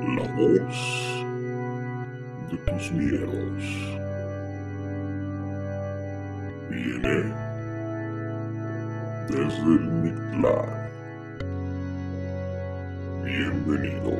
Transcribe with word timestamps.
La 0.00 0.22
voz 0.32 1.24
de 2.50 2.56
tus 2.56 2.90
miedos 2.92 3.98
viene 6.70 7.34
desde 9.28 9.74
el 9.74 9.88
Mictlán. 10.02 10.90
Bienvenidos. 13.22 14.16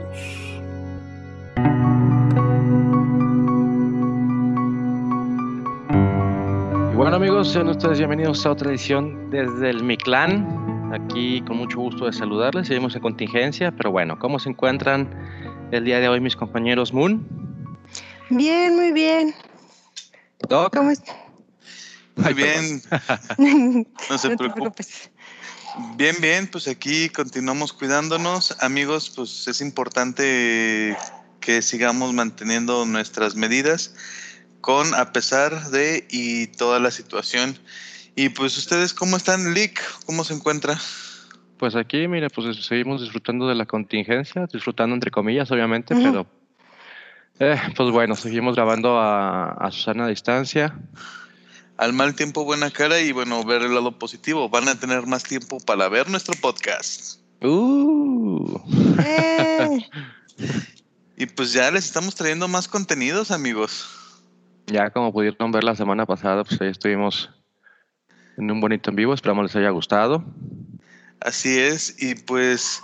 Y 6.92 6.94
bueno 6.94 7.16
amigos, 7.16 7.50
sean 7.50 7.68
ustedes 7.68 7.96
bienvenidos 7.96 8.44
a 8.44 8.50
otra 8.50 8.68
edición 8.68 9.30
desde 9.30 9.70
el 9.70 9.82
Mictlán. 9.82 10.92
Aquí 10.92 11.40
con 11.40 11.56
mucho 11.56 11.78
gusto 11.80 12.04
de 12.04 12.12
saludarles, 12.12 12.66
seguimos 12.66 12.94
en 12.96 13.00
contingencia, 13.00 13.72
pero 13.72 13.90
bueno, 13.90 14.18
¿cómo 14.18 14.38
se 14.38 14.50
encuentran 14.50 15.08
el 15.72 15.84
día 15.84 16.00
de 16.00 16.08
hoy 16.08 16.20
mis 16.20 16.36
compañeros 16.36 16.92
Moon? 16.92 17.26
Bien, 18.30 18.76
muy 18.76 18.92
bien. 18.92 19.34
Doc. 20.48 20.74
¿Cómo 20.74 20.90
es? 20.90 21.02
Muy 22.16 22.34
bien, 22.34 22.82
no 24.10 24.18
se 24.18 24.28
te 24.30 24.36
preocupe. 24.36 24.84
Bien, 25.96 26.16
bien, 26.20 26.48
pues 26.48 26.66
aquí 26.68 27.08
continuamos 27.08 27.72
cuidándonos. 27.72 28.56
Amigos, 28.60 29.10
pues 29.14 29.46
es 29.48 29.60
importante 29.60 30.96
que 31.40 31.62
sigamos 31.62 32.12
manteniendo 32.12 32.84
nuestras 32.84 33.34
medidas 33.36 33.94
con 34.60 34.94
a 34.94 35.12
pesar 35.12 35.70
de 35.70 36.06
y 36.10 36.48
toda 36.48 36.80
la 36.80 36.90
situación. 36.90 37.58
Y 38.16 38.30
pues 38.30 38.58
ustedes, 38.58 38.92
¿cómo 38.92 39.16
están, 39.16 39.54
Lick? 39.54 39.80
¿Cómo 40.04 40.24
se 40.24 40.34
encuentra? 40.34 40.78
Pues 41.60 41.76
aquí, 41.76 42.08
mire, 42.08 42.30
pues 42.30 42.64
seguimos 42.64 43.02
disfrutando 43.02 43.46
de 43.46 43.54
la 43.54 43.66
contingencia, 43.66 44.46
disfrutando 44.50 44.94
entre 44.94 45.10
comillas, 45.10 45.50
obviamente, 45.50 45.92
Ujú. 45.92 46.02
pero 46.02 46.26
eh, 47.38 47.60
pues 47.76 47.90
bueno, 47.90 48.16
seguimos 48.16 48.56
grabando 48.56 48.98
a, 48.98 49.50
a 49.50 49.70
Susana 49.70 50.06
a 50.06 50.08
distancia. 50.08 50.74
Al 51.76 51.92
mal 51.92 52.14
tiempo, 52.14 52.44
buena 52.44 52.70
cara 52.70 52.98
y 53.00 53.12
bueno, 53.12 53.44
ver 53.44 53.60
el 53.60 53.74
lado 53.74 53.92
positivo. 53.92 54.48
Van 54.48 54.68
a 54.68 54.74
tener 54.74 55.06
más 55.06 55.22
tiempo 55.22 55.58
para 55.60 55.86
ver 55.90 56.08
nuestro 56.08 56.34
podcast. 56.40 57.20
Uh. 57.42 58.58
Eh, 58.98 59.78
Y 61.18 61.26
pues 61.26 61.52
ya 61.52 61.70
les 61.70 61.84
estamos 61.84 62.14
trayendo 62.14 62.48
más 62.48 62.68
contenidos, 62.68 63.30
amigos. 63.30 63.86
Ya 64.66 64.88
como 64.88 65.12
pudieron 65.12 65.52
ver 65.52 65.64
la 65.64 65.76
semana 65.76 66.06
pasada, 66.06 66.44
pues 66.44 66.58
ahí 66.62 66.70
estuvimos 66.70 67.28
en 68.38 68.50
un 68.50 68.62
bonito 68.62 68.88
en 68.88 68.96
vivo, 68.96 69.12
esperamos 69.12 69.44
les 69.44 69.56
haya 69.56 69.68
gustado. 69.68 70.24
Así 71.20 71.58
es, 71.58 71.96
y 71.98 72.14
pues 72.14 72.82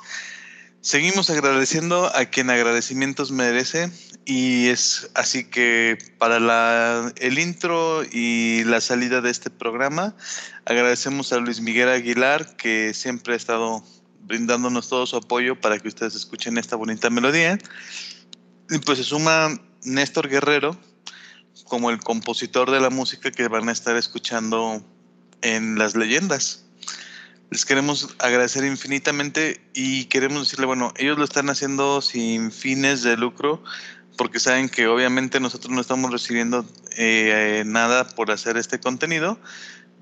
seguimos 0.82 1.30
agradeciendo 1.30 2.14
a 2.14 2.26
quien 2.26 2.50
agradecimientos 2.50 3.32
merece. 3.32 3.90
Y 4.26 4.66
es 4.66 5.08
así 5.14 5.44
que 5.44 5.96
para 6.18 6.38
la, 6.40 7.12
el 7.16 7.38
intro 7.38 8.02
y 8.04 8.64
la 8.64 8.80
salida 8.80 9.20
de 9.20 9.30
este 9.30 9.50
programa, 9.50 10.16
agradecemos 10.64 11.32
a 11.32 11.38
Luis 11.38 11.60
Miguel 11.60 11.88
Aguilar, 11.88 12.56
que 12.56 12.92
siempre 12.92 13.34
ha 13.34 13.36
estado 13.36 13.84
brindándonos 14.20 14.88
todo 14.88 15.06
su 15.06 15.16
apoyo 15.16 15.58
para 15.58 15.78
que 15.78 15.88
ustedes 15.88 16.14
escuchen 16.14 16.58
esta 16.58 16.76
bonita 16.76 17.08
melodía. 17.08 17.56
Y 18.68 18.78
pues 18.78 18.98
se 18.98 19.04
suma 19.04 19.60
Néstor 19.84 20.28
Guerrero 20.28 20.76
como 21.64 21.90
el 21.90 22.00
compositor 22.00 22.70
de 22.70 22.80
la 22.80 22.90
música 22.90 23.30
que 23.30 23.48
van 23.48 23.68
a 23.68 23.72
estar 23.72 23.96
escuchando 23.96 24.84
en 25.40 25.78
las 25.78 25.96
leyendas 25.96 26.66
les 27.50 27.64
queremos 27.64 28.14
agradecer 28.19 28.64
infinitamente 28.64 29.61
y 29.72 30.06
queremos 30.06 30.42
decirle, 30.42 30.66
bueno, 30.66 30.92
ellos 30.97 31.19
lo 31.19 31.25
están 31.25 31.48
haciendo 31.48 32.00
sin 32.03 32.50
fines 32.50 33.03
de 33.03 33.16
lucro 33.16 33.62
porque 34.16 34.41
saben 34.41 34.69
que 34.69 34.86
obviamente 34.88 35.41
nosotros 35.41 35.72
no 35.72 35.80
estamos 35.80 36.11
recibiendo 36.11 36.64
eh, 36.97 37.62
nada 37.66 38.08
por 38.08 38.30
hacer 38.30 38.56
este 38.56 38.80
contenido 38.80 39.38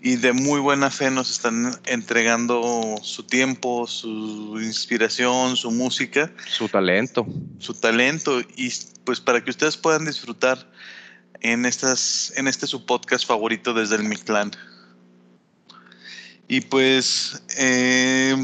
y 0.01 0.17
de 0.17 0.33
muy 0.33 0.61
buena 0.61 0.91
fe 0.91 1.11
nos 1.11 1.31
están 1.31 1.81
entregando 1.87 2.97
su 3.03 3.23
tiempo, 3.25 3.87
su 3.87 4.61
inspiración, 4.61 5.57
su 5.57 5.71
música, 5.71 6.31
Su 6.47 6.69
talento. 6.69 7.27
su 7.59 7.73
talento 7.75 8.41
y 8.55 8.71
pues 9.05 9.21
para 9.21 9.43
que 9.43 9.51
ustedes 9.51 9.77
puedan 9.77 10.05
disfrutar 10.05 10.71
en 11.41 11.65
estas 11.67 12.33
en 12.37 12.49
este 12.49 12.67
su 12.67 12.85
podcast 12.87 13.27
favorito 13.27 13.75
desde 13.75 13.97
el 13.97 14.05
Mictlán. 14.05 14.53
Y 16.49 16.61
pues, 16.63 17.43
eh, 17.59 18.37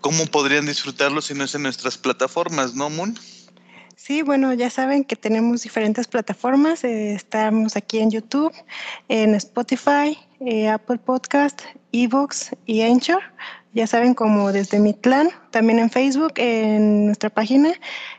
¿cómo 0.00 0.26
podrían 0.26 0.66
disfrutarlo 0.66 1.22
si 1.22 1.34
no 1.34 1.44
es 1.44 1.54
en 1.54 1.62
nuestras 1.62 1.96
plataformas, 1.96 2.74
no, 2.74 2.90
Moon? 2.90 3.16
sí, 4.10 4.22
bueno, 4.22 4.52
ya 4.54 4.70
saben 4.70 5.04
que 5.04 5.14
tenemos 5.14 5.62
diferentes 5.62 6.08
plataformas. 6.08 6.82
eh, 6.82 7.14
estamos 7.14 7.76
aquí 7.76 8.00
en 8.00 8.10
YouTube, 8.10 8.52
en 9.08 9.36
Spotify, 9.36 10.18
eh, 10.40 10.68
Apple 10.68 10.98
Podcast, 10.98 11.60
Evox 11.92 12.50
y 12.66 12.82
Anchor. 12.82 13.22
Ya 13.72 13.86
saben, 13.86 14.14
como 14.14 14.50
desde 14.50 14.80
mi 14.80 14.94
clan, 14.94 15.28
también 15.52 15.78
en 15.78 15.90
Facebook, 15.90 16.32
en 16.38 17.06
nuestra 17.06 17.30
página 17.30 17.72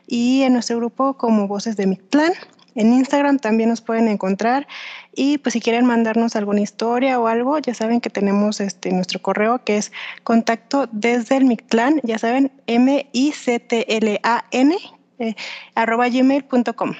y 0.07 0.43
en 0.43 0.53
nuestro 0.53 0.77
grupo 0.77 1.17
como 1.17 1.49
Voces 1.49 1.75
de 1.75 1.87
mi 1.87 1.97
clan. 1.97 2.31
En 2.75 2.93
Instagram 2.93 3.39
también 3.39 3.69
nos 3.69 3.81
pueden 3.81 4.07
encontrar 4.07 4.67
y 5.13 5.39
pues 5.39 5.53
si 5.53 5.59
quieren 5.59 5.85
mandarnos 5.85 6.35
alguna 6.35 6.61
historia 6.61 7.19
o 7.19 7.27
algo, 7.27 7.57
ya 7.59 7.73
saben 7.73 7.99
que 7.99 8.09
tenemos 8.09 8.61
este 8.61 8.91
nuestro 8.91 9.21
correo 9.21 9.63
que 9.65 9.77
es 9.77 9.91
contacto 10.23 10.87
desde 10.91 11.37
el 11.37 11.45
Mictlán, 11.45 11.99
ya 12.03 12.17
saben, 12.17 12.51
M-I-C-T-L-A-N 12.67 14.77
eh, 15.19 15.35
arroba 15.75 16.07
gmail.com. 16.09 16.93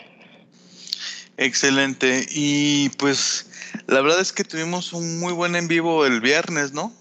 Excelente. 1.37 2.25
Y 2.29 2.89
pues, 2.89 3.49
la 3.87 4.01
verdad 4.01 4.21
es 4.21 4.31
que 4.31 4.43
tuvimos 4.43 4.93
un 4.93 5.19
muy 5.19 5.33
buen 5.33 5.55
en 5.55 5.67
vivo 5.67 6.05
el 6.05 6.21
viernes, 6.21 6.73
¿no? 6.73 6.93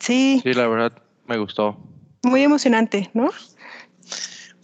Sí, 0.00 0.40
Sí, 0.42 0.54
la 0.54 0.66
verdad 0.66 0.92
me 1.26 1.38
gustó. 1.38 1.76
muy 2.22 2.42
emocionante, 2.42 3.10
¿no? 3.14 3.30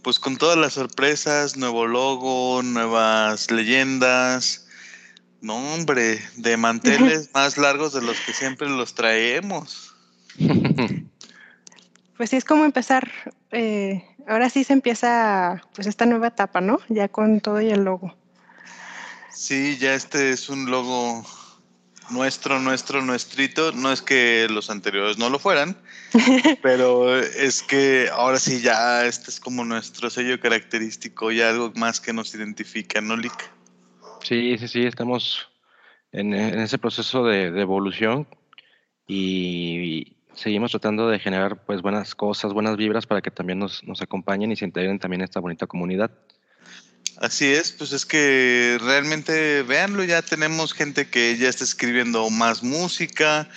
Pues 0.06 0.20
con 0.20 0.36
todas 0.36 0.56
las 0.56 0.74
sorpresas, 0.74 1.56
nuevo 1.56 1.84
logo, 1.84 2.62
nuevas 2.62 3.50
leyendas. 3.50 4.68
No, 5.40 5.56
hombre, 5.74 6.20
de 6.36 6.56
manteles 6.56 7.28
más 7.34 7.58
largos 7.58 7.92
de 7.92 8.02
los 8.02 8.20
que 8.20 8.32
siempre 8.32 8.68
los 8.68 8.94
traemos. 8.94 9.96
Pues 12.16 12.30
sí, 12.30 12.36
es 12.36 12.44
como 12.44 12.64
empezar, 12.64 13.10
eh, 13.50 14.06
ahora 14.28 14.48
sí 14.48 14.62
se 14.62 14.74
empieza 14.74 15.60
pues 15.74 15.88
esta 15.88 16.06
nueva 16.06 16.28
etapa, 16.28 16.60
¿no? 16.60 16.78
Ya 16.88 17.08
con 17.08 17.40
todo 17.40 17.60
y 17.60 17.70
el 17.70 17.82
logo. 17.82 18.14
Sí, 19.34 19.76
ya 19.76 19.94
este 19.94 20.30
es 20.30 20.48
un 20.48 20.70
logo 20.70 21.26
nuestro, 22.10 22.58
nuestro, 22.60 23.02
nuestrito. 23.02 23.72
No 23.72 23.92
es 23.92 24.02
que 24.02 24.46
los 24.50 24.70
anteriores 24.70 25.18
no 25.18 25.30
lo 25.30 25.38
fueran, 25.38 25.76
pero 26.62 27.18
es 27.18 27.62
que 27.62 28.08
ahora 28.12 28.38
sí 28.38 28.60
ya 28.60 29.06
este 29.06 29.30
es 29.30 29.40
como 29.40 29.64
nuestro 29.64 30.10
sello 30.10 30.38
característico 30.40 31.32
y 31.32 31.40
algo 31.40 31.72
más 31.76 32.00
que 32.00 32.12
nos 32.12 32.34
identifica, 32.34 33.00
¿no, 33.00 33.16
Lick? 33.16 33.50
Sí, 34.22 34.56
sí, 34.58 34.68
sí, 34.68 34.84
estamos 34.84 35.48
en, 36.12 36.34
en 36.34 36.58
ese 36.60 36.78
proceso 36.78 37.24
de, 37.24 37.50
de 37.50 37.60
evolución 37.60 38.26
y 39.06 40.16
seguimos 40.36 40.70
tratando 40.70 41.08
de 41.08 41.18
generar 41.18 41.64
pues 41.64 41.82
buenas 41.82 42.14
cosas, 42.14 42.52
buenas 42.52 42.76
vibras 42.76 43.06
para 43.06 43.22
que 43.22 43.30
también 43.30 43.58
nos, 43.58 43.82
nos 43.84 44.02
acompañen 44.02 44.52
y 44.52 44.56
se 44.56 44.64
integren 44.64 44.98
también 44.98 45.22
en 45.22 45.24
esta 45.24 45.40
bonita 45.40 45.66
comunidad. 45.66 46.10
Así 47.18 47.46
es, 47.46 47.72
pues 47.72 47.92
es 47.92 48.04
que 48.04 48.78
realmente, 48.80 49.62
véanlo, 49.62 50.04
ya 50.04 50.20
tenemos 50.20 50.74
gente 50.74 51.08
que 51.08 51.36
ya 51.38 51.48
está 51.48 51.64
escribiendo 51.64 52.28
más 52.28 52.62
música. 52.62 53.48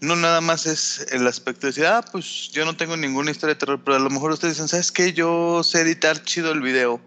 No 0.00 0.16
nada 0.16 0.42
más 0.42 0.66
es 0.66 1.06
el 1.10 1.26
aspecto 1.26 1.62
de 1.62 1.68
decir, 1.68 1.86
ah, 1.86 2.04
pues 2.12 2.50
yo 2.52 2.66
no 2.66 2.76
tengo 2.76 2.96
ninguna 2.96 3.30
historia 3.30 3.54
de 3.54 3.58
terror, 3.58 3.80
pero 3.82 3.96
a 3.96 4.00
lo 4.00 4.10
mejor 4.10 4.32
ustedes 4.32 4.54
dicen, 4.54 4.68
¿sabes 4.68 4.92
qué? 4.92 5.14
Yo 5.14 5.62
sé 5.62 5.80
editar 5.80 6.22
chido 6.22 6.52
el 6.52 6.60
video. 6.60 7.00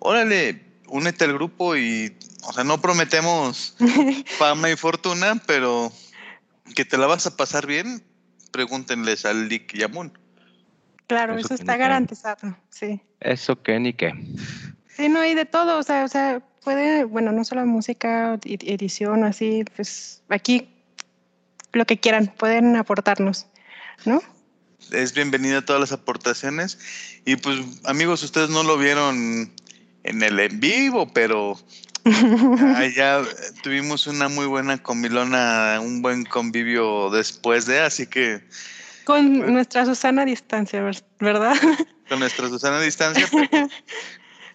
Órale, 0.00 0.62
únete 0.88 1.24
al 1.24 1.32
grupo 1.32 1.76
y, 1.76 2.14
o 2.42 2.52
sea, 2.52 2.64
no 2.64 2.82
prometemos 2.82 3.74
fama 4.38 4.70
y 4.70 4.76
fortuna, 4.76 5.40
pero 5.46 5.90
que 6.74 6.84
te 6.84 6.98
la 6.98 7.06
vas 7.06 7.26
a 7.26 7.36
pasar 7.38 7.66
bien, 7.66 8.04
pregúntenles 8.50 9.24
al 9.24 9.48
Lick 9.48 9.74
y 9.74 9.82
a 9.82 9.88
Moon. 9.88 10.12
Claro, 11.06 11.38
Eso 11.38 11.54
está 11.54 11.78
garantizado, 11.78 12.54
sí. 12.68 13.00
Eso 13.20 13.62
que 13.62 13.80
ni 13.80 13.94
qué. 13.94 14.12
Sí, 14.98 15.08
no, 15.08 15.24
y 15.24 15.32
de 15.34 15.44
todo, 15.44 15.78
o 15.78 15.82
sea, 15.84 16.04
o 16.04 16.08
sea, 16.08 16.42
puede, 16.64 17.04
bueno, 17.04 17.30
no 17.30 17.44
solo 17.44 17.64
música, 17.64 18.34
ed- 18.44 18.64
edición, 18.66 19.22
así, 19.22 19.64
pues 19.76 20.22
aquí 20.28 20.68
lo 21.72 21.84
que 21.86 21.98
quieran, 22.00 22.26
pueden 22.36 22.74
aportarnos, 22.74 23.46
¿no? 24.04 24.20
es 24.90 25.12
bienvenida 25.14 25.58
a 25.58 25.64
todas 25.64 25.80
las 25.80 25.92
aportaciones. 25.92 26.78
Y 27.24 27.36
pues, 27.36 27.58
amigos, 27.84 28.24
ustedes 28.24 28.50
no 28.50 28.64
lo 28.64 28.76
vieron 28.76 29.52
en 30.02 30.22
el 30.22 30.40
en 30.40 30.58
vivo, 30.58 31.12
pero 31.12 31.56
allá 32.74 33.22
tuvimos 33.62 34.08
una 34.08 34.28
muy 34.28 34.46
buena 34.46 34.82
comilona, 34.82 35.78
un 35.80 36.02
buen 36.02 36.24
convivio 36.24 37.10
después 37.10 37.66
de, 37.66 37.78
así 37.80 38.08
que 38.08 38.42
Con 39.04 39.52
nuestra 39.52 39.84
Susana 39.84 40.22
a 40.22 40.24
distancia, 40.24 40.82
ver- 40.82 41.04
¿verdad? 41.20 41.54
con 42.08 42.18
nuestra 42.18 42.48
Susana 42.48 42.78
a 42.78 42.82
distancia, 42.82 43.28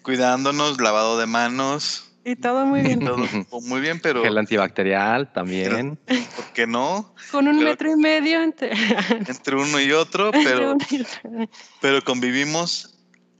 cuidándonos, 0.04 0.80
lavado 0.80 1.18
de 1.18 1.26
manos, 1.26 2.04
Y 2.24 2.36
todo 2.36 2.64
muy 2.66 2.82
bien. 2.82 3.00
todo 3.00 3.18
muy 3.62 3.80
bien, 3.80 3.98
pero 4.00 4.22
Gel 4.22 4.38
antibacterial 4.38 5.32
también. 5.32 5.96
¿por 6.06 6.44
qué 6.54 6.66
no? 6.68 7.14
Con 7.32 7.48
un 7.48 7.56
Pero- 7.58 7.70
metro 7.70 7.90
y 7.90 7.96
medio 7.96 8.40
entre, 8.42 8.70
Entre 9.26 9.56
uno 9.56 9.80
y 9.80 9.90
otro, 9.92 10.26
entre 10.32 10.44
pero, 10.44 10.72
uno 10.74 10.86
y 10.90 11.00
otro. 11.00 11.48
pero 11.80 12.02
convivimos 12.04 12.94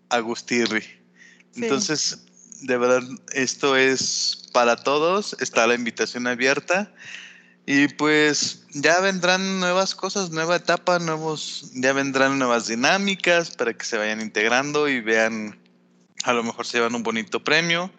a 0.09 0.19
gustirri. 0.19 0.81
Sí. 0.81 1.63
Entonces, 1.63 2.27
de 2.63 2.77
verdad, 2.77 3.03
esto 3.33 3.77
es 3.77 4.49
para 4.53 4.77
todos, 4.77 5.37
está 5.41 5.67
la 5.67 5.75
invitación 5.75 6.27
abierta. 6.27 6.93
Y 7.67 7.89
pues 7.89 8.67
ya 8.75 9.01
vendrán 9.01 9.59
nuevas 9.61 9.95
cosas, 9.95 10.31
nueva 10.31 10.57
etapa, 10.57 10.99
nuevos, 10.99 11.71
ya 11.75 11.95
vendrán 11.95 12.39
nuevas 12.39 12.67
dinámicas 12.67 13.51
para 13.53 13.73
que 13.73 13.85
se 13.87 13.97
vayan 13.97 14.21
integrando 14.21 14.87
y 14.87 15.01
vean, 15.01 15.59
a 16.25 16.33
lo 16.33 16.43
mejor 16.43 16.67
se 16.67 16.79
llevan 16.79 16.95
un 16.95 17.03
bonito 17.03 17.45
premio. 17.45 17.91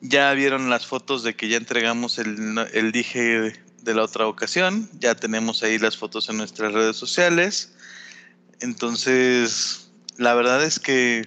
Ya 0.00 0.32
vieron 0.32 0.70
las 0.70 0.86
fotos 0.86 1.24
de 1.24 1.34
que 1.34 1.48
ya 1.48 1.56
entregamos 1.56 2.18
el, 2.18 2.56
el 2.72 2.92
dije 2.92 3.52
de 3.82 3.94
la 3.94 4.02
otra 4.04 4.26
ocasión, 4.26 4.88
ya 5.00 5.14
tenemos 5.14 5.62
ahí 5.62 5.78
las 5.78 5.96
fotos 5.96 6.28
en 6.28 6.36
nuestras 6.36 6.72
redes 6.72 6.96
sociales. 6.96 7.72
Entonces, 8.60 9.90
la 10.16 10.34
verdad 10.34 10.62
es 10.64 10.78
que 10.78 11.24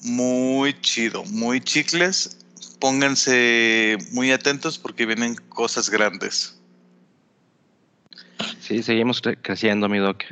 muy 0.00 0.80
chido, 0.80 1.24
muy 1.26 1.60
chicles. 1.60 2.38
Pónganse 2.80 3.98
muy 4.10 4.32
atentos 4.32 4.78
porque 4.78 5.06
vienen 5.06 5.36
cosas 5.48 5.88
grandes. 5.88 6.58
Sí, 8.60 8.82
seguimos 8.82 9.22
cre- 9.22 9.38
creciendo, 9.40 9.88
mi 9.88 9.98
doc. 9.98 10.24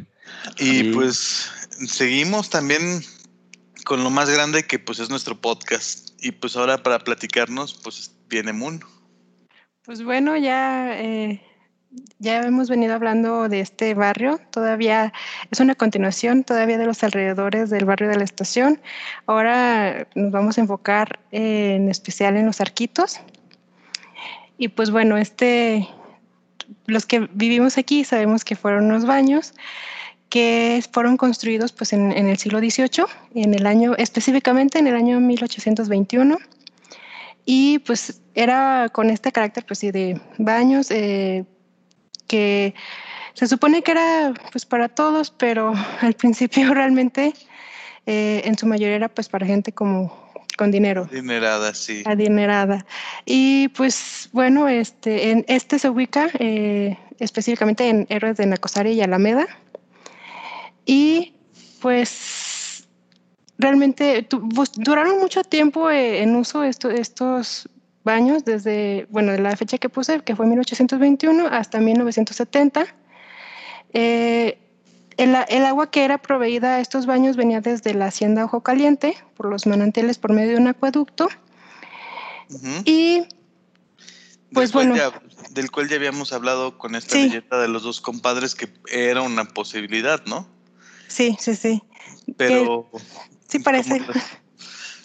Y 0.59 0.93
pues 0.93 1.50
seguimos 1.87 2.50
también 2.50 3.05
con 3.85 4.05
lo 4.05 4.11
más 4.11 4.31
grande 4.31 4.67
que 4.67 4.79
pues 4.79 4.99
es 4.99 5.11
nuestro 5.11 5.41
podcast. 5.41 6.11
Y 6.23 6.32
pues 6.32 6.56
ahora 6.56 6.82
para 6.82 6.99
platicarnos 6.99 7.75
pues 7.75 8.12
viene 8.29 8.53
Moon. 8.53 8.81
Pues 9.85 10.05
bueno, 10.05 10.37
ya, 10.37 11.00
eh, 11.00 11.43
ya 12.19 12.43
hemos 12.43 12.69
venido 12.69 12.94
hablando 12.94 13.49
de 13.49 13.61
este 13.61 13.94
barrio. 13.94 14.38
Todavía 14.50 15.12
es 15.50 15.61
una 15.61 15.75
continuación 15.75 16.44
todavía 16.44 16.79
de 16.79 16.87
los 16.87 17.03
alrededores 17.03 17.71
del 17.71 17.85
barrio 17.85 18.09
de 18.09 18.17
la 18.17 18.25
estación. 18.25 18.81
Ahora 19.27 20.06
nos 20.15 20.31
vamos 20.31 20.59
a 20.59 20.61
enfocar 20.61 21.19
en 21.33 21.88
especial 21.88 22.37
en 22.37 22.47
los 22.47 22.61
arquitos. 22.61 23.21
Y 24.59 24.69
pues 24.69 24.91
bueno, 24.91 25.17
este, 25.17 25.88
los 26.87 27.06
que 27.06 27.29
vivimos 27.33 27.79
aquí 27.79 28.05
sabemos 28.05 28.44
que 28.44 28.56
fueron 28.56 28.85
unos 28.85 29.06
baños 29.06 29.55
que 30.31 30.82
fueron 30.93 31.17
construidos 31.17 31.73
pues 31.73 31.93
en, 31.93 32.12
en 32.12 32.29
el 32.29 32.38
siglo 32.38 32.61
XVIII, 32.61 33.05
en 33.35 33.53
el 33.53 33.67
año, 33.67 33.94
específicamente 33.99 34.79
en 34.79 34.87
el 34.87 34.94
año 34.94 35.21
1821. 35.21 36.38
Y 37.44 37.81
pues 37.81 38.21
era 38.35 38.88
con 38.93 39.11
este 39.11 39.32
carácter 39.32 39.65
pues 39.67 39.81
de 39.81 40.21
baños 40.38 40.91
eh, 40.91 41.44
que 42.27 42.75
se 43.35 43.47
supone 43.47 43.82
que 43.82 43.91
era 43.91 44.32
pues 44.53 44.65
para 44.65 44.88
todos, 44.88 45.31
pero 45.31 45.75
al 46.00 46.15
principio 46.15 46.73
realmente 46.75 47.35
eh, 48.06 48.43
en 48.44 48.56
su 48.56 48.67
mayoría 48.67 48.97
era 48.97 49.09
pues 49.09 49.29
para 49.29 49.47
gente 49.47 49.73
como 49.73 50.31
con 50.56 50.71
dinero, 50.71 51.09
Dinerada, 51.11 51.73
sí. 51.73 52.03
adinerada. 52.05 52.85
Y 53.25 53.69
pues 53.69 54.29
bueno, 54.33 54.69
este, 54.69 55.31
en, 55.31 55.44
este 55.49 55.79
se 55.79 55.88
ubica 55.88 56.29
eh, 56.38 56.99
específicamente 57.19 57.88
en 57.88 58.06
Héroes 58.11 58.37
de 58.37 58.44
Nacosari 58.44 58.93
y 58.93 59.00
Alameda. 59.00 59.47
Y 60.87 61.35
pues 61.81 62.88
realmente 63.59 64.23
tu- 64.23 64.41
bus- 64.41 64.73
duraron 64.75 65.19
mucho 65.19 65.43
tiempo 65.44 65.91
eh, 65.91 66.23
en 66.23 66.35
uso 66.37 66.62
esto- 66.65 66.91
estos 66.91 67.69
baños 68.05 68.44
desde, 68.44 69.06
bueno, 69.11 69.32
de 69.32 69.38
la 69.41 69.56
fecha 69.56 69.79
que 69.79 69.88
puse, 69.88 70.21
que 70.21 70.35
fue 70.35 70.47
1821 70.47 71.47
hasta 71.47 71.81
1970. 71.81 72.87
Eh, 73.93 74.59
el, 75.17 75.35
agua 75.67 75.91
que 75.91 76.05
era 76.05 76.17
proveída 76.19 76.77
a 76.77 76.81
estos 76.81 77.05
baños 77.05 77.37
venía 77.37 77.61
desde 77.61 77.93
la 77.93 78.06
hacienda 78.06 78.44
Ojo 78.47 78.62
Caliente 78.62 79.17
por 79.37 79.47
los 79.50 79.67
manantiales 79.67 80.17
por 80.19 80.33
medio 80.33 80.53
de 80.53 80.56
un 80.59 80.69
acueducto 80.69 81.29
Ujú. 82.49 82.69
y 82.87 83.26
pues, 84.53 84.71
del, 84.71 84.73
cual 84.73 84.88
bueno. 84.88 84.97
ya, 84.97 85.23
del 85.50 85.71
cual 85.71 85.88
ya 85.88 85.97
habíamos 85.97 86.33
hablado 86.33 86.79
con 86.79 86.94
esta 86.94 87.17
Sí. 87.17 87.29
de 87.29 87.69
los 87.69 87.83
dos 87.83 88.00
compadres 88.00 88.55
que 88.55 88.69
era 88.91 89.21
una 89.21 89.44
posibilidad, 89.44 90.25
¿no? 90.25 90.49
Sí, 91.11 91.37
sí, 91.39 91.55
sí, 91.57 91.83
Pero... 92.37 92.89
sí 93.49 93.59
parece. 93.59 93.99
como- 93.99 94.12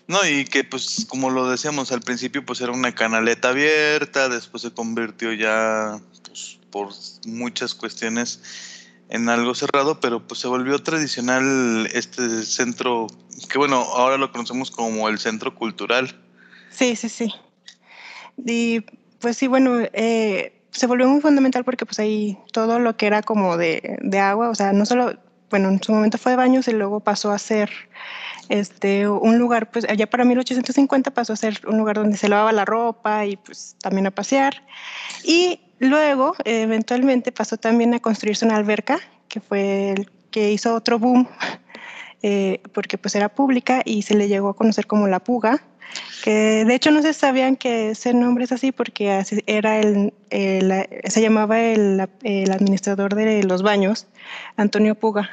No, 0.08 0.20
y 0.28 0.46
que 0.46 0.64
pues 0.64 1.06
como 1.10 1.32
lo 1.32 1.50
decíamos 1.50 1.92
al 1.92 2.02
principio, 2.02 2.46
pues 2.46 2.62
era 2.62 2.72
una 2.72 2.94
canaleta 2.94 3.50
abierta, 3.50 4.30
después 4.30 4.62
se 4.62 4.72
convirtió 4.72 5.34
ya 5.34 6.00
pues, 6.24 6.60
por 6.70 6.90
muchas 7.26 7.74
cuestiones 7.74 8.40
en 9.10 9.30
algo 9.30 9.56
cerrado, 9.56 10.00
pero 10.00 10.28
pues 10.28 10.40
se 10.40 10.48
volvió 10.48 10.78
tradicional 10.80 11.90
este 11.92 12.44
centro, 12.44 13.08
que 13.50 13.58
bueno, 13.58 13.78
ahora 13.78 14.18
lo 14.18 14.32
conocemos 14.32 14.70
como 14.70 15.10
el 15.10 15.18
centro 15.18 15.56
cultural. 15.56 16.16
Sí, 16.70 16.96
sí, 16.96 17.10
sí. 17.10 17.34
Y 18.38 18.82
pues 19.20 19.38
sí, 19.38 19.48
bueno, 19.48 19.80
eh, 19.94 20.62
se 20.72 20.88
volvió 20.88 21.08
muy 21.08 21.22
fundamental 21.22 21.64
porque 21.64 21.86
pues 21.86 21.98
ahí 22.00 22.38
todo 22.52 22.78
lo 22.80 22.96
que 22.98 23.08
era 23.08 23.24
como 23.24 23.58
de, 23.58 23.98
de 24.02 24.20
agua, 24.20 24.50
o 24.50 24.56
sea, 24.56 24.72
no 24.74 24.86
solo, 24.86 25.18
bueno, 25.50 25.70
en 25.70 25.82
su 25.82 25.94
momento 25.94 26.18
fue 26.18 26.32
de 26.32 26.38
baños 26.38 26.68
y 26.68 26.72
luego 26.72 27.00
pasó 27.00 27.32
a 27.32 27.40
ser 27.40 27.70
este, 28.50 29.08
un 29.08 29.38
lugar, 29.38 29.72
pues 29.72 29.86
allá 29.90 30.08
para 30.08 30.26
1850 30.26 31.12
pasó 31.12 31.34
a 31.34 31.36
ser 31.36 31.62
un 31.68 31.78
lugar 31.78 31.96
donde 31.96 32.18
se 32.18 32.30
lavaba 32.30 32.52
la 32.52 32.66
ropa 32.66 33.26
y 33.26 33.38
pues 33.38 33.76
también 33.82 34.08
a 34.08 34.12
pasear. 34.12 34.64
Y 35.24 35.60
luego, 35.80 36.36
eventualmente, 36.46 37.32
pasó 37.32 37.58
también 37.58 37.94
a 37.94 38.00
construirse 38.00 38.46
una 38.46 38.56
alberca, 38.56 39.00
que 39.28 39.40
fue 39.40 39.92
el 39.92 40.12
que 40.32 40.52
hizo 40.52 40.76
otro 40.76 41.00
boom, 41.00 41.28
eh, 42.22 42.62
porque 42.74 42.98
pues 42.98 43.16
era 43.16 43.30
pública 43.30 43.82
y 43.86 44.02
se 44.02 44.16
le 44.16 44.28
llegó 44.28 44.50
a 44.50 44.56
conocer 44.56 44.88
como 44.88 45.08
la 45.08 45.20
puga, 45.20 45.64
que 46.24 46.66
de 46.66 46.76
hecho 46.76 46.92
no 46.92 47.02
se 47.02 47.14
sabían 47.14 47.56
que 47.56 47.92
ese 47.92 48.14
nombre 48.14 48.44
es 48.46 48.52
así 48.52 48.72
porque 48.72 49.12
así 49.12 49.44
era 49.48 49.80
el, 49.80 50.14
el- 50.30 50.88
se 51.08 51.22
llamaba 51.22 51.60
el, 51.62 52.08
el 52.24 52.52
administrador 52.52 53.16
de 53.16 53.44
los 53.44 53.62
baños, 53.64 54.08
Antonio 54.58 54.96
Puga. 54.96 55.30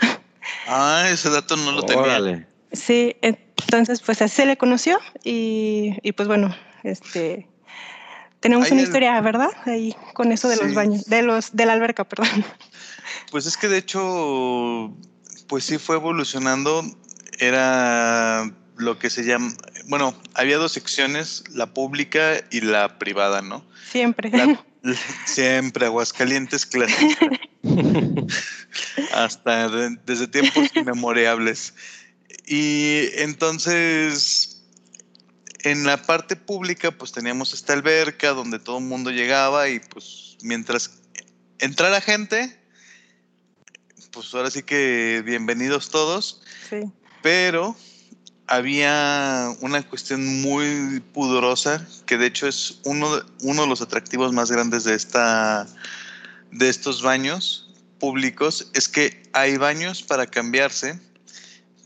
Ah, 0.66 1.04
ese 1.10 1.30
dato 1.30 1.56
no 1.56 1.72
lo 1.72 1.82
tenía. 1.84 2.02
Órale. 2.02 2.46
Sí, 2.72 3.16
entonces 3.22 4.00
pues 4.02 4.20
así 4.22 4.36
se 4.36 4.46
le 4.46 4.56
conoció 4.56 4.98
y, 5.24 5.96
y, 6.02 6.12
pues 6.12 6.26
bueno, 6.28 6.54
este 6.82 7.48
tenemos 8.40 8.66
Hay 8.66 8.72
una 8.72 8.80
el- 8.80 8.86
historia, 8.88 9.20
¿verdad? 9.20 9.50
Ahí 9.66 9.94
con 10.14 10.32
eso 10.32 10.48
de 10.48 10.56
los 10.56 10.68
Sí. 10.70 10.74
baños, 10.74 11.04
de 11.04 11.22
los 11.22 11.54
de 11.54 11.64
la 11.66 11.74
alberca, 11.74 12.04
perdón. 12.04 12.28
Pues 13.30 13.46
es 13.46 13.56
que 13.56 13.68
de 13.68 13.78
hecho, 13.78 14.94
pues 15.48 15.64
sí 15.64 15.78
fue 15.78 15.96
evolucionando. 15.96 16.82
Era 17.38 18.50
lo 18.76 18.98
que 18.98 19.10
se 19.10 19.24
llama, 19.24 19.52
bueno, 19.86 20.14
había 20.34 20.58
dos 20.58 20.72
secciones, 20.72 21.44
la 21.50 21.66
pública 21.72 22.42
y 22.50 22.60
la 22.60 22.98
privada, 22.98 23.42
¿no? 23.42 23.64
Siempre. 23.90 24.30
La- 24.30 24.64
siempre 25.26 25.86
Aguascalientes 25.86 26.66
clásica. 26.66 27.28
Hasta 29.14 29.68
de- 29.68 29.98
desde 30.06 30.26
tiempos 30.28 30.68
inmemorables. 30.74 31.74
Y 32.46 33.08
entonces, 33.14 34.62
en 35.62 35.84
la 35.84 36.02
parte 36.02 36.36
pública, 36.36 36.90
pues 36.90 37.12
teníamos 37.12 37.52
esta 37.52 37.72
alberca 37.72 38.30
donde 38.30 38.58
todo 38.58 38.78
el 38.78 38.84
mundo 38.84 39.10
llegaba 39.10 39.68
y 39.68 39.78
pues 39.78 40.36
mientras 40.42 40.90
entrara 41.58 42.00
gente, 42.00 42.58
pues 44.10 44.34
ahora 44.34 44.50
sí 44.50 44.62
que 44.62 45.22
bienvenidos 45.24 45.90
todos, 45.90 46.42
sí. 46.68 46.80
pero 47.22 47.76
había 48.52 49.48
una 49.60 49.82
cuestión 49.82 50.42
muy 50.42 51.00
pudorosa 51.14 51.86
que 52.04 52.18
de 52.18 52.26
hecho 52.26 52.46
es 52.46 52.80
uno 52.84 53.16
de, 53.16 53.22
uno 53.40 53.62
de 53.62 53.68
los 53.68 53.80
atractivos 53.80 54.34
más 54.34 54.50
grandes 54.50 54.84
de 54.84 54.94
esta 54.94 55.66
de 56.50 56.68
estos 56.68 57.00
baños 57.00 57.70
públicos 57.98 58.70
es 58.74 58.88
que 58.88 59.22
hay 59.32 59.56
baños 59.56 60.02
para 60.02 60.26
cambiarse 60.26 61.00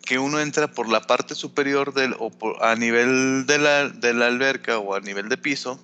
que 0.04 0.18
uno 0.18 0.40
entra 0.40 0.72
por 0.72 0.88
la 0.88 1.02
parte 1.02 1.36
superior 1.36 1.94
del 1.94 2.16
o 2.18 2.30
por- 2.30 2.60
a 2.64 2.74
nivel 2.74 3.46
de 3.46 3.58
la, 3.58 3.88
de 3.88 4.12
la 4.12 4.26
alberca 4.26 4.78
o 4.78 4.96
a 4.96 5.00
nivel 5.00 5.28
de 5.28 5.36
piso 5.36 5.78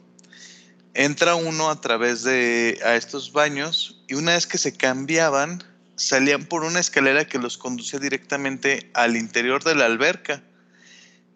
entra 0.95 1.37
uno 1.37 1.71
a 1.71 1.81
través 1.81 2.25
de 2.25 2.81
a 2.85 2.97
estos 2.97 3.33
baños 3.33 4.03
y 4.09 4.15
una 4.15 4.33
vez 4.33 4.49
que 4.49 4.59
se 4.59 4.77
cambiaban 4.77 5.63
salían 5.95 6.45
por 6.47 6.65
una 6.65 6.81
escalera 6.81 7.25
que 7.25 7.39
los 7.39 7.57
conducía 7.57 8.01
directamente 8.01 8.91
al 8.95 9.17
interior 9.17 9.63
de 9.63 9.77
la 9.77 9.85
alberca. 9.85 10.43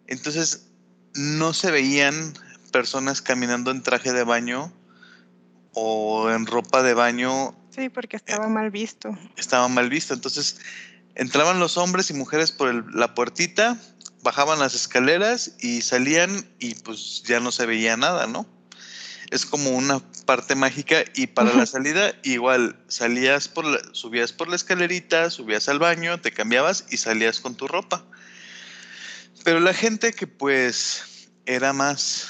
Entonces 0.07 0.67
no 1.13 1.53
se 1.53 1.71
veían 1.71 2.33
personas 2.71 3.21
caminando 3.21 3.71
en 3.71 3.81
traje 3.83 4.13
de 4.13 4.23
baño 4.23 4.71
o 5.73 6.29
en 6.31 6.45
ropa 6.45 6.83
de 6.83 6.93
baño, 6.93 7.55
Sí, 7.75 7.89
porque 7.89 8.17
estaba 8.17 8.47
mal 8.47 8.71
visto. 8.71 9.15
estaba 9.35 9.67
mal 9.67 9.89
visto. 9.89 10.13
Entonces 10.13 10.57
entraban 11.15 11.59
los 11.59 11.77
hombres 11.77 12.09
y 12.09 12.13
mujeres 12.13 12.51
por 12.51 12.69
el- 12.69 12.83
la 12.93 13.13
puertita, 13.13 13.77
bajaban 14.23 14.59
las 14.59 14.73
escaleras 14.73 15.51
y 15.59 15.81
salían 15.81 16.47
y 16.59 16.73
pues 16.75 17.21
ya 17.23 17.39
no 17.39 17.51
se 17.51 17.65
veía 17.67 17.95
nada, 17.97 18.25
¿no? 18.27 18.47
Es 19.29 19.45
como 19.45 19.71
una 19.71 19.99
parte 20.25 20.55
mágica 20.55 21.03
y 21.13 21.27
para 21.27 21.53
la 21.53 21.65
salida 21.65 22.13
igual 22.23 22.77
salías 22.87 23.47
por 23.47 23.65
la, 23.65 23.79
subías 23.93 24.31
por 24.33 24.47
la 24.47 24.55
escalerita, 24.55 25.29
subías 25.29 25.67
al 25.69 25.79
baño, 25.79 26.19
te 26.19 26.31
cambiabas 26.31 26.85
y 26.89 26.97
salías 26.97 27.39
con 27.39 27.55
tu 27.55 27.67
ropa. 27.67 28.03
Pero 29.47 29.61
la 29.61 29.73
gente 29.73 30.11
que 30.11 30.27
pues 30.27 31.29
era 31.45 31.71
más, 31.71 32.27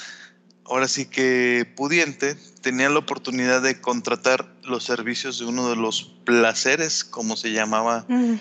ahora 0.64 0.86
sí 0.86 1.04
que 1.04 1.68
pudiente, 1.74 2.36
tenía 2.60 2.88
la 2.90 3.00
oportunidad 3.00 3.60
de 3.60 3.80
contratar 3.80 4.54
los 4.62 4.84
servicios 4.84 5.40
de 5.40 5.46
uno 5.46 5.68
de 5.68 5.74
los 5.74 6.14
placeres, 6.24 7.02
como 7.02 7.36
se 7.36 7.50
llamaba 7.50 8.04
Mm, 8.06 8.34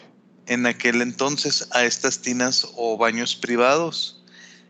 en 0.46 0.67
aquel 0.67 1.01
entonces, 1.01 1.67
a 1.72 1.86
estas 1.86 2.19
tinas 2.19 2.67
o 2.75 3.00
baños 3.00 3.36
privados. 3.36 4.24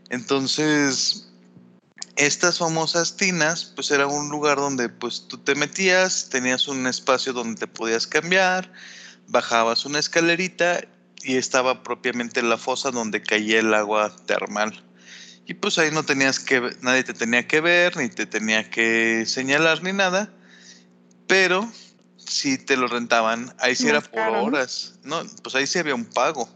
Entonces, 0.09 1.27
estas 2.15 2.59
famosas 2.59 3.17
tinas, 3.17 3.73
pues 3.75 3.91
era 3.91 4.07
un 4.07 4.29
lugar 4.29 4.55
donde 4.55 4.87
pues 4.87 5.27
tú 5.27 5.37
te 5.37 5.53
metías, 5.53 6.29
tenías 6.29 6.69
un 6.69 6.87
espacio 6.87 7.33
donde 7.33 7.59
te 7.59 7.67
podías 7.67 8.07
cambiar, 8.07 8.71
bajabas 9.27 9.83
una 9.83 9.99
escalerita 9.99 10.79
y 11.23 11.37
estaba 11.37 11.83
propiamente 11.83 12.41
la 12.41 12.57
fosa 12.57 12.91
donde 12.91 13.21
caía 13.21 13.59
el 13.59 13.73
agua 13.73 14.15
termal. 14.25 14.83
Y 15.45 15.53
pues 15.53 15.77
ahí 15.77 15.91
no 15.91 16.03
tenías 16.03 16.39
que, 16.39 16.75
nadie 16.81 17.03
te 17.03 17.13
tenía 17.13 17.47
que 17.47 17.61
ver, 17.61 17.95
ni 17.97 18.09
te 18.09 18.25
tenía 18.25 18.69
que 18.69 19.25
señalar 19.25 19.81
ni 19.83 19.93
nada, 19.93 20.29
pero 21.25 21.69
sí 22.17 22.57
te 22.57 22.75
lo 22.75 22.87
rentaban, 22.87 23.53
ahí 23.59 23.75
sí 23.75 23.87
era 23.87 24.01
por 24.01 24.27
horas, 24.27 24.99
no, 25.03 25.21
pues 25.43 25.55
ahí 25.55 25.65
sí 25.65 25.79
había 25.79 25.95
un 25.95 26.05
pago. 26.05 26.49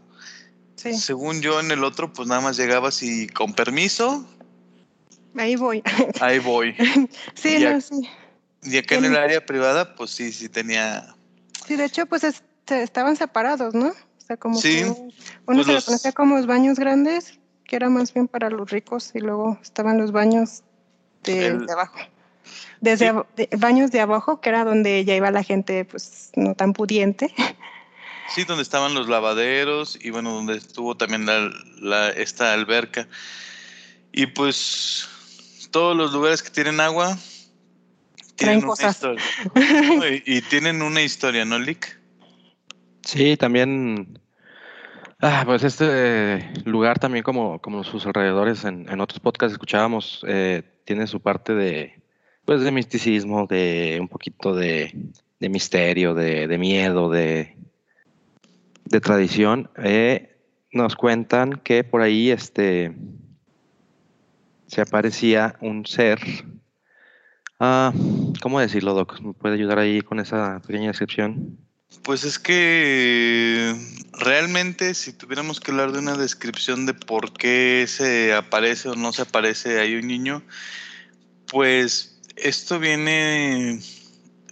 sí, 0.76 0.92
Según 0.94 1.40
yo 1.40 1.58
en 1.60 1.70
el 1.70 1.84
otro, 1.84 2.12
pues 2.12 2.28
nada 2.28 2.42
más 2.42 2.58
llegabas 2.58 3.02
y 3.02 3.28
con 3.28 3.54
permiso, 3.54 4.28
ahí 5.38 5.56
voy. 5.56 5.82
ahí 6.20 6.38
voy. 6.38 6.74
sí, 7.34 7.58
Ya. 7.60 7.72
no, 7.72 7.80
sí. 7.80 8.08
Y 8.64 8.76
acá 8.76 8.96
en 8.96 9.06
el 9.06 9.16
área 9.16 9.44
privada, 9.44 9.94
pues 9.96 10.10
sí, 10.10 10.32
sí 10.32 10.48
tenía. 10.48 11.14
Sí, 11.66 11.76
de 11.76 11.86
hecho, 11.86 12.06
pues 12.06 12.22
es- 12.24 12.42
estaban 12.68 13.16
separados, 13.16 13.74
¿no? 13.74 13.92
Sea, 14.32 14.36
como 14.38 14.58
Sí, 14.58 14.78
que 14.78 14.84
uno 14.84 15.12
pues 15.44 15.66
se 15.66 15.72
los- 15.72 15.82
lo 15.82 15.86
conocía 15.86 16.12
como 16.12 16.36
los 16.36 16.46
baños 16.46 16.78
grandes, 16.78 17.38
que 17.64 17.76
era 17.76 17.90
más 17.90 18.14
bien 18.14 18.28
para 18.28 18.48
los 18.48 18.70
ricos, 18.70 19.10
y 19.14 19.18
luego 19.20 19.58
estaban 19.62 19.98
los 19.98 20.10
baños 20.12 20.62
de, 21.24 21.48
El- 21.48 21.66
de 21.66 21.72
abajo. 21.72 21.98
Desde 22.80 23.04
Sí. 23.04 23.10
aba- 23.10 23.26
de- 23.36 23.48
baños 23.58 23.90
de 23.90 24.00
abajo, 24.00 24.40
que 24.40 24.48
era 24.48 24.64
donde 24.64 25.04
ya 25.04 25.14
iba 25.14 25.30
la 25.30 25.42
gente, 25.42 25.84
pues, 25.84 26.30
no 26.34 26.54
tan 26.54 26.72
pudiente. 26.72 27.34
Sí, 28.34 28.44
donde 28.44 28.62
estaban 28.62 28.94
los 28.94 29.08
lavaderos 29.08 29.98
y 30.00 30.08
bueno, 30.10 30.32
donde 30.32 30.56
estuvo 30.56 30.96
también 30.96 31.26
la, 31.26 31.50
la- 31.80 32.08
esta 32.10 32.54
alberca. 32.54 33.06
Y 34.12 34.26
pues 34.28 35.08
todos 35.70 35.94
los 35.94 36.12
lugares 36.14 36.42
que 36.42 36.48
tienen 36.50 36.80
agua 36.80 37.18
tienen 38.36 38.58
una 38.58 38.66
cosas. 38.68 38.94
historia. 38.94 39.22
Y, 40.24 40.38
y 40.38 40.40
tienen 40.42 40.80
una 40.80 41.02
historia, 41.02 41.44
¿no, 41.44 41.58
Lick? 41.58 41.98
Sí, 43.04 43.36
también. 43.36 44.18
Ah, 45.24 45.44
pues 45.46 45.62
este 45.62 45.84
eh, 45.88 46.52
lugar 46.64 46.98
también 46.98 47.22
como, 47.22 47.60
como 47.60 47.84
sus 47.84 48.04
alrededores 48.06 48.64
en, 48.64 49.00
otros 49.00 49.20
podcasts 49.20 49.52
escuchábamos, 49.52 50.24
eh, 50.26 50.64
tiene 50.84 51.06
su 51.06 51.20
parte 51.20 51.54
de, 51.54 52.02
pues 52.44 52.62
de 52.62 52.72
misticismo, 52.72 53.46
de 53.46 53.98
un 54.00 54.08
poquito 54.08 54.52
de, 54.52 54.92
de 55.38 55.48
misterio, 55.48 56.14
de, 56.14 56.48
de 56.48 56.58
miedo, 56.58 57.08
de, 57.08 57.56
de 58.84 59.00
tradición. 59.00 59.70
Eh, 59.76 60.40
nos 60.72 60.96
cuentan 60.96 61.52
que 61.52 61.84
por 61.84 62.00
ahí 62.02 62.32
este, 62.32 62.92
se 64.66 64.80
aparecía 64.80 65.54
un 65.60 65.86
ser. 65.86 66.18
Ah, 67.60 67.92
¿Cómo 68.42 68.58
decirlo, 68.58 68.92
Doc? 68.92 69.20
¿Me 69.20 69.34
puede 69.34 69.54
ayudar 69.54 69.78
ahí 69.78 70.00
con 70.00 70.18
esa 70.18 70.60
pequeña 70.66 70.88
descripción? 70.88 71.58
Pues 72.02 72.24
es 72.24 72.38
que 72.38 73.76
realmente 74.12 74.94
si 74.94 75.12
tuviéramos 75.12 75.60
que 75.60 75.70
hablar 75.70 75.92
de 75.92 76.00
una 76.00 76.16
descripción 76.16 76.86
de 76.86 76.94
por 76.94 77.32
qué 77.32 77.84
se 77.88 78.34
aparece 78.34 78.88
o 78.88 78.94
no 78.94 79.12
se 79.12 79.22
aparece 79.22 79.78
ahí 79.80 79.94
un 79.94 80.06
niño, 80.06 80.42
pues 81.46 82.18
esto 82.36 82.78
viene 82.78 83.80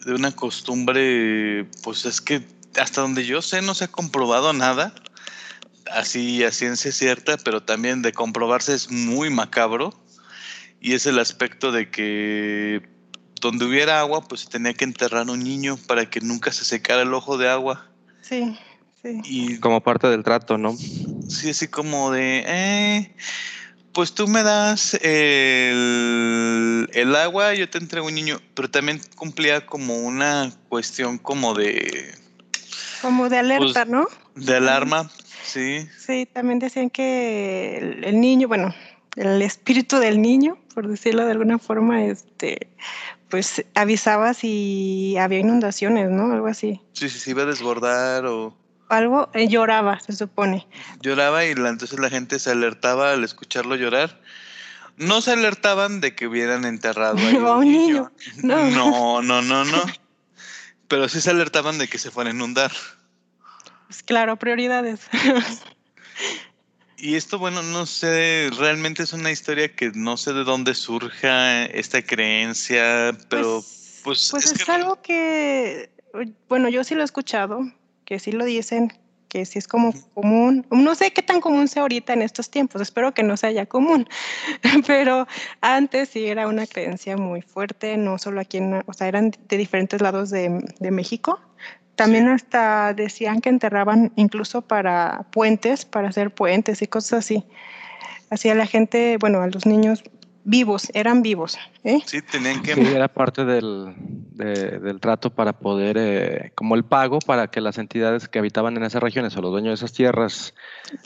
de 0.05 0.15
una 0.15 0.33
costumbre, 0.33 1.67
pues 1.83 2.05
es 2.05 2.21
que 2.21 2.43
hasta 2.79 3.01
donde 3.01 3.27
yo 3.27 3.43
sé 3.43 3.63
no 3.63 3.75
se 3.75 3.85
ha 3.85 3.89
comprobado 3.89 4.53
nada, 4.53 4.95
así 5.93 6.45
a 6.45 6.53
ciencia 6.53 6.93
cierta, 6.93 7.37
pero 7.39 7.63
también 7.63 8.03
de 8.03 8.13
comprobarse 8.13 8.75
es 8.75 8.91
muy 8.91 9.31
macabro 9.31 9.99
y 10.81 10.95
es 10.95 11.07
el 11.07 11.19
aspecto 11.19 11.73
de 11.73 11.91
que 11.91 12.89
donde 13.41 13.65
hubiera 13.65 14.01
agua, 14.01 14.23
pues 14.23 14.43
se 14.43 14.49
tenía 14.49 14.75
que 14.75 14.85
enterrar 14.85 15.29
un 15.31 15.43
niño 15.43 15.77
para 15.87 16.09
que 16.09 16.21
nunca 16.21 16.53
se 16.53 16.65
secara 16.65 17.03
el 17.03 17.13
ojo 17.15 17.39
de 17.39 17.49
agua. 17.49 17.87
Sí, 18.21 18.57
sí. 19.03 19.21
Y 19.25 19.59
Como 19.59 19.81
parte 19.83 20.07
del 20.09 20.23
trato, 20.23 20.59
¿no? 20.59 20.77
sí, 21.29 21.51
así 21.51 21.69
como 21.69 22.11
de, 22.13 22.45
eh, 22.47 23.15
pues 23.93 24.15
tú 24.15 24.29
me 24.29 24.43
das 24.43 24.95
el, 25.03 26.89
el 26.93 27.17
agua, 27.17 27.55
yo 27.55 27.69
te 27.69 27.79
entrego 27.79 28.07
un 28.07 28.15
niño, 28.15 28.41
pero 28.55 28.71
también 28.71 29.01
cumplía 29.17 29.67
como 29.67 29.95
una 29.97 30.53
cuestión 30.69 31.19
como 31.19 31.55
de, 31.55 32.15
Como 33.03 33.29
de 33.29 33.39
alerta, 33.39 33.85
Pues, 33.85 33.89
¿no? 33.89 34.07
de 34.37 34.57
alarma, 34.57 35.11
sí, 35.45 35.89
Sí, 35.99 36.27
también 36.33 36.59
decían 36.59 36.91
que 36.91 37.79
el, 37.79 38.05
el 38.05 38.21
niño, 38.21 38.49
bueno, 38.49 38.75
el 39.17 39.43
espíritu 39.43 39.99
del 39.99 40.21
niño, 40.23 40.57
por 40.75 40.87
decirlo 40.89 41.25
de 41.25 41.33
alguna 41.33 41.59
forma, 41.59 42.05
este, 42.05 42.69
pues 43.31 43.65
avisaba 43.75 44.35
si 44.35 45.17
había 45.19 45.39
inundaciones, 45.39 46.11
¿no? 46.11 46.33
Algo 46.33 46.47
así. 46.49 46.81
sí, 46.93 47.09
sí, 47.09 47.19
se 47.19 47.31
iba 47.31 47.43
a 47.43 47.47
desbordar 47.47 48.27
o 48.27 48.55
Algo 48.89 49.31
eh, 49.35 49.49
lloraba, 49.49 50.01
se 50.01 50.13
supone. 50.13 50.67
lloraba 51.01 51.45
y 51.45 51.55
la, 51.55 51.69
entonces 51.71 51.99
la 51.99 52.11
gente 52.11 52.39
se 52.39 52.51
alertaba 52.51 53.13
al 53.13 53.25
escucharlo 53.25 53.77
llorar. 53.77 54.21
No 54.97 55.23
se 55.23 55.33
alertaban 55.33 56.01
de 56.01 56.15
que 56.15 56.27
hubieran 56.27 56.65
enterrado 56.67 57.17
A 57.49 57.57
un 57.57 57.73
niño, 57.73 58.13
no. 58.43 58.71
No, 58.71 59.23
no, 59.23 59.41
no, 59.41 59.65
no. 59.65 59.83
Pero 60.89 61.09
sí 61.09 61.21
se 61.21 61.31
alertaban 61.31 61.79
de 61.79 61.89
que 61.89 61.99
se 61.99 62.11
fuera 62.11 62.31
a 62.31 62.35
inundar. 62.35 62.73
Pues 63.87 64.03
claro, 64.03 64.37
prioridades. 64.37 65.01
Y 67.03 67.15
esto, 67.17 67.39
bueno, 67.39 67.63
no 67.63 67.87
sé, 67.87 68.51
realmente 68.59 69.03
es 69.03 69.13
una 69.15 69.31
historia 69.31 69.75
que 69.75 69.91
no 69.95 70.17
sé 70.19 70.35
de 70.35 70.45
dónde 70.45 70.75
surja 70.75 71.65
esta 71.65 72.03
creencia, 72.03 73.17
pero 73.29 73.63
pues, 73.63 74.01
pues, 74.05 74.29
pues 74.31 74.45
es 74.47 74.53
es, 74.61 74.65
que- 74.67 74.73
algo 74.73 75.01
que, 75.01 75.91
bueno, 76.49 76.69
yo 76.69 76.85
sí 76.85 76.95
lo 76.95 77.01
he 77.01 77.05
escuchado, 77.05 77.61
que 78.05 78.19
sí 78.19 78.33
lo 78.33 78.45
dicen, 78.45 78.93
que 79.31 79.47
sí 79.47 79.59
es 79.59 79.67
como 79.69 79.95
común. 80.13 80.67
No 80.71 80.95
sé 80.95 81.13
qué 81.13 81.23
tan 81.23 81.41
común 81.41 81.69
sea 81.69 81.83
ahorita 81.83 82.13
en 82.13 82.21
estos 82.21 82.51
tiempos, 82.51 82.83
espero 82.83 83.15
que 83.15 83.23
no 83.23 83.37
sea 83.39 83.51
ya 83.51 83.65
común, 83.65 84.07
pero 84.87 85.27
antes 85.63 86.11
sí 86.11 86.27
era 86.27 86.49
una 86.49 86.67
creencia 86.67 87.17
muy 87.17 87.41
fuerte, 87.41 87.97
no 87.97 88.19
solo 88.19 88.41
aquí 88.41 88.59
en, 88.59 88.83
o 88.85 88.93
sea, 88.93 89.09
eran 89.09 89.31
de 89.49 89.57
diferentes 89.57 90.03
lados 90.03 90.29
de, 90.29 90.63
de 90.79 90.91
México. 90.91 91.41
También 92.05 92.29
hasta 92.29 92.95
decían 92.95 93.41
que 93.41 93.49
enterraban 93.49 94.13
incluso 94.17 94.63
para 94.63 95.27
puentes, 95.33 95.85
para 95.85 96.09
hacer 96.09 96.31
puentes 96.31 96.83
y 96.83 96.87
cosas 96.87 97.21
así. 97.21 97.45
Hacía 98.31 98.55
la 98.55 98.67
gente, 98.67 99.17
bueno, 99.21 99.41
a 99.41 99.47
los 99.49 99.67
niños 99.67 100.03
vivos, 100.45 100.91
eran 100.95 101.21
vivos, 101.23 101.59
¿eh? 101.85 101.99
sí 102.07 102.23
tenían 102.23 102.63
que 102.63 102.75
Sí, 102.75 102.81
era 102.81 103.09
parte 103.09 103.45
del, 103.45 103.95
de- 103.99 104.79
del 104.79 104.99
trato 104.99 105.29
para 105.31 105.53
poder, 105.53 105.97
eh, 105.99 106.53
como 106.55 106.75
el 106.77 106.85
pago 106.85 107.19
para 107.19 107.49
que 107.49 107.61
las 107.61 107.77
entidades 107.77 108.27
que 108.27 108.39
habitaban 108.39 108.77
en 108.77 108.85
esas 108.85 109.03
regiones 109.03 109.37
o 109.37 109.43
los 109.43 109.51
dueños 109.51 109.79
de 109.79 109.85
esas 109.85 109.93
tierras, 109.93 110.55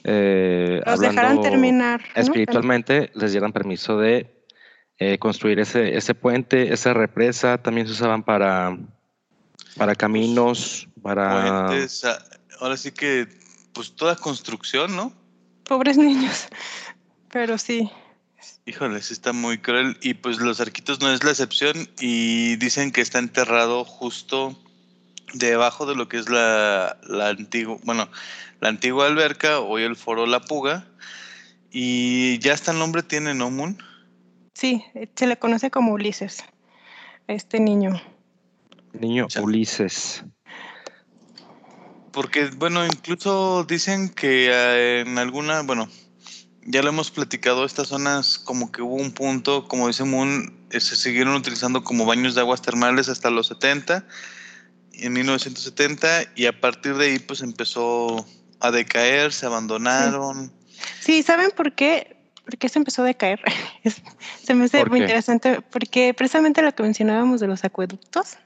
eh, 0.05 0.81
Los 0.87 1.01
dejaran 1.01 1.43
terminar. 1.43 2.01
¿no? 2.15 2.23
espiritualmente, 2.23 3.11
les 3.15 3.33
dieran 3.33 3.53
permiso 3.53 3.99
de 3.99 4.31
eh, 4.99 5.19
construir 5.19 5.59
ese, 5.59 5.97
ese 5.97 6.15
puente, 6.15 6.73
esa 6.73 6.95
represa. 6.95 7.59
También 7.59 7.89
se 7.89 7.93
usaban 7.95 8.23
para, 8.23 8.79
para 9.77 9.95
caminos, 9.95 10.89
para... 11.03 11.67
puentes, 11.67 12.05
ah, 12.05 12.19
ahora 12.61 12.77
sí 12.77 12.93
que, 12.93 13.29
pues 13.73 13.95
toda 13.95 14.17
construcción, 14.17 14.95
¿no? 14.95 15.13
Pobres 15.65 15.97
niños. 15.97 16.49
Pero 17.31 17.59
sí. 17.59 17.91
Híjole, 18.67 19.03
sí 19.03 19.13
está 19.13 19.33
muy 19.33 19.59
cruel. 19.59 19.99
Y 20.01 20.15
pues 20.15 20.39
los 20.39 20.61
arquitos 20.61 21.01
no 21.01 21.13
es 21.13 21.25
la 21.25 21.31
excepción. 21.31 21.89
Y 22.01 22.57
dicen 22.57 22.93
que 22.93 23.01
está 23.01 23.19
enterrado 23.19 23.85
justo 23.85 24.57
debajo 25.35 25.87
de 25.87 25.97
lo 25.97 26.09
que 26.09 26.19
es 26.19 26.29
la, 26.29 26.97
la 27.09 27.31
antigua, 27.31 27.79
bueno, 27.83 28.09
la 28.61 28.69
antigua 28.69 29.07
alberca, 29.07 29.59
hoy 29.59 29.83
el 29.83 29.97
foro 29.97 30.27
La 30.27 30.41
Puga. 30.41 30.87
Y 31.71 32.39
ya 32.39 32.53
hasta 32.53 32.71
el 32.71 32.79
nombre 32.79 33.03
tiene, 33.03 33.35
¿no, 33.35 33.51
Moon? 33.51 33.77
Sí, 34.55 34.85
eh, 34.95 35.09
se 35.15 35.27
le 35.27 35.37
conoce 35.37 35.71
como 35.71 35.93
Ulises. 35.93 36.45
a 37.27 37.33
Este 37.33 37.59
niño. 37.59 38.01
Niño 38.95 39.27
Ya. 39.29 39.43
Ulises. 39.43 40.25
Porque, 42.13 42.47
bueno, 42.57 42.87
incluso 42.87 43.65
dicen 43.65 44.09
que 44.09 44.49
eh, 44.51 45.01
en 45.01 45.19
alguna, 45.19 45.63
bueno, 45.63 45.89
ya 46.67 46.83
lo 46.83 46.89
hemos 46.91 47.11
platicado, 47.11 47.65
estas 47.65 47.89
zonas 47.89 48.39
como 48.39 48.71
que 48.71 48.83
hubo 48.83 48.95
un 48.95 49.13
punto, 49.13 49.67
como 49.67 49.89
dice 49.89 50.05
Moon, 50.05 50.57
eh, 50.71 50.81
se 50.81 50.97
siguieron 50.97 51.35
utilizando 51.35 51.83
como 51.83 52.07
baños 52.07 52.35
de 52.35 52.41
aguas 52.41 52.63
termales 52.63 53.09
hasta 53.09 53.31
los 53.31 53.49
70, 53.49 54.07
en 54.93 55.13
1970, 55.13 56.33
y 56.37 56.47
a 56.47 56.61
partir 56.61 56.95
de 56.97 57.07
ahí 57.07 57.19
pues 57.19 57.43
empezó 57.43 58.25
a 58.61 58.71
decaer, 58.71 59.33
se 59.33 59.47
abandonaron. 59.47 60.53
Sí, 61.01 61.23
¿saben 61.23 61.51
por 61.51 61.75
qué? 61.75 62.17
¿Por 62.45 62.59
qué 62.59 62.69
se 62.69 62.79
empezó 62.79 63.03
a 63.03 63.07
decaer? 63.07 63.41
Se 64.43 64.55
me 64.55 64.67
hace 64.67 64.79
¿Por 64.79 64.91
muy 64.91 64.99
qué? 65.01 65.05
interesante, 65.05 65.61
porque 65.63 66.13
precisamente 66.15 66.61
lo 66.63 66.75
que 66.75 66.83
mencionábamos 66.83 67.41
de 67.41 67.47
los 67.47 67.65
acueductos, 67.65 68.37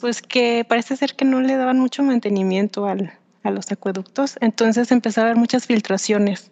Pues 0.00 0.22
que 0.22 0.64
parece 0.64 0.96
ser 0.96 1.14
que 1.14 1.24
no 1.24 1.40
le 1.40 1.56
daban 1.56 1.78
mucho 1.78 2.02
mantenimiento 2.02 2.86
al, 2.86 3.12
a 3.42 3.50
los 3.50 3.70
acueductos, 3.70 4.36
entonces 4.40 4.90
empezó 4.90 5.20
a 5.20 5.24
haber 5.24 5.36
muchas 5.36 5.66
filtraciones. 5.66 6.50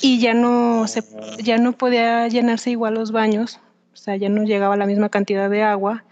Y 0.00 0.20
ya 0.20 0.34
no 0.34 0.86
se 0.88 1.02
ya 1.38 1.56
no 1.56 1.72
podía 1.72 2.28
llenarse 2.28 2.70
igual 2.70 2.94
los 2.94 3.12
baños, 3.12 3.60
o 3.94 3.96
sea, 3.96 4.16
ya 4.16 4.28
no 4.28 4.44
llegaba 4.44 4.76
la 4.76 4.86
misma 4.86 5.08
cantidad 5.08 5.48
de 5.48 5.62
agua, 5.62 6.04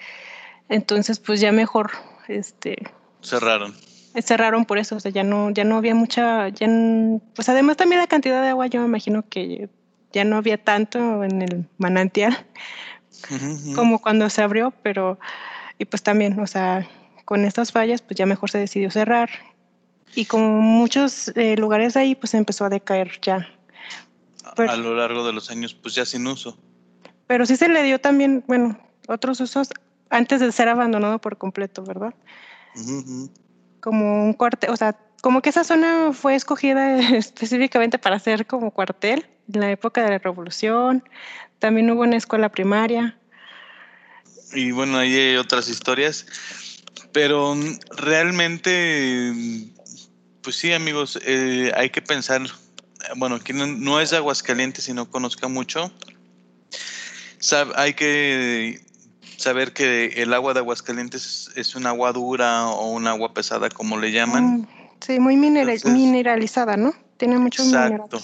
entonces 0.69 1.19
pues 1.19 1.41
ya 1.41 1.53
mejor 1.53 1.91
este 2.29 2.79
Cerraron. 3.23 3.75
cerraron 4.23 4.65
por 4.65 4.79
eso, 4.79 4.97
o 4.97 5.01
sea, 5.01 5.11
ya 5.11 5.23
no 5.23 5.51
ya 5.51 5.65
no 5.65 5.77
había 5.77 5.95
mucha 5.95 6.49
ya 6.49 6.67
pues 7.35 7.49
además 7.51 7.77
también 7.77 8.01
la 8.01 8.07
cantidad 8.07 8.41
de 8.41 8.49
agua 8.49 8.69
yo 8.69 8.81
me 8.81 8.87
imagino 8.87 9.29
que 9.29 9.69
ya 10.15 10.25
no 10.25 10.37
había 10.37 10.57
tanto 10.57 11.23
en 11.25 11.43
el 11.43 11.67
manantial 11.77 12.47
Ujú, 13.31 13.45
ujú. 13.47 13.75
como 13.75 13.99
cuando 14.00 14.28
se 14.31 14.43
abrió, 14.43 14.73
pero 14.83 15.19
y 15.78 15.85
pues 15.85 16.02
también, 16.02 16.38
o 16.38 16.47
sea, 16.47 16.87
con 17.25 17.45
estas 17.45 17.73
fallas, 17.73 18.02
pues 18.02 18.16
ya 18.16 18.26
mejor 18.26 18.50
se 18.50 18.59
decidió 18.59 18.90
cerrar. 18.90 19.31
Y 20.14 20.26
como 20.26 20.61
muchos 20.61 21.28
eh, 21.35 21.57
lugares 21.57 21.97
ahí, 21.97 22.14
pues 22.14 22.35
empezó 22.35 22.64
a 22.64 22.69
decaer 22.69 23.12
ya. 23.23 23.49
pues- 24.54 24.71
a 24.71 24.76
lo 24.76 24.95
largo 24.95 25.26
de 25.26 25.33
los 25.33 25.50
años, 25.50 25.75
pues 25.75 25.95
ya 25.95 26.04
sin 26.04 26.26
uso. 26.26 26.57
Pero 27.26 27.47
sí 27.47 27.57
se 27.57 27.69
le 27.69 27.83
dio 27.83 27.99
también, 28.00 28.45
bueno, 28.47 28.78
otros 29.09 29.40
usos 29.40 29.71
antes 30.11 30.40
de 30.40 30.52
ser 30.52 30.69
abandonado 30.69 31.19
por 31.19 31.38
completo, 31.38 31.83
¿verdad? 31.83 32.14
Ujú, 32.76 32.99
ujú. 32.99 33.31
Como 33.81 34.25
un 34.25 34.33
cuartel, 34.35 34.71
o 34.71 34.76
sea, 34.76 34.97
como 35.23 35.40
que 35.43 35.49
esa 35.50 35.64
zona 35.64 36.12
fue 36.12 36.35
escogida 36.35 36.99
específicamente 37.16 37.99
para 37.99 38.19
ser 38.19 38.47
como 38.47 38.71
cuartel 38.71 39.26
en 39.52 39.61
la 39.61 39.71
época 39.71 40.02
de 40.04 40.11
la 40.11 40.19
revolución. 40.19 41.02
También 41.64 41.90
hubo 41.90 42.02
una 42.02 42.18
escuela 42.18 42.50
primaria. 42.50 43.16
Y 44.52 44.71
bueno, 44.73 44.99
ahí 44.99 45.14
hay 45.16 45.37
otras 45.37 45.66
historias. 45.71 46.26
Pero 47.11 47.56
realmente, 47.97 49.33
pues 50.42 50.56
sí, 50.56 50.75
amigos, 50.75 51.18
eh, 51.25 51.73
hay 51.75 51.88
que 51.88 52.02
pensar, 52.02 52.42
bueno, 53.16 53.40
quien 53.42 53.56
no- 53.56 53.66
no 53.66 53.99
es 53.99 54.11
de 54.11 54.18
Aguascalientes 54.18 54.90
y 54.90 54.92
no 54.92 55.09
conozca 55.09 55.49
mucho, 55.49 55.90
sab- 57.40 57.73
hay 57.76 57.94
que 57.94 58.83
saber 59.38 59.73
que 59.73 60.09
el 60.23 60.35
agua 60.35 60.52
de 60.52 60.61
Aguascalientes 60.61 61.25
es, 61.25 61.50
es 61.56 61.75
un 61.76 61.87
agua 61.87 62.12
dura 62.12 62.66
o 62.68 62.90
un 62.90 63.06
agua 63.06 63.33
pesada, 63.33 63.71
como 63.71 63.99
le 63.99 64.12
llaman. 64.12 64.44
Mm, 64.44 64.66
Sí, 65.00 65.18
muy 65.18 65.37
minera- 65.38 65.73
Entonces- 65.73 65.90
mineralizada, 65.99 66.76
¿no? 66.76 66.92
Tiene 67.16 67.38
mucho 67.38 67.62
Exacto. 67.62 68.21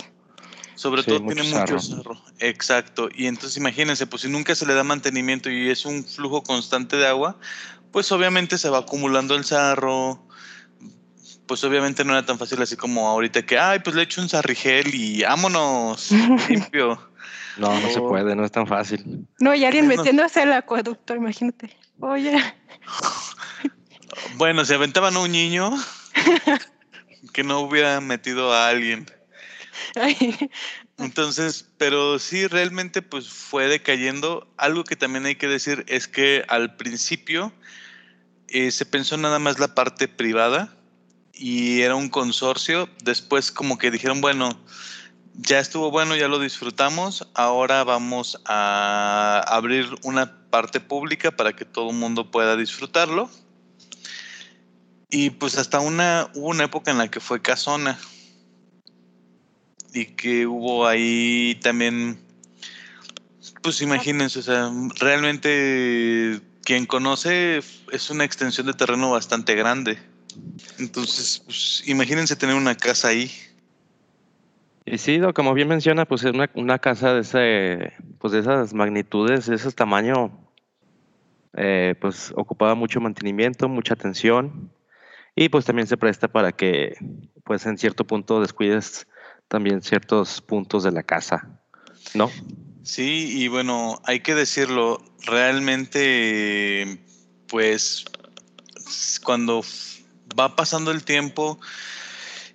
Sobre 0.80 1.02
Sí, 1.02 1.08
todo 1.08 1.20
mucho 1.20 1.42
tiene 1.42 1.58
mucho 1.58 1.78
sarro. 1.78 2.18
Exacto. 2.38 3.10
Y 3.14 3.26
entonces 3.26 3.58
imagínense, 3.58 4.06
pues 4.06 4.22
si 4.22 4.30
nunca 4.30 4.54
se 4.54 4.64
le 4.64 4.72
da 4.72 4.82
mantenimiento 4.82 5.50
y 5.50 5.68
es 5.68 5.84
un 5.84 6.02
flujo 6.02 6.42
constante 6.42 6.96
de 6.96 7.06
agua, 7.06 7.36
pues 7.92 8.10
obviamente 8.12 8.56
se 8.56 8.70
va 8.70 8.78
acumulando 8.78 9.34
el 9.34 9.44
sarro. 9.44 10.26
Pues 11.44 11.62
obviamente 11.64 12.02
no 12.02 12.12
era 12.14 12.24
tan 12.24 12.38
fácil 12.38 12.62
así 12.62 12.76
como 12.76 13.06
ahorita 13.10 13.42
que, 13.42 13.58
ay, 13.58 13.80
pues 13.80 13.94
le 13.94 14.00
echo 14.00 14.22
un 14.22 14.30
sarrigel 14.30 14.94
y 14.94 15.20
vámonos, 15.20 16.12
limpio. 16.48 16.98
No, 17.58 17.78
no 17.78 17.90
se 17.90 18.00
puede, 18.00 18.34
no 18.34 18.46
es 18.46 18.50
tan 18.50 18.66
fácil. 18.66 19.28
No, 19.38 19.54
y 19.54 19.66
alguien 19.66 19.86
metiéndose 19.86 20.40
al 20.40 20.54
acueducto, 20.54 21.14
imagínate. 21.14 21.76
Oye, 22.00 22.42
Bueno, 24.36 24.64
se 24.64 24.76
aventaban 24.76 25.14
a 25.14 25.20
un 25.20 25.30
niño 25.30 25.72
que 27.34 27.44
no 27.44 27.60
hubiera 27.60 28.00
metido 28.00 28.54
a 28.54 28.68
alguien. 28.68 29.04
Entonces, 30.98 31.68
pero 31.78 32.18
sí, 32.18 32.46
realmente 32.46 33.02
pues 33.02 33.28
fue 33.28 33.66
decayendo. 33.68 34.46
Algo 34.56 34.84
que 34.84 34.96
también 34.96 35.26
hay 35.26 35.36
que 35.36 35.48
decir 35.48 35.84
es 35.88 36.08
que 36.08 36.44
al 36.48 36.76
principio 36.76 37.52
eh, 38.48 38.70
se 38.70 38.86
pensó 38.86 39.16
nada 39.16 39.38
más 39.38 39.58
la 39.58 39.74
parte 39.74 40.08
privada 40.08 40.76
y 41.32 41.80
era 41.80 41.94
un 41.94 42.08
consorcio. 42.08 42.88
Después 43.02 43.50
como 43.50 43.78
que 43.78 43.90
dijeron, 43.90 44.20
bueno, 44.20 44.58
ya 45.34 45.58
estuvo 45.58 45.90
bueno, 45.90 46.16
ya 46.16 46.28
lo 46.28 46.38
disfrutamos, 46.38 47.26
ahora 47.34 47.84
vamos 47.84 48.40
a 48.44 49.42
abrir 49.46 49.86
una 50.02 50.48
parte 50.50 50.80
pública 50.80 51.30
para 51.30 51.54
que 51.54 51.64
todo 51.64 51.90
el 51.90 51.96
mundo 51.96 52.30
pueda 52.30 52.56
disfrutarlo. 52.56 53.30
Y 55.08 55.30
pues 55.30 55.56
hasta 55.56 55.80
una, 55.80 56.30
hubo 56.34 56.48
una 56.48 56.64
época 56.64 56.90
en 56.90 56.98
la 56.98 57.08
que 57.08 57.20
fue 57.20 57.42
casona 57.42 57.98
y 59.92 60.06
que 60.06 60.46
hubo 60.46 60.86
ahí 60.86 61.58
también, 61.62 62.18
pues 63.62 63.82
imagínense, 63.82 64.38
o 64.38 64.42
sea, 64.42 64.70
realmente 64.98 66.40
quien 66.64 66.86
conoce 66.86 67.58
es 67.92 68.10
una 68.10 68.24
extensión 68.24 68.66
de 68.66 68.74
terreno 68.74 69.10
bastante 69.10 69.54
grande. 69.54 69.98
Entonces, 70.78 71.42
pues, 71.44 71.82
imagínense 71.86 72.36
tener 72.36 72.54
una 72.54 72.74
casa 72.74 73.08
ahí. 73.08 73.30
Y 74.84 74.98
sí, 74.98 75.20
como 75.34 75.54
bien 75.54 75.68
menciona, 75.68 76.04
pues 76.04 76.24
es 76.24 76.32
una, 76.32 76.50
una 76.54 76.78
casa 76.78 77.14
de 77.14 77.20
ese, 77.20 77.92
pues 78.18 78.32
de 78.32 78.40
esas 78.40 78.74
magnitudes, 78.74 79.46
de 79.46 79.56
ese 79.56 79.70
tamaño, 79.72 80.30
eh, 81.56 81.94
pues 82.00 82.32
ocupaba 82.34 82.74
mucho 82.74 83.00
mantenimiento, 83.00 83.68
mucha 83.68 83.94
atención, 83.94 84.70
y 85.36 85.48
pues 85.48 85.64
también 85.64 85.86
se 85.86 85.96
presta 85.96 86.28
para 86.28 86.52
que, 86.52 86.96
pues 87.44 87.66
en 87.66 87.78
cierto 87.78 88.04
punto 88.06 88.40
descuides 88.40 89.06
también 89.50 89.82
ciertos 89.82 90.40
puntos 90.40 90.84
de 90.84 90.92
la 90.92 91.02
casa, 91.02 91.48
¿no? 92.14 92.30
Sí, 92.84 93.32
y 93.36 93.48
bueno, 93.48 94.00
hay 94.04 94.20
que 94.20 94.36
decirlo, 94.36 95.02
realmente, 95.26 97.02
pues, 97.48 98.04
cuando 99.24 99.64
va 100.38 100.54
pasando 100.54 100.92
el 100.92 101.02
tiempo 101.02 101.58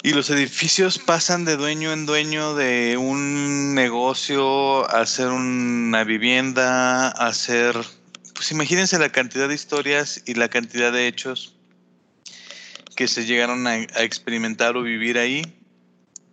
y 0.04 0.14
los 0.14 0.30
edificios 0.30 0.98
pasan 0.98 1.44
de 1.44 1.58
dueño 1.58 1.92
en 1.92 2.06
dueño 2.06 2.56
de 2.56 2.96
un 2.96 3.76
negocio 3.76 4.90
a 4.90 5.06
ser 5.06 5.28
una 5.28 6.06
vivienda, 6.06 7.10
a 7.10 7.34
ser, 7.34 7.76
pues 8.34 8.52
imagínense 8.52 8.98
la 9.00 9.12
cantidad 9.12 9.50
de 9.50 9.56
historias 9.56 10.24
y 10.26 10.36
la 10.36 10.48
cantidad 10.48 10.94
de 10.94 11.08
hechos 11.08 11.56
que 12.96 13.10
se 13.10 13.26
llegaron 13.26 13.68
a 13.68 13.82
experimentar 13.82 14.78
o 14.78 14.82
vivir 14.82 15.18
ahí. 15.18 15.44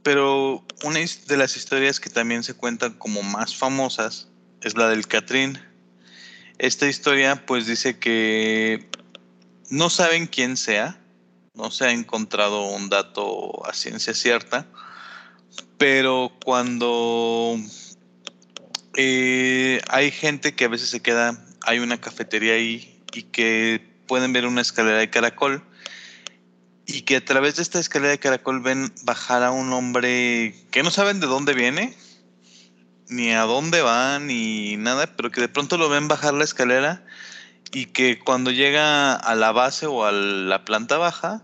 Pero 0.03 0.65
una 0.83 0.99
de 0.99 1.37
las 1.37 1.57
historias 1.57 2.01
que 2.01 2.11
también 2.11 2.43
se 2.43 2.55
cuentan 2.55 2.95
como 2.95 3.23
más 3.23 3.57
famosas 3.57 4.29
es 4.63 4.77
la 4.77 4.89
del 4.89 5.07
Catrín. 5.07 5.61
Esta 6.59 6.89
historia 6.89 7.47
pues 7.47 7.67
dice 7.67 7.99
que 7.99 8.89
no 9.71 9.91
saben 9.91 10.27
quién 10.27 10.57
sea, 10.57 11.01
no 11.55 11.71
se 11.71 11.87
ha 11.87 11.93
encontrado 11.93 12.67
un 12.67 12.89
dato 12.89 13.67
a 13.67 13.75
ciencia 13.75 14.15
cierta, 14.15 14.67
pero 15.79 16.33
cuando 16.45 17.57
eh, 18.97 19.81
hay 19.89 20.11
gente 20.11 20.55
que 20.55 20.65
a 20.65 20.69
veces 20.69 20.91
se 20.91 21.01
queda, 21.01 21.45
hay 21.63 21.79
una 21.79 22.01
cafetería 22.01 22.55
ahí 22.55 23.03
y 23.13 23.25
que 23.25 23.87
pueden 24.07 24.33
ver 24.33 24.47
una 24.47 24.61
escalera 24.61 24.99
de 24.99 25.11
caracol 25.11 25.65
y 26.87 27.03
que 27.03 27.17
a 27.17 27.25
través 27.25 27.57
de 27.57 27.63
esta 27.63 27.79
escalera 27.79 28.11
de 28.11 28.19
caracol 28.19 28.61
ven 28.61 28.93
bajar 29.03 29.43
a 29.43 29.51
un 29.51 29.73
hombre 29.73 30.55
que 30.71 30.83
no 30.83 30.91
saben 30.91 31.21
de 31.21 31.27
dónde 31.27 31.55
viene, 31.55 31.97
ni 33.09 33.33
a 33.33 33.43
dónde 33.43 33.83
va, 33.83 34.19
ni 34.19 34.77
nada, 34.77 35.07
pero 35.17 35.31
que 35.31 35.41
de 35.41 35.49
pronto 35.49 35.77
lo 35.77 35.89
ven 35.89 36.09
bajar 36.09 36.35
la 36.35 36.45
escalera 36.45 37.05
y 37.73 37.87
que 37.87 38.19
cuando 38.19 38.51
llega 38.51 39.15
a 39.15 39.35
la 39.35 39.53
base 39.53 39.87
o 39.87 40.05
a 40.05 40.13
la 40.13 40.65
planta 40.65 40.99
baja, 40.99 41.43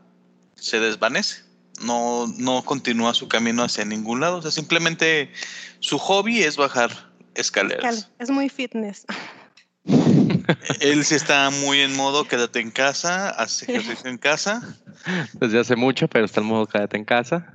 se 0.54 0.80
desvanece. 0.80 1.42
No, 1.80 2.26
no 2.38 2.64
continúa 2.64 3.14
su 3.14 3.28
camino 3.28 3.62
hacia 3.62 3.84
ningún 3.84 4.20
lado. 4.20 4.38
O 4.38 4.42
sea, 4.42 4.50
simplemente 4.50 5.32
su 5.78 5.98
hobby 5.98 6.42
es 6.42 6.56
bajar 6.56 6.90
escaleras. 7.34 8.10
es 8.18 8.30
muy 8.30 8.48
fitness. 8.48 9.06
Él 10.80 11.04
sí 11.04 11.14
está 11.14 11.50
muy 11.50 11.80
en 11.80 11.94
modo 11.96 12.26
quédate 12.26 12.60
en 12.60 12.70
casa, 12.70 13.30
haz 13.30 13.62
ejercicio 13.62 14.08
en 14.08 14.18
casa. 14.18 14.76
Desde 15.34 15.60
hace 15.60 15.76
mucho, 15.76 16.08
pero 16.08 16.24
está 16.24 16.40
en 16.40 16.46
modo 16.46 16.66
quédate 16.66 16.96
en 16.96 17.04
casa, 17.04 17.54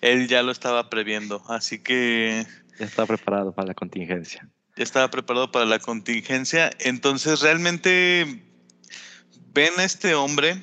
Él 0.00 0.28
ya 0.28 0.42
lo 0.42 0.52
estaba 0.52 0.88
previendo, 0.90 1.42
así 1.48 1.78
que 1.78 2.46
ya 2.78 2.86
está 2.86 3.06
preparado 3.06 3.52
para 3.52 3.68
la 3.68 3.74
contingencia. 3.74 4.48
ya 4.76 4.84
estaba 4.84 5.10
preparado 5.10 5.50
para 5.50 5.64
la 5.66 5.78
contingencia. 5.80 6.70
Entonces, 6.78 7.40
realmente 7.40 8.42
ven 9.52 9.72
a 9.78 9.84
este 9.84 10.14
hombre 10.14 10.62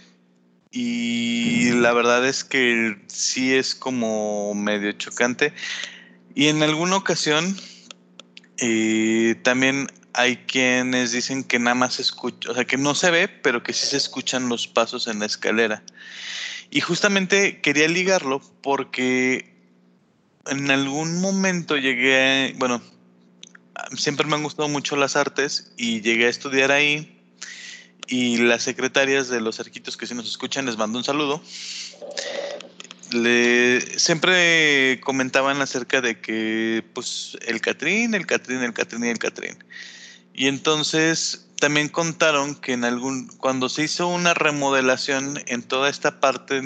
y 0.71 1.71
la 1.71 1.93
verdad 1.93 2.25
es 2.25 2.43
que 2.43 2.97
sí 3.07 3.53
es 3.53 3.75
como 3.75 4.53
medio 4.53 4.91
chocante. 4.93 5.53
Y 6.33 6.47
en 6.47 6.63
alguna 6.63 6.97
ocasión 6.97 7.55
eh, 8.57 9.35
también 9.43 9.87
hay 10.17 10.37
quienes 10.37 11.11
dicen 11.11 11.43
que 11.43 11.59
nada 11.59 11.75
más 11.75 11.95
se 11.95 12.01
escucha, 12.01 12.49
o 12.49 12.53
sea, 12.53 12.65
que 12.65 12.77
no 12.77 12.95
se 12.95 13.11
ve, 13.11 13.27
pero 13.27 13.63
que 13.63 13.73
sí 13.73 13.85
se 13.85 13.97
escuchan 13.97 14.47
los 14.47 14.67
pasos 14.67 15.07
en 15.07 15.19
la 15.19 15.25
escalera. 15.25 15.83
Y 16.71 16.79
justamente 16.79 17.59
quería 17.61 17.87
ligarlo 17.89 18.41
porque 18.61 19.53
en 20.47 20.71
algún 20.71 21.19
momento 21.19 21.75
llegué, 21.75 22.55
bueno, 22.57 22.81
siempre 23.97 24.25
me 24.25 24.35
han 24.35 24.43
gustado 24.43 24.69
mucho 24.69 24.95
las 24.95 25.17
artes 25.17 25.73
y 25.75 26.01
llegué 26.01 26.27
a 26.27 26.29
estudiar 26.29 26.71
ahí 26.71 27.21
y 28.07 28.37
las 28.37 28.63
secretarias 28.63 29.27
de 29.27 29.41
los 29.41 29.59
arquitos 29.59 29.97
que 29.97 30.07
si 30.07 30.13
nos 30.13 30.29
escuchan 30.29 30.65
les 30.65 30.77
mando 30.77 30.97
un 30.97 31.03
saludo. 31.03 31.41
Le, 33.11 33.81
siempre 33.99 34.99
comentaban 35.03 35.61
acerca 35.61 35.99
de 36.01 36.19
que 36.21 36.83
pues 36.93 37.37
el 37.45 37.59
Catrín, 37.59 38.15
el 38.15 38.25
Catrín, 38.25 38.63
el 38.63 38.73
Catrín 38.73 39.03
y 39.03 39.09
el 39.09 39.19
Catrín. 39.19 39.57
Y 40.35 40.47
entonces 40.47 41.47
también 41.59 41.87
contaron 41.87 42.55
que 42.55 42.73
en 42.73 42.83
algún 42.83 43.27
cuando 43.37 43.69
se 43.69 43.83
hizo 43.83 44.07
una 44.07 44.33
remodelación 44.33 45.41
en 45.45 45.63
toda 45.63 45.89
esta 45.89 46.19
parte 46.19 46.61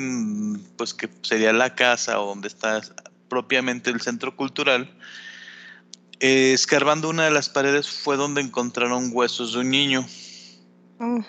pues 0.75 0.95
que 0.95 1.07
sería 1.21 1.53
la 1.53 1.75
casa 1.75 2.19
o 2.19 2.27
donde 2.27 2.47
está 2.47 2.81
propiamente 3.29 3.91
el 3.91 4.01
centro 4.01 4.35
cultural, 4.35 4.91
eh, 6.19 6.51
escarbando 6.53 7.09
una 7.09 7.25
de 7.25 7.31
las 7.31 7.47
paredes 7.47 7.87
fue 7.87 8.17
donde 8.17 8.41
encontraron 8.41 9.11
huesos 9.13 9.53
de 9.53 9.59
un 9.59 9.69
niño. 9.69 10.07
Oh, 10.99 11.23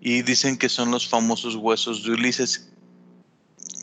Y 0.00 0.22
dicen 0.22 0.58
que 0.58 0.68
son 0.68 0.90
los 0.90 1.08
famosos 1.08 1.54
huesos 1.54 2.02
de 2.02 2.10
Ulises, 2.10 2.72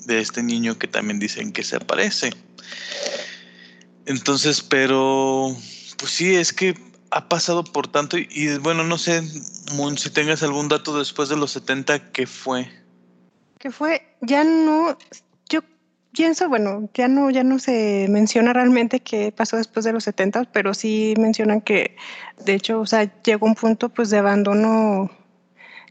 de 0.05 0.19
este 0.19 0.43
niño 0.43 0.77
que 0.77 0.87
también 0.89 1.17
dicen 1.17 1.53
que 1.53 1.63
se 1.63 1.77
aparece. 1.77 2.31
Entonces, 4.05 4.61
pero, 4.61 5.55
pues 5.97 6.11
sí, 6.11 6.35
es 6.35 6.51
que 6.51 6.75
ha 7.13 7.29
pasado 7.29 7.63
por 7.63 7.87
tanto 7.87 8.17
y, 8.17 8.57
bueno, 8.59 8.83
no 8.83 8.97
sé, 8.97 9.21
Moon, 9.75 9.97
si 9.97 10.09
tengas 10.09 10.43
algún 10.43 10.67
dato 10.67 10.97
después 10.97 11.29
de 11.29 11.37
los 11.37 11.51
70, 11.51 12.11
¿qué 12.11 12.25
fue? 12.27 12.69
que 13.63 13.71
fue, 13.71 14.01
ya 14.19 14.43
no, 14.43 14.97
yo 15.47 15.61
pienso, 16.11 16.49
bueno, 16.49 16.89
ya 16.93 17.07
no, 17.07 17.29
ya 17.29 17.45
no 17.45 17.59
se 17.59 18.07
menciona 18.09 18.51
realmente 18.51 18.99
qué 18.99 19.31
pasó 19.31 19.55
después 19.55 19.85
de 19.85 19.93
los 19.93 20.03
70, 20.03 20.49
pero 20.51 20.73
sí 20.73 21.13
mencionan 21.17 21.61
que, 21.61 21.95
de 22.43 22.55
hecho, 22.55 22.81
o 22.81 22.85
sea, 22.85 23.09
llegó 23.23 23.45
un 23.45 23.55
punto 23.55 23.87
pues 23.87 24.09
de 24.09 24.17
abandono 24.17 25.09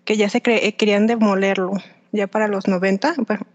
que 0.04 0.18
ya 0.18 0.28
se 0.28 0.42
eh, 0.44 0.76
querían 0.76 1.06
demolerlo, 1.06 1.72
ya 2.12 2.26
para 2.26 2.46
los 2.46 2.68
90, 2.68 3.14
bueno, 3.26 3.46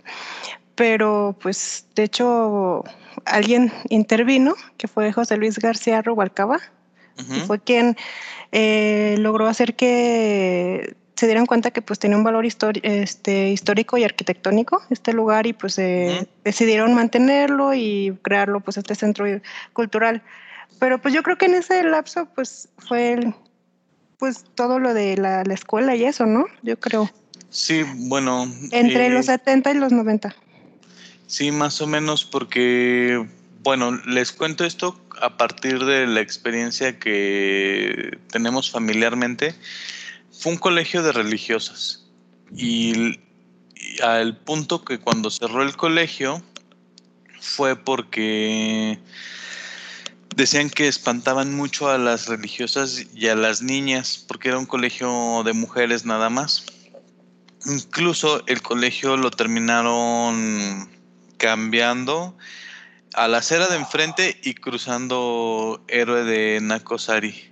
pero 0.73 1.37
pues 1.39 1.85
de 1.93 2.05
hecho 2.05 2.85
alguien 3.25 3.71
intervino, 3.89 4.55
que 4.77 4.87
fue 4.87 5.13
José 5.13 5.37
Luis 5.37 5.59
García 5.59 6.01
Rubalcaba, 6.01 6.59
fue 7.45 7.59
quien 7.59 7.97
eh, 8.51 9.15
logró 9.19 9.47
hacer 9.47 9.75
que 9.75 10.95
se 11.15 11.25
dieran 11.25 11.47
cuenta 11.47 11.71
que 11.71 11.81
pues 11.81 11.97
tenía 11.97 12.15
un 12.17 12.23
valor 12.23 12.45
este, 12.45 13.49
histórico 13.49 13.97
y 13.97 14.03
arquitectónico 14.03 14.81
este 14.91 15.13
lugar 15.13 15.47
y 15.47 15.53
pues 15.53 15.79
eh, 15.79 16.19
Ujú. 16.21 16.27
decidieron 16.43 16.93
mantenerlo 16.93 17.73
y 17.73 18.17
crearlo 18.21 18.59
pues 18.59 18.77
este 18.77 18.93
centro 18.93 19.25
cultural. 19.73 20.21
Pero 20.79 21.01
pues 21.01 21.13
yo 21.13 21.23
creo 21.23 21.37
que 21.37 21.47
en 21.47 21.55
ese 21.55 21.83
lapso 21.83 22.27
pues 22.35 22.69
fue 22.77 23.13
el- 23.13 23.33
pues 24.19 24.45
todo 24.55 24.79
lo 24.79 24.93
de 24.93 25.17
la, 25.17 25.43
la 25.43 25.53
escuela 25.53 25.95
y 25.95 26.03
eso, 26.03 26.25
¿no? 26.25 26.45
Yo 26.61 26.79
creo. 26.79 27.09
Sí, 27.49 27.83
bueno. 27.95 28.47
Entre 28.71 29.07
eh, 29.07 29.09
los 29.09 29.27
70 29.27 29.71
y 29.71 29.75
los 29.75 29.91
90. 29.91 30.35
Sí, 31.27 31.51
más 31.51 31.81
o 31.81 31.87
menos 31.87 32.25
porque, 32.25 33.27
bueno, 33.67 33.91
les 34.05 34.31
cuento 34.31 34.63
esto 34.63 34.97
a 35.21 35.35
partir 35.35 35.83
de 35.83 36.07
la 36.07 36.21
experiencia 36.21 36.97
que 36.99 38.17
tenemos 38.31 38.71
familiarmente. 38.71 39.55
Fue 40.31 40.53
un 40.53 40.57
colegio 40.57 41.03
de 41.03 41.11
religiosas 41.11 42.05
y, 42.55 43.19
al 44.01 44.37
punto 44.37 44.85
que 44.85 44.99
cuando 44.99 45.29
cerró 45.29 45.63
el 45.63 45.75
colegio 45.75 46.41
fue 47.41 47.75
porque 47.75 48.99
decían 50.33 50.69
que 50.69 50.87
espantaban 50.87 51.53
mucho 51.53 51.89
a 51.89 51.97
las 51.97 52.27
religiosas 52.27 53.05
y 53.13 53.27
a 53.27 53.35
las 53.35 53.61
niñas 53.61 54.23
porque 54.29 54.47
era 54.47 54.59
un 54.59 54.65
colegio 54.65 55.43
de 55.43 55.51
mujeres 55.51 56.05
nada 56.05 56.29
más. 56.29 56.63
Incluso 57.65 58.45
el 58.47 58.61
colegio 58.61 59.17
lo 59.17 59.29
terminaron 59.29 60.89
cambiando 61.35 62.33
a 63.13 63.27
la 63.27 63.39
acera 63.39 63.67
de 63.67 63.77
enfrente 63.77 64.39
y 64.43 64.53
cruzando 64.53 65.83
Héroe 65.87 66.23
de 66.23 66.59
Nakosari, 66.61 67.51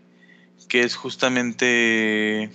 que 0.67 0.81
es 0.81 0.95
justamente 0.95 2.49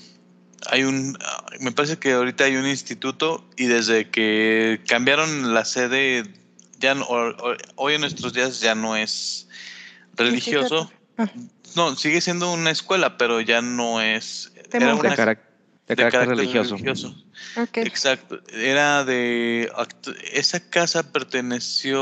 hay 0.68 0.84
un 0.84 1.16
me 1.60 1.72
parece 1.72 1.98
que 1.98 2.12
ahorita 2.12 2.44
hay 2.44 2.56
un 2.56 2.66
instituto 2.66 3.44
y 3.56 3.66
desde 3.66 4.10
que 4.10 4.80
cambiaron 4.86 5.54
la 5.54 5.64
sede 5.64 6.24
ya 6.78 6.94
no- 6.94 7.06
hoy 7.76 7.94
en 7.94 8.00
nuestros 8.00 8.32
días 8.32 8.60
ya 8.60 8.74
no 8.74 8.96
es 8.96 9.48
religioso. 10.14 10.90
Ah. 11.18 11.28
No, 11.76 11.94
sigue 11.96 12.20
siendo 12.20 12.52
una 12.52 12.70
escuela, 12.70 13.16
pero 13.16 13.40
ya 13.40 13.62
no 13.62 14.00
es 14.00 14.52
era 14.72 14.94
una 14.94 15.14
de 15.96 16.04
de 16.04 16.10
carácter 16.10 16.36
carácter 16.36 16.76
religioso. 16.76 17.14
Exacto. 17.74 18.40
Era 18.52 19.04
de. 19.04 19.70
Esa 20.32 20.60
casa 20.60 21.02
perteneció 21.02 22.00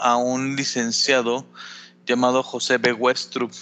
a 0.00 0.16
un 0.16 0.56
licenciado 0.56 1.46
llamado 2.06 2.42
José 2.42 2.78
B. 2.78 2.92
Westrup. 2.92 3.52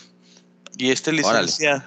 Y 0.76 0.90
este 0.90 1.10
Órale. 1.10 1.42
licenciado, 1.42 1.84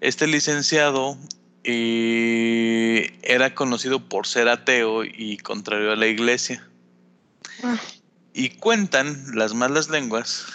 este 0.00 0.26
licenciado 0.26 1.16
eh, 1.64 3.18
era 3.22 3.54
conocido 3.54 4.06
por 4.08 4.26
ser 4.26 4.48
ateo 4.48 5.04
y 5.04 5.38
contrario 5.38 5.92
a 5.92 5.96
la 5.96 6.06
iglesia. 6.06 6.66
Ah, 7.62 7.78
Y 8.34 8.50
cuentan 8.50 9.34
las 9.34 9.54
malas 9.54 9.88
lenguas 9.88 10.46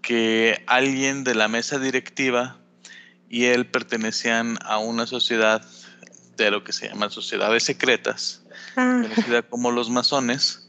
que 0.00 0.64
alguien 0.66 1.22
de 1.22 1.34
la 1.34 1.48
mesa 1.48 1.78
directiva 1.78 2.61
y 3.32 3.46
él 3.46 3.66
pertenecían 3.66 4.58
a 4.62 4.76
una 4.76 5.06
sociedad 5.06 5.66
de 6.36 6.50
lo 6.50 6.62
que 6.64 6.74
se 6.74 6.88
llama 6.88 7.08
sociedades 7.08 7.64
secretas, 7.64 8.42
ah, 8.76 9.00
conocida 9.02 9.40
como 9.40 9.70
los 9.70 9.88
masones. 9.88 10.68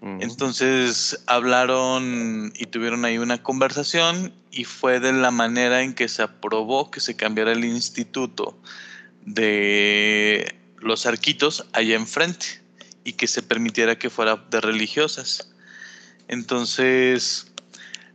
Mm. 0.00 0.22
Entonces 0.22 1.22
hablaron 1.26 2.54
y 2.56 2.66
tuvieron 2.66 3.04
ahí 3.04 3.18
una 3.18 3.42
conversación 3.42 4.32
y 4.50 4.64
fue 4.64 4.98
de 4.98 5.12
la 5.12 5.30
manera 5.30 5.82
en 5.82 5.92
que 5.92 6.08
se 6.08 6.22
aprobó 6.22 6.90
que 6.90 7.00
se 7.00 7.16
cambiara 7.16 7.52
el 7.52 7.66
instituto 7.66 8.58
de 9.26 10.56
los 10.78 11.04
arquitos 11.04 11.66
allá 11.74 11.96
enfrente 11.96 12.62
y 13.04 13.12
que 13.12 13.26
se 13.26 13.42
permitiera 13.42 13.98
que 13.98 14.08
fuera 14.08 14.36
de 14.48 14.62
religiosas. 14.62 15.52
Entonces, 16.28 17.52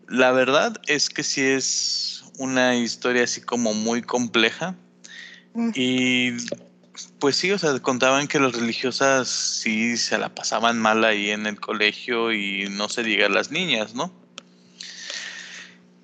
la 0.08 0.32
verdad 0.32 0.82
es 0.88 1.10
que 1.10 1.22
sí 1.22 1.42
es 1.42 2.25
una 2.38 2.76
historia 2.76 3.24
así 3.24 3.42
como 3.42 3.74
muy 3.74 4.02
compleja 4.02 4.76
mm. 5.54 5.72
y 5.76 6.32
pues 7.20 7.36
sí, 7.36 7.52
o 7.52 7.58
sea, 7.58 7.78
contaban 7.80 8.28
que 8.28 8.40
las 8.40 8.54
religiosas 8.54 9.28
sí 9.28 9.98
se 9.98 10.18
la 10.18 10.34
pasaban 10.34 10.80
mal 10.80 11.04
ahí 11.04 11.32
en 11.32 11.46
el 11.46 11.60
colegio 11.60 12.34
y 12.34 12.70
no 12.70 12.90
se 12.90 13.04
diga 13.04 13.28
las 13.30 13.52
niñas, 13.52 13.94
¿no? 13.94 14.14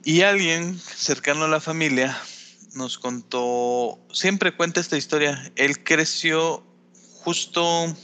Y 0.03 0.21
alguien 0.21 0.79
cercano 0.79 1.45
a 1.45 1.47
la 1.47 1.59
familia 1.59 2.17
nos 2.73 2.97
contó, 2.97 3.99
siempre 4.11 4.55
cuenta 4.55 4.79
esta 4.79 4.97
historia, 4.97 5.51
él 5.55 5.83
creció 5.83 6.63
justo 7.19 7.95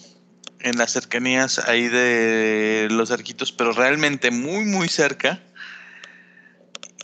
en 0.60 0.78
las 0.78 0.92
cercanías 0.92 1.60
ahí 1.60 1.88
de 1.88 2.88
los 2.92 3.12
arquitos, 3.12 3.52
pero 3.52 3.72
realmente 3.72 4.32
muy, 4.32 4.66
muy 4.66 4.90
cerca. 4.90 5.42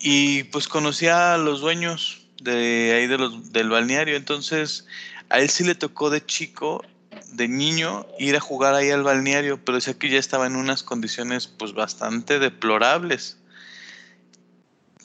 Y 0.05 0.43
pues 0.43 0.67
conocía 0.67 1.33
a 1.33 1.37
los 1.37 1.61
dueños 1.61 2.27
de 2.41 2.91
ahí 2.91 3.07
de 3.07 3.17
los, 3.17 3.53
del 3.53 3.69
balneario, 3.69 4.17
entonces 4.17 4.85
a 5.29 5.39
él 5.39 5.49
sí 5.49 5.63
le 5.63 5.75
tocó 5.75 6.09
de 6.09 6.25
chico, 6.25 6.83
de 7.31 7.47
niño, 7.47 8.05
ir 8.19 8.35
a 8.35 8.41
jugar 8.41 8.75
ahí 8.75 8.91
al 8.91 9.03
balneario, 9.03 9.63
pero 9.63 9.77
decía 9.77 9.97
que 9.97 10.09
ya 10.09 10.19
estaba 10.19 10.45
en 10.45 10.57
unas 10.57 10.83
condiciones 10.83 11.47
pues 11.47 11.73
bastante 11.73 12.39
deplorables. 12.39 13.37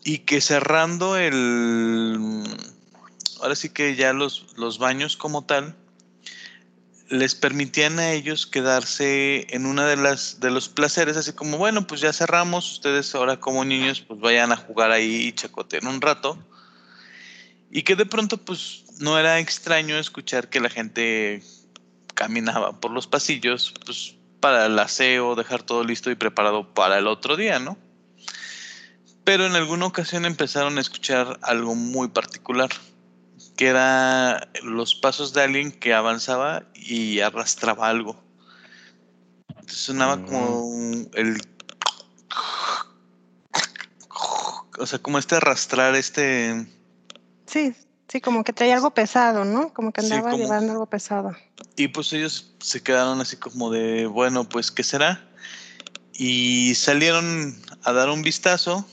Y 0.03 0.19
que 0.19 0.41
cerrando 0.41 1.17
el... 1.17 2.45
Ahora 3.41 3.55
sí 3.55 3.71
que 3.71 3.95
ya 3.95 4.13
los, 4.13 4.47
los 4.57 4.79
baños 4.79 5.17
como 5.17 5.45
tal, 5.45 5.77
les 7.09 7.35
permitían 7.35 7.99
a 7.99 8.13
ellos 8.13 8.47
quedarse 8.47 9.47
en 9.55 9.67
una 9.67 9.87
de 9.87 9.97
las 9.97 10.41
de 10.41 10.51
los 10.51 10.69
placeres, 10.69 11.17
así 11.17 11.33
como, 11.33 11.57
bueno, 11.57 11.87
pues 11.87 12.01
ya 12.01 12.13
cerramos, 12.13 12.73
ustedes 12.73 13.15
ahora 13.15 13.41
como 13.41 13.65
niños 13.65 14.01
pues 14.01 14.21
vayan 14.21 14.53
a 14.53 14.57
jugar 14.57 14.91
ahí 14.91 15.27
y 15.27 15.33
chacoteen 15.33 15.87
un 15.87 16.01
rato. 16.01 16.39
Y 17.71 17.83
que 17.83 17.97
de 17.97 18.07
pronto 18.07 18.37
pues 18.39 18.85
no 18.99 19.19
era 19.19 19.39
extraño 19.39 19.97
escuchar 19.97 20.49
que 20.49 20.61
la 20.61 20.71
gente 20.71 21.43
caminaba 22.15 22.81
por 22.81 22.91
los 22.91 23.07
pasillos 23.07 23.75
pues 23.85 24.15
para 24.41 24.67
el 24.67 24.79
aseo, 24.79 25.35
dejar 25.35 25.63
todo 25.63 25.85
listo 25.85 26.11
y 26.11 26.15
preparado 26.15 26.73
para 26.75 26.99
el 26.99 27.07
otro 27.07 27.37
día, 27.37 27.59
¿no? 27.59 27.77
Pero 29.25 29.47
en 29.47 29.57
alguna 29.57 29.87
ocasión 29.87 30.25
empezaron 30.25 30.79
a 30.79 30.81
escuchar 30.81 31.39
algo 31.43 31.75
muy 31.75 32.09
particular, 32.09 32.71
que 33.59 33.67
era 33.67 34.49
los 34.63 34.95
pasos 34.95 35.33
de 35.35 35.43
alguien 35.43 35.73
que 35.73 35.93
avanzaba 35.93 36.63
y 36.75 37.19
arrastraba 37.21 37.89
algo. 37.89 38.23
Entonces 39.49 39.79
sonaba 39.79 40.17
Mm. 40.17 40.25
como 40.25 41.07
el... 41.15 41.41
O 44.79 44.87
sea, 44.87 45.01
como 45.01 45.19
este 45.19 45.35
arrastrar, 45.35 45.97
este... 45.97 46.67
Sí, 47.47 47.75
sí, 48.07 48.21
como 48.21 48.45
que 48.45 48.53
traía 48.53 48.77
algo 48.77 48.91
pesado, 48.95 49.45
¿no? 49.45 49.75
Como 49.75 49.93
que 49.93 50.03
Sí, 50.03 50.13
andaba 50.13 50.31
como- 50.31 50.45
llevando 50.45 50.73
algo 50.73 50.87
pesado. 50.87 51.35
Y 51.75 51.89
pues 51.89 52.13
ellos 52.13 52.55
se 52.61 52.81
quedaron 52.81 53.21
así 53.21 53.37
como 53.37 53.71
de, 53.71 54.07
bueno, 54.07 54.49
pues, 54.49 54.71
¿qué 54.71 54.85
será? 54.85 55.29
Y 56.13 56.77
salieron 56.77 57.61
a 57.83 57.93
dar 57.93 58.09
un 58.11 58.23
vistazo. 58.23 58.89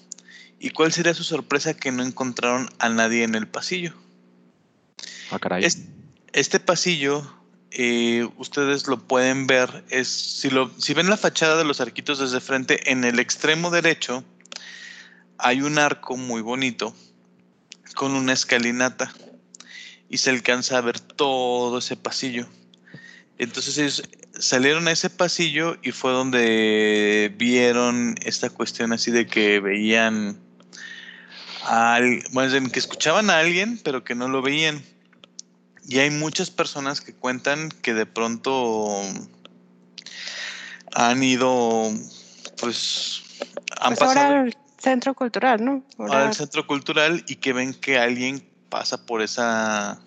¿Y 0.57 0.71
cuál 0.71 0.91
sería 0.91 1.13
su 1.13 1.23
sorpresa 1.23 1.75
que 1.75 1.91
no 1.91 2.01
encontraron 2.01 2.67
a 2.79 2.89
nadie 2.89 3.23
en 3.23 3.35
el 3.35 3.47
pasillo? 3.47 3.93
Ah, 5.31 5.39
este 6.33 6.59
pasillo, 6.59 7.25
eh, 7.71 8.27
ustedes 8.37 8.87
lo 8.87 8.99
pueden 9.07 9.47
ver, 9.47 9.83
es 9.89 10.07
si, 10.07 10.49
lo, 10.49 10.71
si 10.77 10.93
ven 10.93 11.09
la 11.09 11.17
fachada 11.17 11.57
de 11.57 11.63
los 11.65 11.81
arquitos 11.81 12.19
desde 12.19 12.41
frente, 12.41 12.91
en 12.91 13.03
el 13.03 13.19
extremo 13.19 13.69
derecho 13.69 14.23
hay 15.37 15.61
un 15.61 15.79
arco 15.79 16.15
muy 16.17 16.41
bonito 16.41 16.95
con 17.95 18.13
una 18.13 18.33
escalinata 18.33 19.13
y 20.09 20.17
se 20.17 20.29
alcanza 20.29 20.77
a 20.77 20.81
ver 20.81 20.99
todo 20.99 21.77
ese 21.79 21.95
pasillo. 21.97 22.47
Entonces 23.37 23.77
ellos 23.77 24.03
salieron 24.39 24.87
a 24.87 24.91
ese 24.91 25.09
pasillo 25.09 25.77
y 25.81 25.91
fue 25.91 26.11
donde 26.11 27.33
vieron 27.37 28.15
esta 28.23 28.49
cuestión 28.49 28.93
así 28.93 29.11
de 29.11 29.27
que 29.27 29.59
veían 29.59 30.37
al- 31.63 32.23
más 32.31 32.51
bien 32.51 32.69
que 32.69 32.79
escuchaban 32.79 33.29
a 33.29 33.39
alguien 33.39 33.79
pero 33.83 34.03
que 34.03 34.15
no 34.15 34.27
lo 34.27 34.41
veían. 34.41 34.83
Y 35.87 35.99
hay 35.99 36.09
muchas 36.09 36.49
personas 36.49 37.01
que 37.01 37.13
cuentan 37.13 37.69
que 37.69 37.93
de 37.93 38.05
pronto 38.05 39.01
han 40.93 41.23
ido, 41.23 41.91
pues, 42.59 43.21
han 43.79 43.89
Pues 43.89 43.99
pasado 43.99 44.25
ahora 44.27 44.41
al 44.41 44.57
centro 44.79 45.13
cultural, 45.13 45.63
¿no? 45.63 45.83
Ahora- 45.97 46.27
al 46.27 46.33
centro 46.33 46.65
cultural 46.65 47.23
y 47.27 47.35
que 47.35 47.53
ven 47.53 47.73
que 47.73 47.99
alguien 47.99 48.43
pasa 48.69 49.05
por 49.05 49.21
esa, 49.21 49.99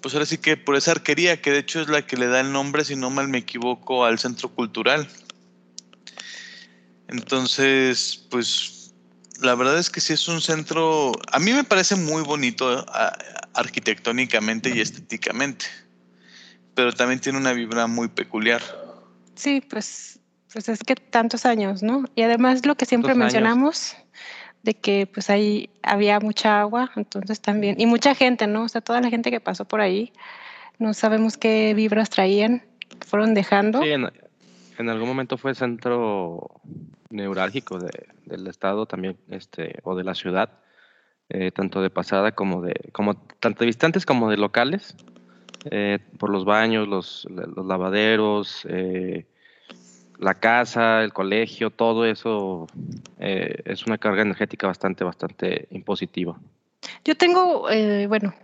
pues 0.00 0.14
ahora 0.14 0.26
sí 0.26 0.38
que 0.38 0.56
por 0.56 0.76
esa 0.76 0.92
arquería, 0.92 1.40
que 1.42 1.50
de 1.50 1.58
hecho 1.58 1.80
es 1.80 1.88
la 1.88 2.06
que 2.06 2.16
le 2.16 2.26
da 2.28 2.40
el 2.40 2.52
nombre, 2.52 2.84
si 2.84 2.94
no 2.94 3.10
mal 3.10 3.28
me 3.28 3.38
equivoco, 3.38 4.04
al 4.04 4.18
centro 4.18 4.50
cultural. 4.50 5.08
Entonces, 7.08 8.24
pues 8.30 8.92
la 9.40 9.54
verdad 9.56 9.78
es 9.78 9.90
que 9.90 10.00
sí 10.00 10.12
es 10.12 10.28
un 10.28 10.40
centro, 10.40 11.12
a 11.32 11.38
mí 11.40 11.52
me 11.52 11.64
parece 11.64 11.96
muy 11.96 12.22
bonito 12.22 12.84
a- 12.88 13.16
arquitectónicamente 13.54 14.70
y 14.74 14.80
estéticamente, 14.80 15.66
pero 16.74 16.92
también 16.92 17.20
tiene 17.20 17.38
una 17.38 17.52
vibra 17.52 17.86
muy 17.86 18.08
peculiar. 18.08 18.62
Sí, 19.34 19.60
pues, 19.60 20.20
pues 20.52 20.68
es 20.68 20.80
que 20.80 20.94
tantos 20.94 21.46
años, 21.46 21.82
¿no? 21.82 22.04
Y 22.14 22.22
además 22.22 22.64
lo 22.66 22.76
que 22.76 22.86
siempre 22.86 23.12
años. 23.12 23.18
mencionamos, 23.18 23.96
de 24.62 24.74
que 24.74 25.06
pues 25.06 25.30
ahí 25.30 25.70
había 25.82 26.20
mucha 26.20 26.60
agua, 26.60 26.90
entonces 26.96 27.40
también, 27.40 27.80
y 27.80 27.86
mucha 27.86 28.14
gente, 28.14 28.46
¿no? 28.46 28.64
O 28.64 28.68
sea, 28.68 28.80
toda 28.82 29.00
la 29.00 29.08
gente 29.08 29.30
que 29.30 29.40
pasó 29.40 29.64
por 29.64 29.80
ahí, 29.80 30.12
no 30.78 30.92
sabemos 30.94 31.36
qué 31.36 31.72
vibras 31.74 32.10
traían, 32.10 32.62
fueron 33.06 33.32
dejando. 33.34 33.82
Sí, 33.82 33.88
en, 33.90 34.10
en 34.78 34.88
algún 34.88 35.08
momento 35.08 35.38
fue 35.38 35.54
centro 35.54 36.60
neurálgico 37.08 37.78
de- 37.78 38.08
del 38.26 38.46
estado 38.46 38.86
también, 38.86 39.16
este, 39.28 39.78
o 39.82 39.96
de 39.96 40.04
la 40.04 40.14
ciudad, 40.14 40.50
eh, 41.30 41.50
tanto 41.52 41.80
de 41.82 41.90
pasada 41.90 42.32
como 42.32 42.62
de, 42.62 42.74
como 42.92 43.14
tanto 43.14 43.60
de 43.60 43.66
visitantes 43.66 44.04
como 44.06 44.30
de 44.30 44.36
locales, 44.36 44.94
eh, 45.70 45.98
por 46.18 46.30
los 46.30 46.44
baños, 46.44 46.88
los, 46.88 47.26
los 47.30 47.66
lavaderos, 47.66 48.66
eh, 48.68 49.26
la 50.18 50.34
casa, 50.34 51.02
el 51.02 51.12
colegio, 51.12 51.70
todo 51.70 52.04
eso 52.04 52.66
eh, 53.18 53.62
es 53.64 53.86
una 53.86 53.96
carga 53.98 54.22
energética 54.22 54.66
bastante, 54.66 55.02
bastante 55.04 55.66
impositiva. 55.70 56.38
Yo 57.04 57.16
tengo, 57.16 57.70
eh, 57.70 58.06
bueno, 58.06 58.34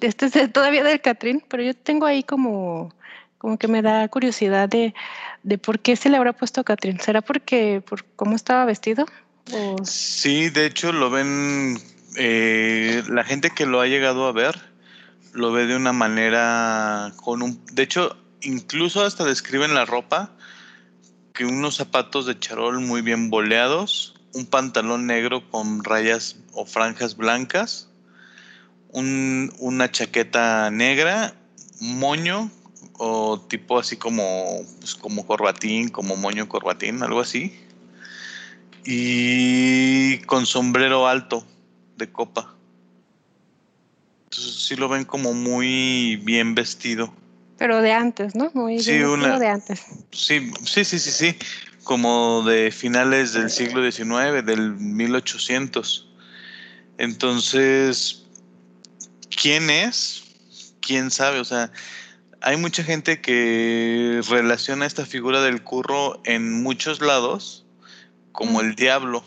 este 0.00 0.26
es 0.26 0.52
todavía 0.52 0.84
del 0.84 1.00
Catrín, 1.00 1.42
pero 1.48 1.62
yo 1.62 1.74
tengo 1.74 2.06
ahí 2.06 2.22
como, 2.22 2.92
como 3.38 3.58
que 3.58 3.68
me 3.68 3.82
da 3.82 4.08
curiosidad 4.08 4.68
de, 4.68 4.94
de 5.42 5.58
por 5.58 5.80
qué 5.80 5.96
se 5.96 6.08
le 6.10 6.16
habrá 6.16 6.32
puesto 6.32 6.64
Catrín. 6.64 7.00
¿Será 7.00 7.20
porque 7.22 7.82
por 7.86 8.04
cómo 8.16 8.36
estaba 8.36 8.64
vestido? 8.64 9.06
O- 9.52 9.76
Sí, 9.84 10.50
de 10.50 10.66
hecho 10.66 10.92
lo 10.92 11.10
ven, 11.10 11.76
eh, 12.16 13.02
la 13.08 13.24
gente 13.24 13.50
que 13.50 13.66
lo 13.66 13.80
ha 13.80 13.86
llegado 13.86 14.26
a 14.26 14.32
ver, 14.32 14.58
lo 15.32 15.52
ve 15.52 15.66
de 15.66 15.76
una 15.76 15.92
manera 15.92 17.12
con 17.16 17.42
un, 17.42 17.64
de 17.72 17.82
hecho, 17.82 18.16
incluso 18.42 19.04
hasta 19.04 19.24
describen 19.24 19.74
la 19.74 19.84
ropa, 19.84 20.32
que 21.32 21.44
unos 21.44 21.76
zapatos 21.76 22.26
de 22.26 22.38
charol 22.38 22.80
muy 22.80 23.02
bien 23.02 23.28
boleados, 23.30 24.14
un 24.32 24.46
pantalón 24.46 25.06
negro 25.06 25.48
con 25.50 25.84
rayas 25.84 26.36
o 26.52 26.64
franjas 26.64 27.16
blancas, 27.16 27.88
un- 28.88 29.52
una 29.58 29.90
chaqueta 29.90 30.70
negra, 30.70 31.34
moño 31.80 32.50
o 32.98 33.38
tipo 33.40 33.78
así 33.78 33.96
como, 33.96 34.62
pues 34.80 34.94
como 34.94 35.26
corbatín, 35.26 35.90
como 35.90 36.16
moño 36.16 36.48
corbatín, 36.48 37.02
algo 37.02 37.20
así 37.20 37.54
y 38.86 40.18
con 40.18 40.46
sombrero 40.46 41.08
alto 41.08 41.44
de 41.96 42.10
copa. 42.10 42.54
Entonces 44.30 44.54
sí 44.66 44.76
lo 44.76 44.88
ven 44.88 45.04
como 45.04 45.32
muy 45.32 46.16
bien 46.16 46.54
vestido. 46.54 47.12
pero 47.58 47.80
de 47.80 47.92
antes, 47.92 48.34
¿no? 48.34 48.50
Muy 48.52 48.80
Sí, 48.82 48.92
bien 48.92 49.06
una- 49.06 49.16
vestido 49.28 49.38
de 49.38 49.48
antes. 49.48 49.80
Sí, 50.12 50.50
sí, 50.64 50.84
sí, 50.84 50.98
sí, 50.98 51.10
sí. 51.10 51.36
Como 51.84 52.42
de 52.42 52.70
finales 52.70 53.32
del 53.32 53.48
siglo 53.48 53.80
XIX, 53.90 54.42
del 54.42 54.72
1800. 54.72 56.06
Entonces, 56.98 58.24
¿quién 59.40 59.70
es? 59.70 60.24
¿Quién 60.80 61.10
sabe? 61.10 61.40
O 61.40 61.44
sea, 61.44 61.70
hay 62.42 62.56
mucha 62.58 62.82
gente 62.84 63.20
que 63.22 64.20
relaciona 64.28 64.84
esta 64.84 65.06
figura 65.06 65.40
del 65.40 65.62
curro 65.62 66.20
en 66.24 66.62
muchos 66.62 67.00
lados 67.00 67.64
como 68.32 68.60
Mm. 68.60 68.64
el 68.66 68.74
diablo. 68.74 69.24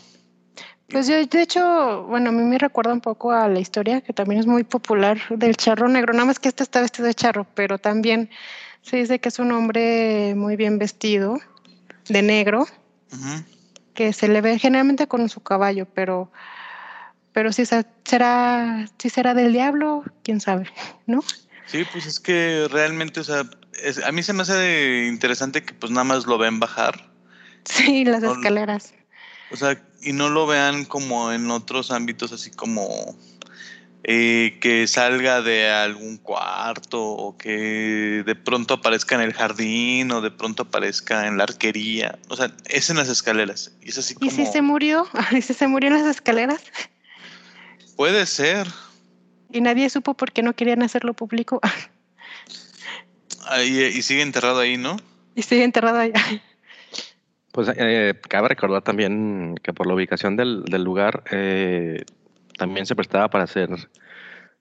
Pues 0.90 1.06
yo, 1.06 1.14
de 1.24 1.42
hecho, 1.42 2.04
bueno, 2.08 2.30
a 2.30 2.32
mí 2.32 2.42
me 2.42 2.58
recuerda 2.58 2.92
un 2.92 3.00
poco 3.00 3.30
a 3.30 3.48
la 3.48 3.60
historia 3.60 4.00
que 4.00 4.12
también 4.12 4.40
es 4.40 4.46
muy 4.46 4.64
popular 4.64 5.18
del 5.30 5.56
charro 5.56 5.88
negro, 5.88 6.12
nada 6.12 6.24
más 6.24 6.38
que 6.40 6.48
este 6.48 6.62
está 6.64 6.80
vestido 6.80 7.06
de 7.06 7.14
charro, 7.14 7.46
pero 7.54 7.78
también 7.78 8.28
se 8.82 8.96
dice 8.96 9.20
que 9.20 9.28
es 9.28 9.38
un 9.38 9.52
hombre 9.52 10.34
muy 10.36 10.56
bien 10.56 10.78
vestido, 10.78 11.38
de 12.08 12.22
negro, 12.22 12.66
que 13.94 14.12
se 14.12 14.26
le 14.26 14.40
ve 14.40 14.58
generalmente 14.58 15.06
con 15.06 15.28
su 15.28 15.40
caballo, 15.42 15.86
pero, 15.94 16.32
pero 17.32 17.52
si 17.52 17.66
se- 17.66 17.86
será, 18.04 18.86
si 18.98 19.10
será 19.10 19.34
del 19.34 19.52
diablo, 19.52 20.02
quién 20.24 20.40
sabe, 20.40 20.68
¿no? 21.06 21.22
Sí, 21.66 21.84
pues 21.92 22.06
es 22.06 22.18
que 22.18 22.66
realmente, 22.68 23.20
o 23.20 23.24
sea, 23.24 23.44
es- 23.84 24.02
a 24.02 24.10
mí 24.10 24.24
se 24.24 24.32
me 24.32 24.42
hace 24.42 25.06
interesante 25.06 25.62
que 25.62 25.72
pues 25.74 25.92
nada 25.92 26.04
más 26.04 26.26
lo 26.26 26.36
ven 26.38 26.58
bajar, 26.58 27.08
Sí, 27.64 28.04
las 28.06 28.22
No, 28.22 28.32
escaleras. 28.32 28.94
O 29.50 29.56
sea, 29.56 29.80
y 30.02 30.12
no 30.12 30.28
lo 30.28 30.46
vean 30.46 30.84
como 30.84 31.32
en 31.32 31.50
otros 31.50 31.90
ámbitos, 31.90 32.32
así 32.32 32.50
como 32.50 33.16
eh, 34.04 34.58
que 34.60 34.86
salga 34.86 35.42
de 35.42 35.70
algún 35.70 36.16
cuarto 36.16 37.02
o 37.02 37.36
que 37.36 38.22
de 38.24 38.34
pronto 38.34 38.74
aparezca 38.74 39.14
en 39.16 39.22
el 39.22 39.32
jardín 39.34 40.10
o 40.12 40.20
de 40.20 40.30
pronto 40.30 40.62
aparezca 40.62 41.26
en 41.26 41.36
la 41.36 41.44
arquería, 41.44 42.18
o 42.28 42.36
sea, 42.36 42.52
es 42.66 42.90
en 42.90 42.96
las 42.96 43.08
escaleras 43.08 43.72
y 43.82 43.90
es 43.90 43.98
así 43.98 44.14
¿Y 44.14 44.28
como 44.28 44.30
si 44.30 44.46
se 44.46 44.62
murió? 44.62 45.06
¿Y 45.32 45.42
si 45.42 45.54
se 45.54 45.66
murió 45.66 45.90
en 45.90 46.02
las 46.02 46.06
escaleras? 46.06 46.62
puede 47.96 48.24
ser. 48.24 48.66
Y 49.52 49.60
nadie 49.60 49.90
supo 49.90 50.14
por 50.14 50.32
qué 50.32 50.42
no 50.42 50.54
querían 50.54 50.82
hacerlo 50.82 51.12
público. 51.12 51.60
Ahí, 53.46 53.78
y 53.82 54.02
sigue 54.02 54.22
enterrado 54.22 54.60
ahí, 54.60 54.76
¿no? 54.76 54.96
y 55.34 55.42
sigue 55.42 55.64
enterrado 55.64 55.98
allá. 55.98 56.42
Pues 57.52 57.70
eh, 57.76 58.14
cabe 58.28 58.48
recordar 58.48 58.82
también 58.82 59.56
que 59.62 59.72
por 59.72 59.86
la 59.86 59.94
ubicación 59.94 60.36
del, 60.36 60.64
del 60.64 60.84
lugar 60.84 61.24
eh, 61.32 62.04
también 62.56 62.86
se 62.86 62.94
prestaba 62.94 63.28
para 63.28 63.44
hacer 63.44 63.70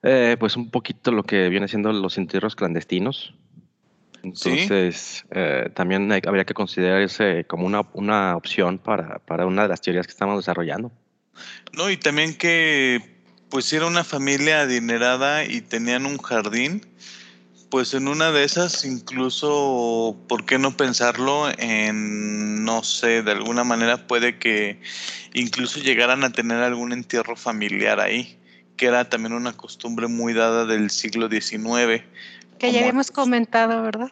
eh, 0.01 0.37
pues 0.39 0.55
un 0.55 0.71
poquito 0.71 1.11
lo 1.11 1.23
que 1.23 1.49
viene 1.49 1.67
siendo 1.67 1.91
los 1.93 2.17
entierros 2.17 2.55
clandestinos. 2.55 3.35
Entonces 4.23 5.23
eh, 5.31 5.69
también 5.73 6.11
hay- 6.11 6.21
habría 6.27 6.45
que 6.45 6.53
considerar 6.53 7.01
ese 7.01 7.45
como 7.45 7.65
una, 7.65 7.81
una 7.93 8.35
opción 8.35 8.77
para, 8.77 9.19
para 9.19 9.45
una 9.45 9.63
de 9.63 9.69
las 9.69 9.81
teorías 9.81 10.07
que 10.07 10.11
estamos 10.11 10.37
desarrollando. 10.37 10.91
No, 11.73 11.89
y 11.89 11.97
también 11.97 12.35
que 12.37 13.01
pues 13.49 13.65
si 13.65 13.75
era 13.77 13.87
una 13.87 14.03
familia 14.03 14.61
adinerada 14.61 15.45
y 15.45 15.61
tenían 15.61 16.05
un 16.05 16.17
jardín, 16.17 16.81
Pues 17.69 17.93
en 17.93 18.07
una 18.07 18.31
de 18.31 18.43
esas, 18.43 18.83
incluso, 18.83 20.17
¿por 20.27 20.45
qué 20.45 20.57
no 20.57 20.75
pensarlo 20.75 21.49
en, 21.59 22.63
no 22.65 22.83
sé, 22.83 23.21
de 23.21 23.31
alguna 23.31 23.63
manera 23.63 24.07
puede 24.07 24.39
que 24.39 24.81
incluso 25.33 25.79
llegaran 25.79 26.23
a 26.23 26.31
tener 26.31 26.63
algún 26.63 26.93
entierro 26.93 27.35
familiar 27.35 27.99
ahí, 27.99 28.39
que 28.75 28.87
era 28.87 29.07
también 29.07 29.33
una 29.33 29.53
costumbre 29.53 30.07
muy 30.07 30.33
dada 30.33 30.65
del 30.65 30.89
siglo 30.89 31.29
XIX. 31.29 32.03
Que 32.57 32.71
ya 32.71 32.79
habíamos 32.79 33.11
comentado, 33.11 33.83
¿verdad? 33.83 34.11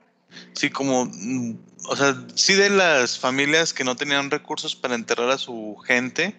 Sí, 0.53 0.69
como, 0.69 1.05
mm, 1.05 1.57
o 1.85 1.95
sea, 1.95 2.15
sí 2.35 2.53
de 2.53 2.69
las 2.69 3.17
familias 3.17 3.73
que 3.73 3.83
no 3.83 3.95
tenían 3.95 4.29
recursos 4.29 4.75
para 4.75 4.93
enterrar 4.93 5.31
a 5.31 5.37
su 5.39 5.77
gente 5.77 6.35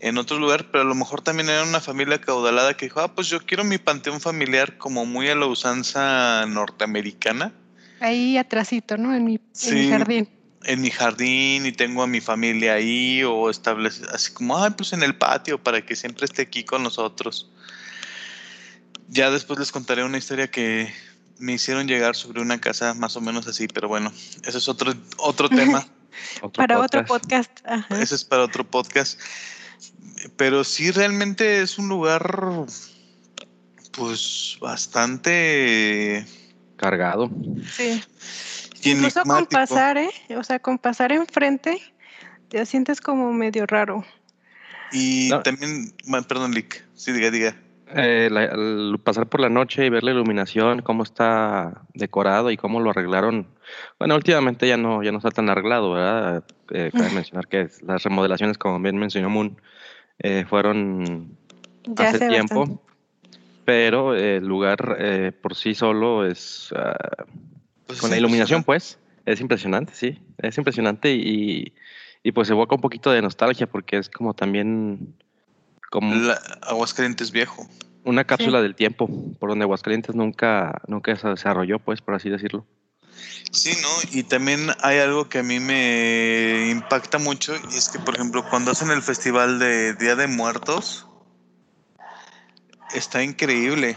en 0.00 0.18
otro 0.18 0.38
lugar, 0.38 0.70
pero 0.70 0.82
a 0.82 0.86
lo 0.86 0.94
mejor 0.94 1.22
también 1.22 1.48
era 1.48 1.62
una 1.64 1.80
familia 1.80 2.20
caudalada 2.20 2.76
que 2.76 2.86
dijo, 2.86 3.00
ah, 3.00 3.14
pues 3.14 3.28
yo 3.28 3.40
quiero 3.44 3.64
mi 3.64 3.78
panteón 3.78 4.20
familiar 4.20 4.76
como 4.78 5.06
muy 5.06 5.28
a 5.28 5.34
la 5.34 5.46
usanza 5.46 6.44
norteamericana 6.46 7.52
Ahí 8.00 8.36
atrásito, 8.36 8.98
¿no? 8.98 9.14
En 9.14 9.24
mi, 9.24 9.34
en 9.36 9.40
mi 9.40 9.84
Sí. 9.84 9.88
jardín. 9.90 10.28
en 10.64 10.80
mi 10.82 10.90
jardín 10.90 11.64
y 11.64 11.72
tengo 11.72 12.02
a 12.02 12.06
mi 12.06 12.20
familia 12.20 12.74
ahí 12.74 13.22
o 13.22 13.48
establece 13.50 14.02
así 14.12 14.32
como, 14.32 14.58
ah, 14.58 14.68
pues 14.76 14.92
en 14.92 15.02
el 15.02 15.14
patio 15.16 15.62
para 15.62 15.80
que 15.86 15.94
siempre 15.96 16.24
esté 16.24 16.42
aquí 16.42 16.64
con 16.64 16.82
nosotros. 16.82 17.48
Ya 19.08 19.30
después 19.30 19.58
les 19.60 19.70
contaré 19.72 20.02
una 20.04 20.18
historia 20.18 20.48
que 20.50 20.92
me 21.38 21.52
hicieron 21.52 21.86
llegar 21.86 22.16
sobre 22.16 22.40
una 22.42 22.60
casa 22.60 22.94
más 22.94 23.16
o 23.16 23.20
menos 23.20 23.46
así, 23.46 23.68
pero 23.68 23.88
bueno, 23.88 24.12
eso 24.44 24.58
es 24.58 24.68
otro, 24.68 24.92
otro 25.18 25.48
tema. 25.48 25.86
Otro 26.42 26.50
Para 26.62 26.80
otro 26.80 27.04
podcast. 27.04 27.60
podcast. 27.60 27.66
Ajá. 27.88 28.02
Eso 28.02 28.14
es 28.14 28.24
para 28.24 28.42
otro 28.42 28.64
podcast. 28.68 29.20
Pero 30.36 30.64
sí, 30.64 30.90
realmente 30.90 31.62
es 31.62 31.78
un 31.78 31.88
lugar, 31.88 32.66
pues, 33.92 34.56
bastante 34.60 36.26
Cargado. 36.76 37.30
Sí. 37.72 38.02
Incluso 38.82 39.22
con 39.24 39.46
pasar, 39.46 39.98
¿eh? 39.98 40.10
O 40.36 40.44
sea, 40.44 40.58
con 40.58 40.78
pasar 40.78 41.12
enfrente, 41.12 41.80
te 42.48 42.64
sientes 42.66 43.00
como 43.00 43.32
medio 43.32 43.66
raro. 43.66 44.04
Y 44.92 45.28
No. 45.30 45.42
también, 45.42 45.92
perdón, 46.28 46.52
Lick, 46.52 46.84
sí, 46.94 47.12
diga, 47.12 47.30
diga. 47.30 47.56
Eh, 47.94 48.28
la- 48.32 48.44
el 48.46 48.98
pasar 49.04 49.28
por 49.28 49.40
la 49.40 49.48
noche 49.48 49.86
y 49.86 49.90
ver 49.90 50.02
la 50.02 50.10
iluminación, 50.10 50.82
cómo 50.82 51.04
está 51.04 51.82
decorado 51.94 52.50
y 52.50 52.56
cómo 52.56 52.80
lo 52.80 52.90
arreglaron. 52.90 53.46
Bueno, 53.98 54.16
últimamente 54.16 54.66
ya 54.66 54.76
no, 54.76 55.04
ya 55.04 55.12
no 55.12 55.18
está 55.18 55.30
tan 55.30 55.48
arreglado, 55.48 55.92
¿verdad? 55.92 56.44
Eh, 56.70 56.90
cabe 56.92 57.10
mencionar 57.14 57.46
que 57.46 57.68
las 57.86 58.02
remodelaciones, 58.02 58.58
como 58.58 58.80
bien 58.80 58.96
mencionó 58.96 59.30
Moon, 59.30 59.60
eh, 60.18 60.44
fueron 60.48 61.36
Ya 61.84 62.08
hace 62.08 62.16
hace 62.16 62.28
tiempo, 62.28 62.60
bastante. 62.60 62.82
pero 63.64 64.16
el 64.16 64.44
lugar 64.44 64.96
eh, 64.98 65.30
por 65.40 65.54
sí 65.54 65.74
solo 65.74 66.26
es, 66.26 66.72
ah, 66.76 66.96
Pues 67.86 68.00
con 68.00 68.10
la 68.10 68.16
iluminación, 68.16 68.64
pues, 68.64 68.98
pues, 69.24 69.26
es 69.26 69.40
impresionante, 69.40 69.94
sí, 69.94 70.18
es 70.38 70.58
impresionante 70.58 71.12
y, 71.14 71.72
y 72.24 72.32
pues 72.32 72.50
evoca 72.50 72.74
un 72.74 72.80
poquito 72.80 73.12
de 73.12 73.22
nostalgia 73.22 73.68
porque 73.68 73.98
es 73.98 74.08
como 74.10 74.34
también 74.34 75.14
como 75.90 76.14
la- 76.14 76.40
Aguascalientes 76.62 77.30
viejo. 77.30 77.66
una 78.04 78.24
cápsula 78.24 78.62
del 78.62 78.74
tiempo 78.74 79.08
por 79.40 79.50
donde 79.50 79.64
Aguascalientes 79.64 80.14
nunca, 80.14 80.80
nunca 80.86 81.16
se 81.16 81.28
desarrolló, 81.28 81.78
pues, 81.78 82.00
por 82.00 82.14
así 82.14 82.28
decirlo. 82.30 82.66
Sí, 83.50 83.72
¿no? 83.82 83.88
Y 84.12 84.22
también 84.24 84.68
hay 84.82 84.98
algo 84.98 85.28
que 85.28 85.38
a 85.38 85.42
mí 85.42 85.58
me 85.58 86.68
impacta 86.70 87.18
mucho 87.18 87.54
y 87.72 87.76
es 87.76 87.88
que, 87.88 87.98
por 87.98 88.14
ejemplo, 88.14 88.44
cuando 88.48 88.70
hacen 88.72 88.90
el 88.90 89.02
festival 89.02 89.58
de 89.58 89.94
Día 89.94 90.14
de 90.14 90.26
Muertos, 90.26 91.06
está 92.94 93.22
increíble. 93.22 93.96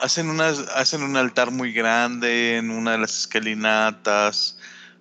Hacen, 0.00 0.30
unas, 0.30 0.58
hacen 0.74 1.02
un 1.02 1.16
altar 1.16 1.50
muy 1.50 1.72
grande 1.72 2.56
en 2.56 2.70
una 2.70 2.92
de 2.92 2.98
las 2.98 3.16
escalinatas, 3.18 4.58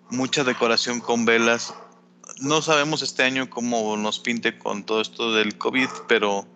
mucha 0.09 0.43
decoración 0.43 0.99
con 0.99 1.25
velas. 1.25 1.73
No 2.41 2.61
sabemos 2.61 3.03
este 3.03 3.23
año 3.23 3.49
cómo 3.49 3.95
nos 3.97 4.19
pinte 4.19 4.57
con 4.57 4.83
todo 4.83 4.99
esto 4.99 5.33
del 5.33 5.57
COVID, 5.57 5.87
pero 6.07 6.47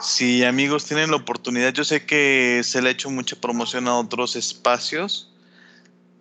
si 0.00 0.42
amigos 0.42 0.86
tienen 0.86 1.10
la 1.10 1.18
oportunidad, 1.18 1.72
yo 1.72 1.84
sé 1.84 2.06
que 2.06 2.62
se 2.64 2.80
le 2.80 2.88
ha 2.88 2.92
hecho 2.92 3.10
mucha 3.10 3.36
promoción 3.36 3.88
a 3.88 3.96
otros 3.96 4.36
espacios, 4.36 5.30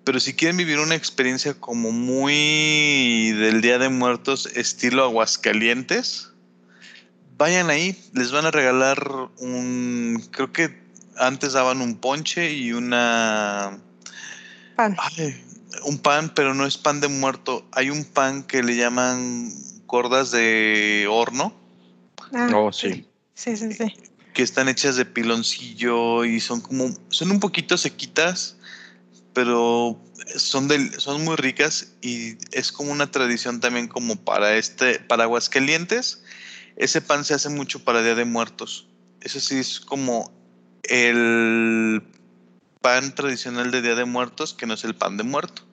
pero 0.03 0.19
si 0.19 0.33
quieren 0.33 0.57
vivir 0.57 0.79
una 0.79 0.95
experiencia 0.95 1.53
como 1.53 1.91
muy 1.91 3.31
del 3.31 3.61
Día 3.61 3.79
de 3.79 3.89
Muertos, 3.89 4.45
estilo 4.55 5.03
Aguascalientes, 5.03 6.31
vayan 7.37 7.69
ahí, 7.69 7.97
les 8.13 8.31
van 8.31 8.45
a 8.45 8.51
regalar 8.51 9.29
un, 9.37 10.21
creo 10.31 10.51
que 10.51 10.83
antes 11.17 11.53
daban 11.53 11.81
un 11.81 11.95
ponche 11.95 12.51
y 12.51 12.73
una, 12.73 13.79
Pan. 14.75 14.95
ay, 14.99 15.41
un 15.83 15.97
pan, 15.97 16.31
pero 16.33 16.53
no 16.53 16.65
es 16.65 16.77
pan 16.77 17.01
de 17.01 17.07
muerto, 17.07 17.65
hay 17.71 17.89
un 17.89 18.05
pan 18.05 18.43
que 18.43 18.63
le 18.63 18.75
llaman 18.75 19.51
gordas 19.85 20.31
de 20.31 21.07
horno, 21.09 21.53
Ah, 22.33 22.49
oh, 22.55 22.71
sí. 22.71 23.05
Sí, 23.33 23.57
sí, 23.57 23.73
sí. 23.73 23.93
que 24.33 24.43
están 24.43 24.69
hechas 24.69 24.95
de 24.95 25.05
piloncillo 25.05 26.25
y 26.25 26.39
son 26.39 26.61
como, 26.61 26.89
son 27.09 27.31
un 27.31 27.39
poquito 27.39 27.77
sequitas, 27.77 28.57
pero 29.33 30.01
son, 30.35 30.67
del, 30.67 30.99
son 30.99 31.23
muy 31.23 31.35
ricas 31.35 31.93
y 32.01 32.37
es 32.51 32.71
como 32.71 32.91
una 32.91 33.11
tradición 33.11 33.59
también 33.59 33.87
como 33.87 34.15
para 34.15 34.55
este, 34.55 34.99
para 34.99 35.23
Aguascalientes. 35.23 36.23
Ese 36.77 37.01
pan 37.01 37.23
se 37.23 37.33
hace 37.33 37.49
mucho 37.49 37.83
para 37.83 38.01
Día 38.01 38.15
de 38.15 38.25
Muertos. 38.25 38.87
Eso 39.21 39.39
sí 39.39 39.57
es 39.57 39.79
como 39.79 40.31
el 40.83 42.03
pan 42.85 43.15
tradicional 43.15 43.71
de 43.71 43.81
Día 43.81 43.95
de 43.95 44.05
Muertos, 44.05 44.53
que 44.53 44.67
no 44.67 44.75
es 44.75 44.83
el 44.83 44.93
pan 44.93 45.17
de 45.17 45.23
muerto. 45.23 45.63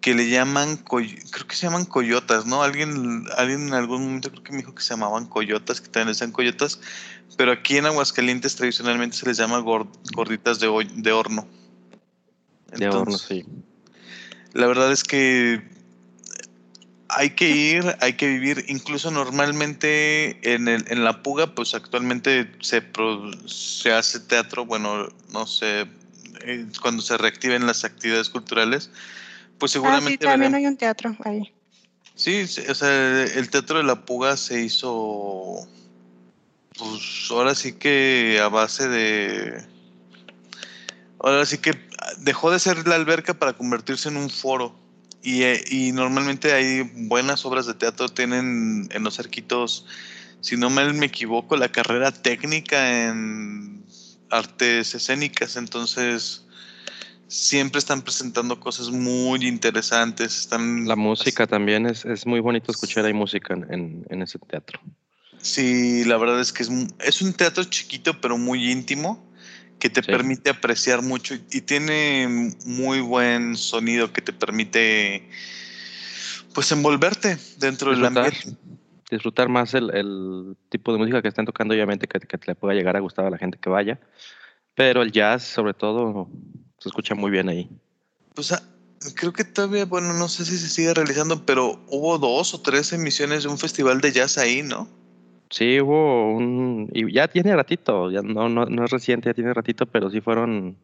Que 0.00 0.14
le 0.14 0.30
llaman, 0.30 0.76
creo 0.76 1.48
que 1.48 1.56
se 1.56 1.66
llaman 1.66 1.84
coyotas, 1.84 2.46
¿no? 2.46 2.62
Alguien, 2.62 3.24
alguien 3.36 3.66
en 3.66 3.74
algún 3.74 4.04
momento 4.04 4.30
creo 4.30 4.44
que 4.44 4.52
me 4.52 4.58
dijo 4.58 4.72
que 4.72 4.82
se 4.84 4.90
llamaban 4.90 5.26
coyotas, 5.26 5.80
que 5.80 5.88
también 5.88 6.08
les 6.10 6.20
dan 6.20 6.30
coyotas, 6.30 6.78
pero 7.36 7.50
aquí 7.50 7.76
en 7.76 7.86
Aguascalientes 7.86 8.54
tradicionalmente 8.54 9.16
se 9.16 9.26
les 9.26 9.36
llama 9.36 9.58
gor- 9.58 9.88
gorditas 10.14 10.60
de, 10.60 10.68
de 10.94 11.12
horno. 11.12 11.48
De 12.70 12.88
horno, 12.88 13.18
sí. 13.18 13.44
La 14.52 14.68
verdad 14.68 14.92
es 14.92 15.02
que 15.02 15.60
hay 17.08 17.30
que 17.30 17.48
ir, 17.50 17.96
hay 18.00 18.14
que 18.14 18.26
vivir. 18.28 18.64
Incluso 18.68 19.10
normalmente 19.10 20.38
en, 20.54 20.68
el, 20.68 20.84
en 20.88 21.04
la 21.04 21.22
puga, 21.22 21.54
pues 21.54 21.74
actualmente 21.74 22.50
se, 22.60 22.82
pro- 22.82 23.30
se 23.48 23.92
hace 23.92 24.20
teatro, 24.20 24.64
bueno, 24.66 25.08
no 25.30 25.46
sé, 25.46 25.86
eh, 26.42 26.66
cuando 26.80 27.02
se 27.02 27.16
reactiven 27.16 27.66
las 27.66 27.84
actividades 27.84 28.30
culturales, 28.30 28.90
pues 29.58 29.70
Ah, 29.70 29.72
sí, 29.72 29.78
seguramente... 29.78 30.24
también 30.24 30.52
veremos- 30.52 30.56
hay 30.58 30.66
un 30.66 30.76
teatro 30.76 31.16
ahí. 31.24 31.52
Sí, 32.14 32.46
sí, 32.46 32.62
o 32.68 32.74
sea, 32.74 33.22
el 33.24 33.50
teatro 33.50 33.78
de 33.78 33.84
la 33.84 34.04
puga 34.06 34.36
se 34.38 34.62
hizo, 34.62 35.68
pues 36.78 37.26
ahora 37.30 37.54
sí 37.54 37.72
que 37.74 38.40
a 38.42 38.48
base 38.48 38.88
de, 38.88 39.62
ahora 41.18 41.44
sí 41.44 41.58
que 41.58 41.72
dejó 42.18 42.50
de 42.50 42.58
ser 42.58 42.88
la 42.88 42.94
alberca 42.94 43.34
para 43.34 43.52
convertirse 43.52 44.08
en 44.08 44.16
un 44.16 44.30
foro. 44.30 44.74
Y, 45.26 45.42
eh, 45.42 45.64
y 45.68 45.90
normalmente 45.90 46.52
hay 46.52 46.82
buenas 46.82 47.44
obras 47.44 47.66
de 47.66 47.74
teatro, 47.74 48.08
tienen 48.08 48.86
en 48.92 49.02
los 49.02 49.18
arquitos, 49.18 49.84
si 50.40 50.56
no 50.56 50.70
mal 50.70 50.94
me 50.94 51.06
equivoco, 51.06 51.56
la 51.56 51.68
carrera 51.68 52.12
técnica 52.12 53.08
en 53.08 53.84
artes 54.30 54.94
escénicas, 54.94 55.56
entonces 55.56 56.46
siempre 57.26 57.80
están 57.80 58.02
presentando 58.02 58.60
cosas 58.60 58.90
muy 58.90 59.44
interesantes, 59.48 60.38
están 60.38 60.86
La 60.86 60.94
música 60.94 61.48
también 61.48 61.86
es, 61.86 62.04
es 62.04 62.24
muy 62.24 62.38
bonito 62.38 62.70
escuchar 62.70 63.04
ahí 63.04 63.12
música 63.12 63.52
en, 63.52 63.66
en, 63.74 64.06
en 64.08 64.22
ese 64.22 64.38
teatro. 64.38 64.78
Sí, 65.38 66.04
la 66.04 66.18
verdad 66.18 66.40
es 66.40 66.52
que 66.52 66.62
es, 66.62 66.70
es 67.00 67.20
un 67.20 67.32
teatro 67.32 67.64
chiquito 67.64 68.20
pero 68.20 68.38
muy 68.38 68.70
íntimo 68.70 69.28
que 69.78 69.90
te 69.90 70.02
Sí. 70.02 70.10
permite 70.10 70.50
apreciar 70.50 71.02
mucho 71.02 71.34
y, 71.34 71.44
y 71.50 71.60
tiene 71.60 72.52
muy 72.64 73.00
buen 73.00 73.56
sonido 73.56 74.12
que 74.12 74.22
te 74.22 74.32
permite 74.32 75.28
pues 76.54 76.72
envolverte 76.72 77.36
dentro 77.58 77.90
del 77.90 78.04
ambiente. 78.06 78.56
disfrutar 79.10 79.48
más 79.48 79.74
el, 79.74 79.90
el 79.94 80.56
tipo 80.70 80.92
de 80.92 80.98
música 80.98 81.20
que 81.20 81.28
están 81.28 81.44
tocando, 81.44 81.74
obviamente 81.74 82.06
que, 82.08 82.18
que 82.18 82.38
le 82.46 82.54
pueda 82.54 82.74
llegar 82.74 82.96
a 82.96 83.00
gustar 83.00 83.26
a 83.26 83.30
la 83.30 83.38
gente 83.38 83.58
que 83.58 83.68
vaya. 83.68 84.00
Pero 84.74 85.02
el 85.02 85.12
jazz, 85.12 85.42
sobre 85.44 85.74
todo, 85.74 86.28
se 86.78 86.88
escucha 86.88 87.14
muy 87.14 87.30
bien 87.30 87.48
ahí. 87.48 87.70
Pues 88.34 88.52
creo 89.14 89.32
que 89.32 89.44
todavía, 89.44 89.84
bueno, 89.84 90.12
no 90.14 90.28
sé 90.28 90.44
si 90.44 90.58
se 90.58 90.68
sigue 90.68 90.92
realizando, 90.94 91.44
pero 91.44 91.84
hubo 91.88 92.18
dos 92.18 92.54
o 92.54 92.60
tres 92.60 92.92
emisiones 92.92 93.42
de 93.44 93.48
un 93.48 93.58
festival 93.58 94.00
de 94.00 94.12
jazz 94.12 94.38
ahí, 94.38 94.62
¿no? 94.62 94.88
Sí, 95.50 95.80
hubo 95.80 96.32
un... 96.34 96.90
Y 96.92 97.12
ya 97.12 97.28
tiene 97.28 97.54
ratito, 97.54 98.10
ya 98.10 98.20
no, 98.22 98.48
no, 98.48 98.66
no 98.66 98.84
es 98.84 98.90
reciente, 98.90 99.28
ya 99.30 99.34
tiene 99.34 99.54
ratito, 99.54 99.86
pero 99.86 100.10
sí 100.10 100.20
fueron, 100.20 100.76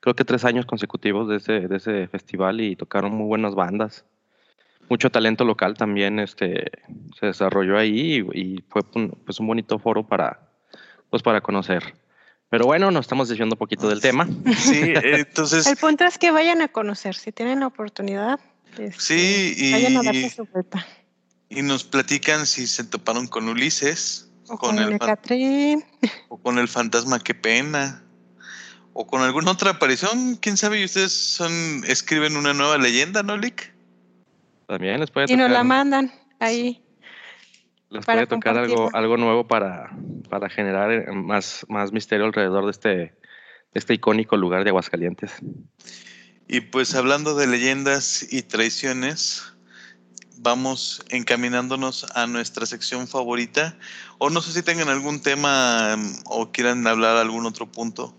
creo 0.00 0.14
que 0.14 0.24
tres 0.24 0.44
años 0.44 0.64
consecutivos 0.66 1.28
de 1.28 1.36
ese, 1.36 1.68
de 1.68 1.76
ese 1.76 2.08
festival 2.08 2.60
y 2.60 2.76
tocaron 2.76 3.12
muy 3.14 3.26
buenas 3.26 3.54
bandas. 3.54 4.04
Mucho 4.88 5.10
talento 5.10 5.44
local 5.44 5.74
también 5.74 6.18
este, 6.20 6.70
se 7.18 7.26
desarrolló 7.26 7.76
ahí 7.76 8.24
y, 8.32 8.40
y 8.56 8.64
fue 8.68 8.82
un, 8.94 9.10
pues 9.24 9.40
un 9.40 9.48
bonito 9.48 9.78
foro 9.78 10.06
para, 10.06 10.48
pues 11.10 11.22
para 11.22 11.40
conocer. 11.40 11.82
Pero 12.48 12.66
bueno, 12.66 12.92
nos 12.92 13.00
estamos 13.06 13.28
desviando 13.28 13.54
un 13.54 13.58
poquito 13.58 13.88
del 13.88 14.00
tema. 14.00 14.26
Sí, 14.56 14.92
entonces. 14.94 15.66
El 15.66 15.76
punto 15.76 16.04
es 16.04 16.16
que 16.18 16.30
vayan 16.30 16.62
a 16.62 16.68
conocer, 16.68 17.16
si 17.16 17.32
tienen 17.32 17.60
la 17.60 17.66
oportunidad. 17.66 18.38
este, 18.78 18.92
Sí, 18.92 19.54
y- 19.56 19.72
Vayan 19.72 19.96
a 19.96 20.02
darse 20.04 20.30
su 20.30 20.44
vuelta. 20.46 20.86
Y 21.48 21.62
nos 21.62 21.84
platican 21.84 22.46
si 22.46 22.66
se 22.66 22.84
toparon 22.84 23.26
con 23.26 23.48
Ulises, 23.48 24.28
O 24.48 24.56
con 24.58 24.76
con, 24.76 24.92
el 24.92 24.98
Catrín. 24.98 25.84
o 26.28 26.38
con 26.38 26.58
el 26.58 26.68
fantasma 26.68 27.18
que 27.20 27.34
pena, 27.34 28.02
o 28.92 29.06
con 29.06 29.22
alguna 29.22 29.52
otra 29.52 29.70
aparición. 29.72 30.36
¿Quién 30.36 30.56
sabe? 30.56 30.80
Y 30.80 30.84
ustedes 30.84 31.12
son 31.12 31.84
escriben 31.86 32.36
una 32.36 32.52
nueva 32.54 32.78
leyenda, 32.78 33.22
¿no, 33.22 33.36
Lick? 33.36 33.72
También 34.66 34.98
les 35.00 35.10
puede 35.10 35.32
Y 35.32 35.36
nos 35.36 35.48
la 35.50 35.58
tocar, 35.58 35.64
mandan 35.64 36.12
ahí. 36.40 36.82
les 37.90 38.04
puede 38.04 38.26
tocar 38.26 38.58
algo, 38.58 38.90
algo 38.94 39.16
nuevo 39.16 39.46
para, 39.46 39.96
para 40.28 40.48
generar 40.48 40.90
eh, 40.90 41.06
más, 41.12 41.64
más 41.68 41.92
misterio 41.92 42.26
alrededor 42.26 42.64
de 42.64 42.70
este, 42.72 42.88
de 42.88 43.14
este 43.74 43.94
icónico 43.94 44.36
lugar 44.36 44.64
de 44.64 44.70
Aguascalientes. 44.70 45.32
Y 46.48 46.60
pues 46.60 46.94
hablando 46.94 47.34
de 47.36 47.46
leyendas 47.46 48.26
y 48.32 48.42
traiciones, 48.42 49.52
vamos 50.38 51.04
encaminándonos 51.10 52.06
a 52.14 52.26
nuestra 52.26 52.66
sección 52.66 53.08
favorita. 53.08 53.78
O 54.18 54.30
no 54.30 54.40
sé 54.40 54.52
si 54.52 54.62
tengan 54.62 54.88
algún 54.88 55.20
tema 55.20 55.96
mm, 55.96 56.22
o 56.26 56.52
quieran 56.52 56.86
hablar 56.86 57.16
algún 57.16 57.46
otro 57.46 57.70
punto. 57.70 58.16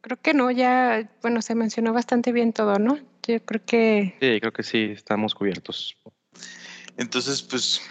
Creo 0.00 0.20
que 0.20 0.34
no, 0.34 0.50
ya, 0.50 1.10
bueno, 1.22 1.42
se 1.42 1.54
mencionó 1.54 1.92
bastante 1.92 2.32
bien 2.32 2.52
todo, 2.52 2.78
¿no? 2.78 2.98
Yo 3.26 3.44
creo 3.44 3.64
que 3.64 4.16
Sí, 4.20 4.40
creo 4.40 4.52
que 4.52 4.62
sí, 4.62 4.92
estamos 4.92 5.34
cubiertos. 5.34 5.96
Entonces, 6.96 7.42
pues 7.42 7.82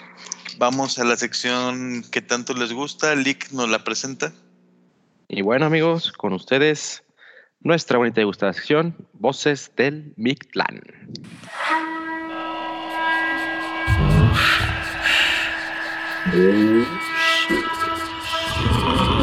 vamos 0.57 0.97
a 0.97 1.03
la 1.03 1.17
sección 1.17 2.03
que 2.11 2.21
tanto 2.21 2.53
les 2.53 2.71
gusta. 2.71 3.15
Lick 3.15 3.51
nos 3.51 3.69
la 3.69 3.83
presenta. 3.83 4.33
Y 5.27 5.41
bueno, 5.41 5.65
amigos, 5.65 6.11
con 6.13 6.33
ustedes, 6.33 7.03
nuestra 7.59 7.97
bonita 7.97 8.21
y 8.21 8.23
gustada 8.23 8.53
sección, 8.53 8.95
Voces 9.13 9.71
del 9.75 10.13
Mictlán. 10.15 10.81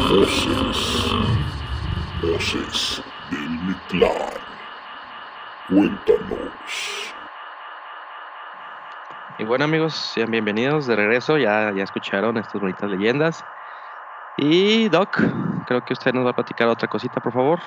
Voces. 0.09 0.79
Voces 2.23 3.03
del 3.29 3.49
Mictlán. 3.49 4.09
Cuéntanos. 5.69 7.13
Y 9.37 9.43
bueno, 9.43 9.65
amigos, 9.65 9.93
sean 9.93 10.31
bienvenidos 10.31 10.87
de 10.87 10.95
regreso. 10.95 11.37
Ya, 11.37 11.71
ya 11.75 11.83
escucharon 11.83 12.37
estas 12.37 12.59
bonitas 12.59 12.89
leyendas. 12.89 13.45
Y 14.37 14.89
Doc, 14.89 15.21
creo 15.67 15.85
que 15.85 15.93
usted 15.93 16.13
nos 16.13 16.25
va 16.25 16.31
a 16.31 16.35
platicar 16.35 16.67
otra 16.67 16.87
cosita, 16.87 17.21
por 17.21 17.33
favor. 17.33 17.59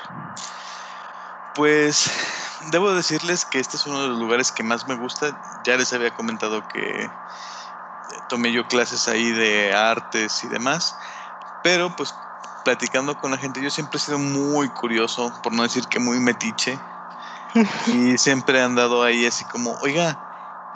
Pues 1.54 2.10
debo 2.72 2.92
decirles 2.92 3.44
que 3.44 3.60
este 3.60 3.76
es 3.76 3.86
uno 3.86 4.02
de 4.02 4.08
los 4.08 4.18
lugares 4.18 4.50
que 4.50 4.64
más 4.64 4.88
me 4.88 4.96
gusta. 4.96 5.40
Ya 5.62 5.76
les 5.76 5.92
había 5.92 6.10
comentado 6.10 6.66
que 6.66 7.08
tomé 8.26 8.52
yo 8.52 8.66
clases 8.66 9.08
ahí 9.08 9.30
de 9.30 9.72
artes 9.72 10.44
y 10.44 10.48
demás. 10.48 10.98
Pero 11.62 11.94
pues 11.94 12.14
platicando 12.62 13.16
con 13.16 13.30
la 13.30 13.38
gente, 13.38 13.60
yo 13.60 13.70
siempre 13.70 13.98
he 13.98 14.00
sido 14.00 14.18
muy 14.18 14.70
curioso, 14.70 15.32
por 15.42 15.52
no 15.52 15.62
decir 15.62 15.88
que 15.88 15.98
muy 15.98 16.18
metiche. 16.18 16.80
y 17.86 18.18
siempre 18.18 18.58
he 18.58 18.62
andado 18.62 19.02
ahí 19.02 19.24
así 19.24 19.44
como, 19.44 19.76
oiga, 19.76 20.18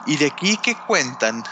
¿y 0.05 0.17
de 0.17 0.27
aquí 0.27 0.57
qué 0.57 0.77
cuentan? 0.77 1.45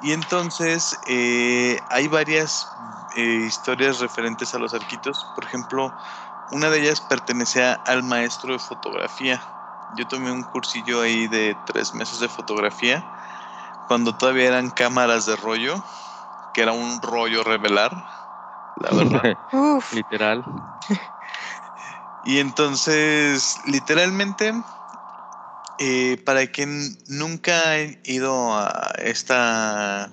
Y 0.00 0.12
entonces 0.12 1.00
eh, 1.06 1.84
hay 1.88 2.06
varias 2.06 2.76
eh, 3.10 3.44
historias 3.46 3.98
referentes 3.98 4.54
a 4.54 4.58
los 4.58 4.72
arquitos. 4.74 5.32
Por 5.34 5.44
ejemplo, 5.44 5.96
una 6.50 6.70
de 6.70 6.80
ellas 6.80 7.00
pertenecía 7.00 7.74
al 7.84 8.04
maestro 8.04 8.52
de 8.52 8.58
fotografía. 8.60 9.42
Yo 9.88 10.06
tomé 10.06 10.30
un 10.30 10.44
cursillo 10.44 11.00
ahí 11.00 11.26
de 11.26 11.54
tres 11.54 11.94
meses 11.94 12.20
de 12.20 12.28
fotografía, 12.28 13.12
cuando 13.88 14.14
todavía 14.14 14.46
eran 14.46 14.70
cámaras 14.70 15.26
de 15.26 15.34
rollo, 15.34 15.82
que 16.52 16.60
era 16.60 16.72
un 16.72 17.02
rollo 17.02 17.42
revelar, 17.42 18.06
la 18.76 18.90
verdad. 18.90 19.38
Uf, 19.52 19.92
Literal. 19.94 20.44
Y 22.22 22.38
entonces, 22.38 23.60
literalmente, 23.64 24.62
eh, 25.78 26.20
para 26.24 26.46
quien 26.48 26.98
nunca 27.08 27.70
ha 27.70 27.80
ido 28.04 28.54
a 28.54 28.92
esta, 28.98 30.10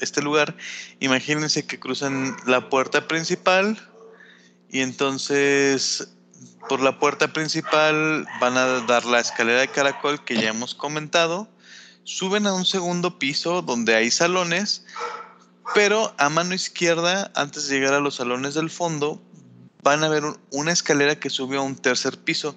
este 0.00 0.22
lugar, 0.22 0.56
imagínense 0.98 1.64
que 1.64 1.78
cruzan 1.78 2.36
la 2.46 2.68
puerta 2.68 3.06
principal 3.06 3.78
y 4.68 4.80
entonces 4.80 6.08
por 6.68 6.80
la 6.80 6.98
puerta 6.98 7.32
principal 7.32 8.26
van 8.40 8.56
a 8.56 8.80
dar 8.86 9.04
la 9.04 9.20
escalera 9.20 9.60
de 9.60 9.68
caracol 9.68 10.24
que 10.24 10.36
ya 10.36 10.48
hemos 10.48 10.74
comentado, 10.74 11.48
suben 12.04 12.46
a 12.46 12.54
un 12.54 12.64
segundo 12.64 13.18
piso 13.18 13.62
donde 13.62 13.94
hay 13.94 14.10
salones, 14.10 14.84
pero 15.74 16.14
a 16.18 16.28
mano 16.28 16.54
izquierda, 16.54 17.30
antes 17.34 17.68
de 17.68 17.76
llegar 17.78 17.94
a 17.94 18.00
los 18.00 18.16
salones 18.16 18.54
del 18.54 18.70
fondo, 18.70 19.22
van 19.82 20.04
a 20.04 20.08
ver 20.08 20.24
un- 20.24 20.38
una 20.50 20.72
escalera 20.72 21.18
que 21.18 21.30
sube 21.30 21.56
a 21.56 21.60
un 21.60 21.76
tercer 21.76 22.18
piso. 22.18 22.56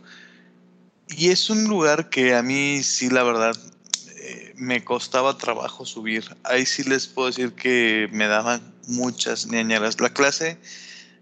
Y 1.08 1.30
es 1.30 1.50
un 1.50 1.66
lugar 1.66 2.10
que 2.10 2.36
a 2.36 2.42
mí 2.42 2.82
sí, 2.84 3.10
la 3.10 3.24
verdad, 3.24 3.56
eh, 4.18 4.54
me 4.56 4.84
costaba 4.84 5.38
trabajo 5.38 5.86
subir. 5.86 6.26
Ahí 6.44 6.66
sí 6.66 6.84
les 6.84 7.08
puedo 7.08 7.28
decir 7.28 7.54
que 7.54 8.10
me 8.12 8.28
daban 8.28 8.74
muchas 8.88 9.48
ñañaras. 9.48 10.02
La 10.02 10.10
clase 10.10 10.58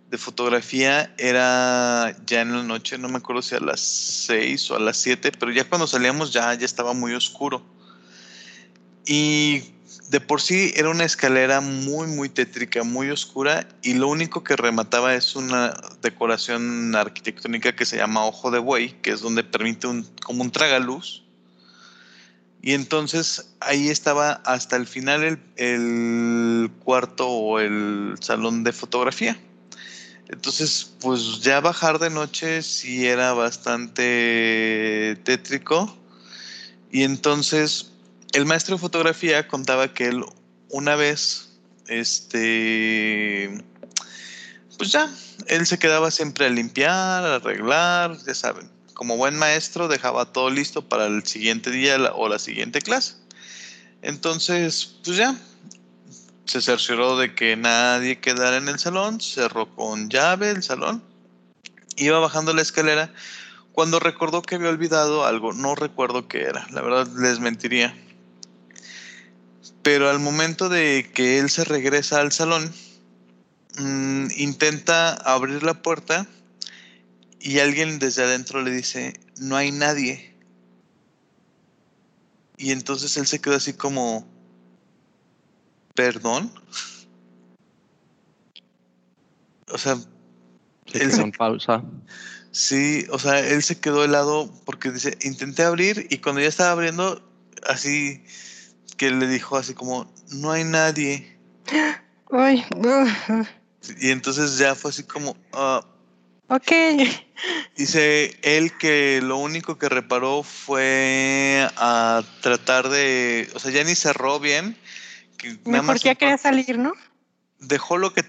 de 0.10 0.18
fotografía 0.18 1.14
era 1.18 2.16
ya 2.26 2.42
en 2.42 2.54
la 2.56 2.64
noche, 2.64 2.98
no 2.98 3.10
me 3.10 3.18
acuerdo 3.18 3.42
si 3.42 3.56
a 3.56 3.60
las 3.60 3.82
6 3.82 4.70
o 4.72 4.76
a 4.76 4.80
las 4.80 4.98
7, 4.98 5.32
pero 5.32 5.52
ya 5.52 5.68
cuando 5.68 5.88
salíamos 5.88 6.32
ya, 6.32 6.54
ya 6.54 6.66
estaba 6.66 6.94
muy 6.94 7.14
oscuro. 7.14 7.66
Y 9.06 9.64
de 10.10 10.22
por 10.22 10.42
sí 10.42 10.74
era 10.76 10.90
una 10.90 11.06
escalera 11.06 11.62
muy, 11.62 12.08
muy 12.08 12.30
tétrica, 12.30 12.84
muy 12.84 13.10
oscura, 13.10 13.68
y 13.82 13.94
lo 13.94 14.08
único 14.08 14.44
que 14.44 14.56
remataba 14.56 15.16
es 15.16 15.36
una 15.36 15.74
decoración 16.02 16.96
arquitectónica 16.96 17.76
que 17.76 17.86
se 17.86 17.98
llama 17.98 18.26
Ojo 18.26 18.52
de 18.52 18.60
Buey, 18.60 19.02
que 19.02 19.12
es 19.12 19.22
donde 19.22 19.44
permite 19.44 19.88
un, 19.88 20.04
como 20.24 20.44
un 20.44 20.52
tragaluz. 20.52 21.24
Y 22.62 22.74
entonces 22.74 23.56
ahí 23.60 23.90
estaba 23.90 24.34
hasta 24.46 24.78
el 24.78 24.88
final 24.88 25.24
el, 25.24 25.40
el 25.58 26.72
cuarto 26.84 27.28
o 27.28 27.60
el 27.60 28.16
salón 28.22 28.64
de 28.64 28.72
fotografía. 28.72 29.38
Entonces, 30.30 30.94
pues 31.02 31.42
ya 31.42 31.60
bajar 31.60 32.00
de 32.00 32.10
noche 32.10 32.62
sí 32.64 33.06
era 33.06 33.34
bastante 33.34 35.20
tétrico. 35.24 35.98
Y 36.92 37.04
entonces 37.04 37.93
el 38.34 38.46
maestro 38.46 38.76
de 38.76 38.82
fotografía 38.82 39.48
contaba 39.48 39.94
que 39.94 40.08
él 40.08 40.26
una 40.70 40.96
vez, 40.96 41.50
este, 41.88 43.64
pues 44.78 44.92
ya, 44.92 45.10
él 45.48 45.66
se 45.68 45.78
quedaba 45.78 46.10
siempre 46.10 46.48
a 46.48 46.50
limpiar, 46.50 47.24
a 47.24 47.36
arreglar, 47.36 48.18
ya 48.26 48.34
saben. 48.34 48.70
Como 48.94 49.18
buen 49.18 49.38
maestro 49.38 49.88
dejaba 49.88 50.32
todo 50.32 50.50
listo 50.50 50.88
para 50.88 51.06
el 51.06 51.26
siguiente 51.26 51.70
día 51.70 51.98
o 52.14 52.28
la 52.28 52.40
siguiente 52.40 52.82
clase. 52.82 53.16
Entonces, 54.02 54.96
pues 55.04 55.18
ya, 55.18 55.36
se 56.46 56.62
cercioró 56.62 57.18
de 57.18 57.36
que 57.36 57.56
nadie 57.56 58.20
quedara 58.20 58.58
en 58.58 58.68
el 58.68 58.80
salón, 58.80 59.22
cerró 59.22 59.74
con 59.76 60.10
llave 60.10 60.50
el 60.50 60.64
salón, 60.64 61.04
iba 61.98 62.20
bajando 62.20 62.54
la 62.54 62.62
escalera 62.62 63.14
cuando 63.72 64.00
recordó 64.00 64.42
que 64.42 64.56
había 64.56 64.70
olvidado 64.70 65.26
algo, 65.26 65.54
no 65.54 65.76
recuerdo 65.76 66.28
qué 66.28 66.44
era, 66.44 66.68
la 66.72 66.82
verdad 66.82 67.08
les 67.18 67.40
mentiría. 67.40 67.96
Pero 69.84 70.10
al 70.10 70.20
momento 70.20 70.70
de 70.70 71.12
que 71.14 71.40
él 71.40 71.50
se 71.50 71.66
regresa 71.66 72.22
al 72.22 72.32
salón, 72.32 72.72
mm, 73.78 74.28
intenta 74.38 75.14
abrir 75.14 75.62
la 75.64 75.82
puerta 75.82 76.26
y 77.40 77.60
alguien 77.60 78.00
desde 78.00 78.24
adentro 78.24 78.62
le 78.62 78.72
dice, 78.72 79.14
no 79.38 79.58
hay 79.58 79.72
nadie. 79.72 80.34
Y 82.58 82.72
entonces 82.72 83.18
él 83.18 83.28
se 83.28 83.42
quedó 83.42 83.56
así 83.56 83.74
como, 83.74 84.26
¿perdón? 85.94 86.52
O 89.70 89.78
sea, 89.78 89.98
Él 90.94 91.12
se- 91.12 91.32
pausa. 91.32 91.84
Sí, 92.52 93.08
o 93.10 93.18
sea, 93.18 93.40
él 93.40 93.64
se 93.64 93.80
quedó 93.80 94.04
helado 94.04 94.54
porque 94.66 94.92
dice, 94.92 95.18
intenté 95.24 95.64
abrir 95.64 96.06
y 96.12 96.20
cuando 96.20 96.42
ya 96.42 96.48
estaba 96.48 96.72
abriendo, 96.72 97.28
así 97.68 98.24
que 98.96 99.12
le 99.12 99.28
dijo 99.28 99.58
así 99.58 99.74
como, 99.74 100.12
no 100.32 100.52
hay 100.52 100.64
nadie. 100.64 101.38
Y 104.00 104.12
entonces 104.12 104.58
ya 104.58 104.76
fue 104.76 104.92
así 104.92 105.04
como, 105.04 105.36
ah, 105.54 105.86
ok. 106.48 106.72
dice 107.76 108.38
él 108.42 108.76
que 108.78 109.20
lo 109.22 109.38
único 109.38 109.78
que 109.78 109.90
reparó 109.90 110.44
fue 110.44 111.70
a 111.78 112.24
tratar 112.42 112.90
de, 112.90 113.50
o 113.56 113.60
sea, 113.60 113.72
ya 113.72 113.84
ni 113.84 113.96
cerró 113.96 114.40
bien. 114.40 114.78
Que 115.38 115.50
nada 115.50 115.62
Mejor 115.66 115.86
más 115.86 116.02
ya 116.02 116.16
quería 116.16 116.38
salir, 116.38 116.78
¿no? 116.78 116.94
dejó 117.68 117.98
lo 117.98 118.14
que 118.14 118.24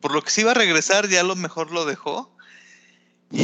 por 0.00 0.12
lo 0.12 0.22
que 0.22 0.30
se 0.30 0.42
iba 0.42 0.52
a 0.52 0.54
regresar, 0.54 1.08
ya 1.08 1.22
lo 1.22 1.36
mejor 1.36 1.70
lo 1.72 1.84
dejó. 1.84 2.34
Y 3.30 3.42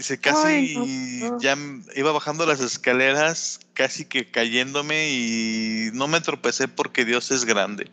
dice, 0.00 0.18
casi 0.18 0.46
Ay, 0.46 0.74
no, 1.20 1.30
no. 1.32 1.40
ya 1.40 1.58
iba 1.94 2.10
bajando 2.10 2.46
las 2.46 2.60
escaleras, 2.60 3.60
casi 3.74 4.06
que 4.06 4.30
cayéndome 4.30 5.10
y 5.10 5.90
no 5.92 6.08
me 6.08 6.22
tropecé 6.22 6.68
porque 6.68 7.04
Dios 7.04 7.30
es 7.30 7.44
grande. 7.44 7.90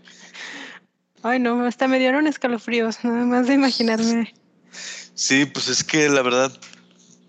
Ay, 1.22 1.40
no, 1.40 1.66
hasta 1.66 1.90
me 1.90 2.00
dieron 2.00 2.26
escalofríos, 2.26 3.04
nada 3.04 3.26
más 3.26 3.48
de 3.48 3.56
imaginarme. 3.56 4.34
Sí, 5.16 5.46
pues 5.46 5.68
es 5.68 5.84
que 5.84 6.08
la 6.08 6.22
verdad 6.22 6.58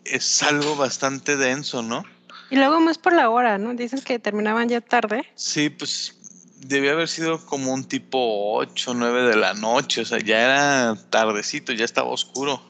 es 0.05 0.45
algo 0.45 0.77
bastante 0.77 1.37
denso, 1.37 1.83
¿no? 1.83 2.05
Y 2.49 2.55
luego 2.55 2.81
más 2.81 2.99
por 2.99 3.15
la 3.15 3.31
hora, 3.31 3.59
¿no? 3.59 3.75
Dicen 3.75 4.01
que 4.01 4.21
terminaban 4.21 4.69
ya 4.69 4.81
tarde. 4.81 5.27
Sí, 5.35 5.71
pues 5.71 6.15
debía 6.61 6.93
haber 6.93 7.09
sido 7.09 7.45
como 7.45 7.75
un 7.75 7.83
tipo 7.83 8.55
8, 8.55 8.95
9 8.95 9.23
de 9.23 9.37
la 9.37 9.55
noche, 9.55 10.03
o 10.03 10.05
sea, 10.05 10.21
ya 10.21 10.39
era 10.39 10.97
tardecito, 11.11 11.73
ya 11.73 11.85
estaba 11.85 12.11
oscuro. 12.11 12.63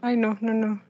Ay, 0.00 0.16
no, 0.16 0.38
no, 0.40 0.54
no. 0.54 0.82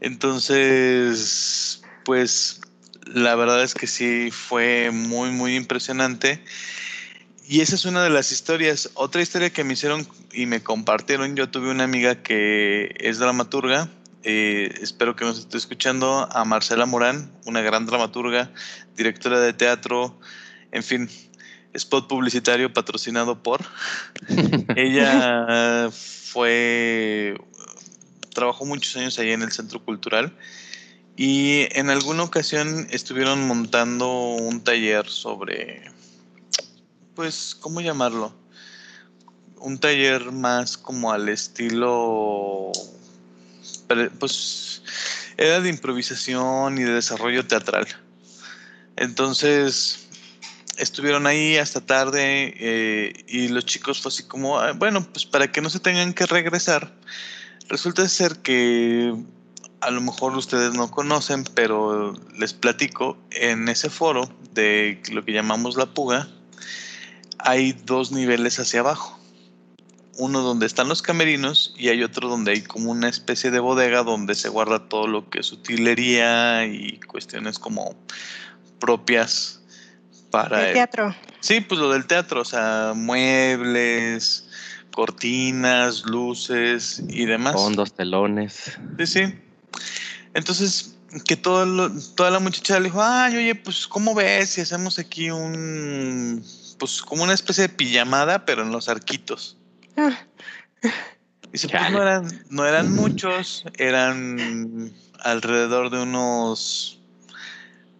Entonces, 0.00 1.82
pues 2.04 2.60
la 3.06 3.34
verdad 3.34 3.62
es 3.62 3.74
que 3.74 3.86
sí 3.86 4.30
fue 4.30 4.90
muy, 4.90 5.30
muy 5.30 5.56
impresionante. 5.56 6.42
Y 7.48 7.60
esa 7.60 7.76
es 7.76 7.84
una 7.84 8.02
de 8.02 8.10
las 8.10 8.32
historias. 8.32 8.90
Otra 8.94 9.22
historia 9.22 9.50
que 9.50 9.62
me 9.62 9.74
hicieron 9.74 10.06
y 10.32 10.46
me 10.46 10.62
compartieron, 10.62 11.36
yo 11.36 11.48
tuve 11.48 11.70
una 11.70 11.84
amiga 11.84 12.22
que 12.22 12.94
es 12.98 13.18
dramaturga. 13.18 13.88
eh, 14.24 14.74
espero 14.82 15.14
que 15.14 15.24
nos 15.24 15.38
esté 15.38 15.56
escuchando 15.56 16.28
a 16.32 16.44
Marcela 16.44 16.84
Morán, 16.84 17.30
una 17.44 17.60
gran 17.60 17.86
dramaturga, 17.86 18.50
directora 18.96 19.38
de 19.38 19.52
teatro, 19.52 20.18
en 20.72 20.82
fin, 20.82 21.08
spot 21.74 22.08
publicitario 22.08 22.72
patrocinado 22.72 23.40
por. 23.40 23.60
Ella 24.76 25.90
fue, 25.92 27.40
trabajó 28.36 28.66
muchos 28.66 28.94
años 28.96 29.18
ahí 29.18 29.32
en 29.32 29.40
el 29.40 29.50
Centro 29.50 29.82
Cultural 29.82 30.30
y 31.16 31.66
en 31.70 31.88
alguna 31.88 32.22
ocasión 32.22 32.86
estuvieron 32.90 33.48
montando 33.48 34.08
un 34.34 34.62
taller 34.62 35.08
sobre, 35.08 35.90
pues, 37.14 37.56
¿cómo 37.58 37.80
llamarlo? 37.80 38.34
Un 39.56 39.78
taller 39.78 40.32
más 40.32 40.76
como 40.76 41.12
al 41.12 41.30
estilo, 41.30 42.72
pues, 44.20 44.82
era 45.38 45.60
de 45.60 45.70
improvisación 45.70 46.76
y 46.76 46.82
de 46.82 46.92
desarrollo 46.92 47.46
teatral. 47.46 47.86
Entonces, 48.96 50.08
estuvieron 50.76 51.26
ahí 51.26 51.56
hasta 51.56 51.80
tarde 51.80 52.54
eh, 52.58 53.24
y 53.28 53.48
los 53.48 53.64
chicos 53.64 54.02
fue 54.02 54.10
así 54.10 54.24
como, 54.24 54.58
"Ah, 54.58 54.72
bueno, 54.72 55.02
pues 55.10 55.24
para 55.24 55.50
que 55.50 55.62
no 55.62 55.70
se 55.70 55.80
tengan 55.80 56.12
que 56.12 56.26
regresar, 56.26 56.92
resulta 57.68 58.08
ser 58.08 58.38
que 58.38 59.14
a 59.80 59.90
lo 59.90 60.00
mejor 60.00 60.36
ustedes 60.36 60.74
no 60.74 60.90
conocen, 60.90 61.44
pero 61.54 62.14
les 62.36 62.52
platico, 62.54 63.16
en 63.30 63.68
ese 63.68 63.90
foro 63.90 64.28
de 64.52 65.00
lo 65.12 65.24
que 65.24 65.32
llamamos 65.32 65.76
la 65.76 65.86
puga, 65.86 66.28
hay 67.38 67.72
dos 67.72 68.10
niveles 68.12 68.58
hacia 68.58 68.80
abajo. 68.80 69.18
Uno 70.18 70.40
donde 70.40 70.64
están 70.64 70.88
los 70.88 71.02
camerinos 71.02 71.74
y 71.76 71.90
hay 71.90 72.02
otro 72.02 72.28
donde 72.28 72.52
hay 72.52 72.62
como 72.62 72.90
una 72.90 73.08
especie 73.08 73.50
de 73.50 73.60
bodega 73.60 74.02
donde 74.02 74.34
se 74.34 74.48
guarda 74.48 74.88
todo 74.88 75.06
lo 75.06 75.28
que 75.28 75.40
es 75.40 75.52
utilería 75.52 76.64
y 76.64 76.98
cuestiones 77.00 77.58
como 77.58 77.94
propias 78.80 79.60
para 80.30 80.60
El 80.62 80.66
el- 80.68 80.72
teatro. 80.72 81.14
Sí, 81.40 81.60
pues 81.60 81.78
lo 81.78 81.90
del 81.92 82.06
teatro, 82.06 82.40
o 82.40 82.44
sea, 82.46 82.92
muebles, 82.96 84.45
cortinas, 84.96 86.04
luces 86.06 87.02
y 87.08 87.26
demás. 87.26 87.52
Fondos, 87.52 87.92
telones. 87.92 88.76
Sí, 88.98 89.06
sí. 89.06 89.34
Entonces, 90.34 90.96
que 91.26 91.36
todo 91.36 91.64
lo- 91.66 91.90
toda 92.16 92.30
la 92.30 92.40
muchacha 92.40 92.78
le 92.80 92.86
dijo, 92.86 93.00
ay, 93.02 93.36
oye, 93.36 93.54
pues, 93.54 93.86
¿cómo 93.86 94.14
ves 94.14 94.50
si 94.50 94.62
hacemos 94.62 94.98
aquí 94.98 95.30
un, 95.30 96.42
pues, 96.78 97.02
como 97.02 97.22
una 97.22 97.34
especie 97.34 97.62
de 97.62 97.68
pijamada, 97.68 98.44
pero 98.46 98.62
en 98.62 98.72
los 98.72 98.88
arquitos? 98.88 99.56
Ah, 99.96 100.18
Dice, 101.52 101.68
pues 101.68 101.90
no 101.90 102.02
eran, 102.02 102.44
no 102.50 102.66
eran 102.66 102.92
muchos, 102.92 103.64
eran 103.78 104.92
alrededor 105.20 105.90
de 105.90 106.02
unos 106.02 106.98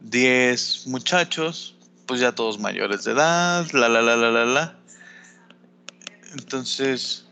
10 0.01 0.87
muchachos, 0.87 1.75
pues 2.07 2.21
ya 2.21 2.33
todos 2.33 2.59
mayores 2.59 3.05
de 3.05 3.13
edad, 3.13 3.67
la, 3.73 3.89
la, 3.89 4.03
la, 4.03 4.17
la, 4.17 4.31
la, 4.31 4.45
la. 4.45 4.79
Entonces, 6.39 7.25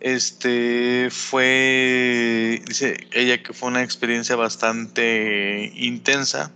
este 0.00 1.08
fue, 1.10 2.60
dice 2.66 3.06
ella 3.12 3.42
que 3.42 3.52
fue 3.52 3.68
una 3.68 3.82
experiencia 3.82 4.34
bastante 4.34 5.72
intensa, 5.76 6.50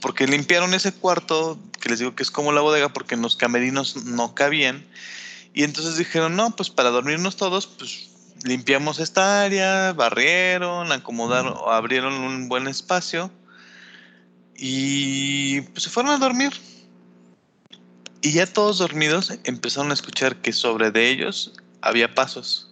porque 0.00 0.28
limpiaron 0.28 0.74
ese 0.74 0.92
cuarto, 0.92 1.58
que 1.80 1.88
les 1.88 1.98
digo 1.98 2.14
que 2.14 2.22
es 2.22 2.30
como 2.30 2.52
la 2.52 2.60
bodega, 2.60 2.92
porque 2.92 3.16
en 3.16 3.22
los 3.22 3.36
camerinos 3.36 4.04
no 4.04 4.34
cabían. 4.34 4.86
Y 5.52 5.64
entonces 5.64 5.96
dijeron, 5.96 6.36
no, 6.36 6.54
pues 6.54 6.70
para 6.70 6.90
dormirnos 6.90 7.36
todos, 7.36 7.66
pues 7.66 8.10
limpiamos 8.44 9.00
esta 9.00 9.42
área, 9.42 9.92
barrieron, 9.92 10.92
acomodaron, 10.92 11.54
abrieron 11.66 12.14
un 12.14 12.48
buen 12.48 12.68
espacio 12.68 13.30
y 14.56 15.62
pues 15.62 15.84
se 15.84 15.90
fueron 15.90 16.12
a 16.12 16.18
dormir. 16.18 16.52
Y 18.22 18.32
ya 18.32 18.46
todos 18.46 18.78
dormidos 18.78 19.32
empezaron 19.44 19.90
a 19.90 19.94
escuchar 19.94 20.36
que 20.36 20.52
sobre 20.52 20.90
de 20.90 21.10
ellos 21.10 21.52
había 21.80 22.14
pasos. 22.14 22.70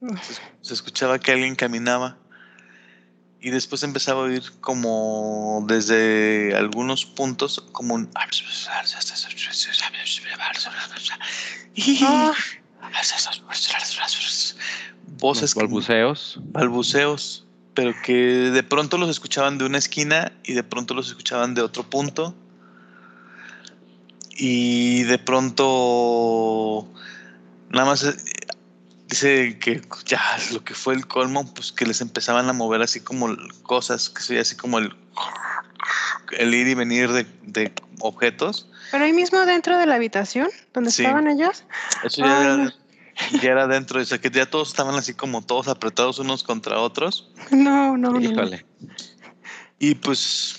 Se, 0.00 0.34
se 0.62 0.74
escuchaba 0.74 1.18
que 1.18 1.32
alguien 1.32 1.54
caminaba. 1.54 2.16
Y 3.40 3.50
después 3.50 3.82
empezaba 3.82 4.20
a 4.20 4.24
oír 4.24 4.42
como 4.60 5.64
desde 5.68 6.54
algunos 6.56 7.04
puntos 7.04 7.62
como 7.72 7.94
un... 7.94 8.08
Voces 15.18 15.54
como- 15.54 15.66
balbuceos. 15.66 16.38
balbuceos, 16.40 17.44
pero 17.74 17.94
que 18.04 18.12
de 18.14 18.62
pronto 18.62 18.96
los 18.96 19.10
escuchaban 19.10 19.58
de 19.58 19.64
una 19.66 19.78
esquina 19.78 20.32
y 20.44 20.54
de 20.54 20.62
pronto 20.62 20.94
los 20.94 21.08
escuchaban 21.08 21.54
de 21.54 21.62
otro 21.62 21.82
punto. 21.82 22.34
Y 24.44 25.04
de 25.04 25.18
pronto 25.18 26.88
nada 27.70 27.86
más 27.86 28.02
eh, 28.02 28.16
dice 29.06 29.56
que 29.60 29.80
ya 30.04 30.20
lo 30.52 30.64
que 30.64 30.74
fue 30.74 30.94
el 30.94 31.06
colmo, 31.06 31.54
pues 31.54 31.70
que 31.70 31.86
les 31.86 32.00
empezaban 32.00 32.48
a 32.48 32.52
mover 32.52 32.82
así 32.82 32.98
como 32.98 33.36
cosas, 33.62 34.10
que 34.10 34.20
sería 34.20 34.42
así 34.42 34.56
como 34.56 34.78
el, 34.80 34.92
el 36.38 36.52
ir 36.52 36.66
y 36.66 36.74
venir 36.74 37.12
de, 37.12 37.24
de 37.42 37.72
objetos. 38.00 38.68
Pero 38.90 39.04
ahí 39.04 39.12
mismo 39.12 39.38
dentro 39.46 39.78
de 39.78 39.86
la 39.86 39.94
habitación, 39.94 40.48
donde 40.74 40.90
Sí. 40.90 41.02
estaban 41.04 41.28
ellos. 41.28 41.62
Eso 42.02 42.22
ya, 42.24 42.40
era, 42.42 42.56
no. 42.56 42.72
ya 43.40 43.48
era 43.52 43.66
dentro, 43.68 44.00
o 44.00 44.04
sea 44.04 44.20
que 44.20 44.28
ya 44.28 44.46
todos 44.50 44.70
estaban 44.70 44.96
así 44.96 45.14
como 45.14 45.42
todos 45.42 45.68
apretados 45.68 46.18
unos 46.18 46.42
contra 46.42 46.80
otros. 46.80 47.30
No, 47.52 47.96
no, 47.96 48.10
no, 48.10 48.18
no. 48.18 48.20
Híjole. 48.20 48.66
Y 49.78 49.94
pues 49.94 50.58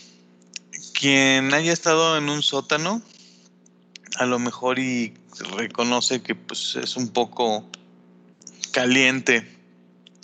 quien 0.97 1.53
haya 1.53 1.73
estado 1.73 2.15
en 2.17 2.29
un 2.29 2.41
sótano, 2.41 3.01
a 4.17 4.25
lo 4.25 4.39
mejor 4.39 4.79
y 4.79 5.13
reconoce 5.57 6.21
que 6.21 6.35
pues 6.35 6.75
es 6.75 6.95
un 6.95 7.09
poco 7.09 7.69
caliente 8.71 9.57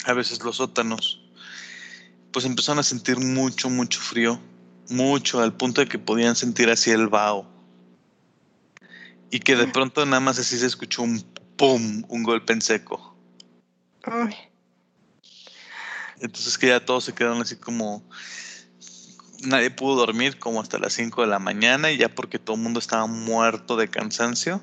a 0.06 0.14
veces 0.14 0.44
los 0.44 0.58
sótanos. 0.58 1.22
Pues 2.32 2.46
empezaron 2.46 2.80
a 2.80 2.84
sentir 2.84 3.18
mucho, 3.18 3.70
mucho 3.70 4.00
frío, 4.00 4.40
mucho, 4.90 5.42
al 5.42 5.56
punto 5.56 5.82
de 5.82 5.88
que 5.88 6.00
podían 6.00 6.36
sentir 6.36 6.70
así 6.70 6.92
el 6.92 7.08
vaho. 7.08 7.48
Y 9.32 9.40
que 9.40 9.56
de 9.56 9.68
pronto 9.68 10.06
nada 10.06 10.20
más 10.20 10.40
así 10.40 10.58
se 10.58 10.66
escuchó 10.66 11.04
un 11.04 11.22
pum, 11.56 12.04
un 12.08 12.24
golpe 12.24 12.54
en 12.54 12.62
seco. 12.62 13.16
Entonces 16.20 16.58
que 16.58 16.68
ya 16.68 16.84
todos 16.84 17.06
se 17.06 17.14
quedaron 17.14 17.42
así 17.42 17.56
como... 17.56 18.04
Nadie 19.44 19.72
pudo 19.72 19.96
dormir 19.96 20.38
como 20.38 20.62
hasta 20.62 20.78
las 20.78 20.94
5 20.94 21.22
de 21.22 21.28
la 21.28 21.40
mañana 21.40 21.92
y 21.92 21.98
ya 21.98 22.10
porque 22.10 22.40
todo 22.40 22.56
el 22.56 22.62
mundo 22.62 22.80
estaba 22.80 23.08
muerto 23.08 23.78
de 23.78 23.88
cansancio. 23.88 24.62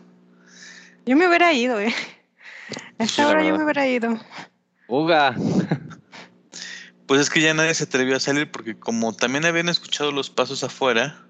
yo 1.06 1.16
me 1.16 1.28
hubiera 1.28 1.52
ido, 1.52 1.80
¿eh? 1.80 1.94
A 2.98 3.04
esta 3.04 3.28
hora 3.28 3.44
yo 3.44 3.56
me 3.56 3.64
hubiera 3.64 3.86
ido. 3.86 4.18
Uga. 4.88 5.34
Pues 7.06 7.20
es 7.20 7.30
que 7.30 7.40
ya 7.40 7.54
nadie 7.54 7.72
se 7.72 7.84
atrevió 7.84 8.16
a 8.16 8.20
salir 8.20 8.50
porque 8.50 8.76
como 8.76 9.14
también 9.14 9.44
habían 9.44 9.68
escuchado 9.68 10.10
los 10.10 10.28
pasos 10.28 10.64
afuera 10.64 11.26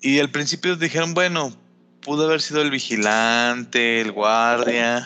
y 0.00 0.20
al 0.20 0.30
principio 0.30 0.76
dijeron, 0.76 1.14
bueno, 1.14 1.52
pudo 2.00 2.26
haber 2.26 2.40
sido 2.40 2.62
el 2.62 2.70
vigilante, 2.70 4.00
el 4.00 4.12
guardia, 4.12 5.04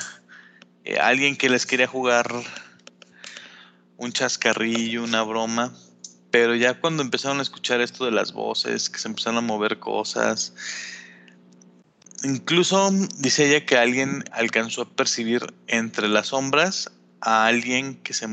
eh, 0.84 0.98
alguien 0.98 1.36
que 1.36 1.48
les 1.48 1.64
quería 1.66 1.86
jugar 1.86 2.30
un 3.96 4.12
chascarrillo, 4.12 5.02
una 5.02 5.22
broma, 5.22 5.72
pero 6.30 6.54
ya 6.54 6.80
cuando 6.80 7.02
empezaron 7.02 7.38
a 7.38 7.42
escuchar 7.42 7.80
esto 7.80 8.04
de 8.04 8.12
las 8.12 8.32
voces, 8.32 8.88
que 8.88 8.98
se 8.98 9.08
empezaron 9.08 9.38
a 9.38 9.40
mover 9.40 9.78
cosas, 9.78 10.54
incluso 12.22 12.90
dice 13.18 13.48
ella 13.48 13.66
que 13.66 13.76
alguien 13.76 14.24
alcanzó 14.32 14.82
a 14.82 14.88
percibir 14.88 15.54
entre 15.66 16.08
las 16.08 16.28
sombras 16.28 16.90
a 17.20 17.46
alguien 17.46 17.96
que 18.02 18.14
se 18.14 18.26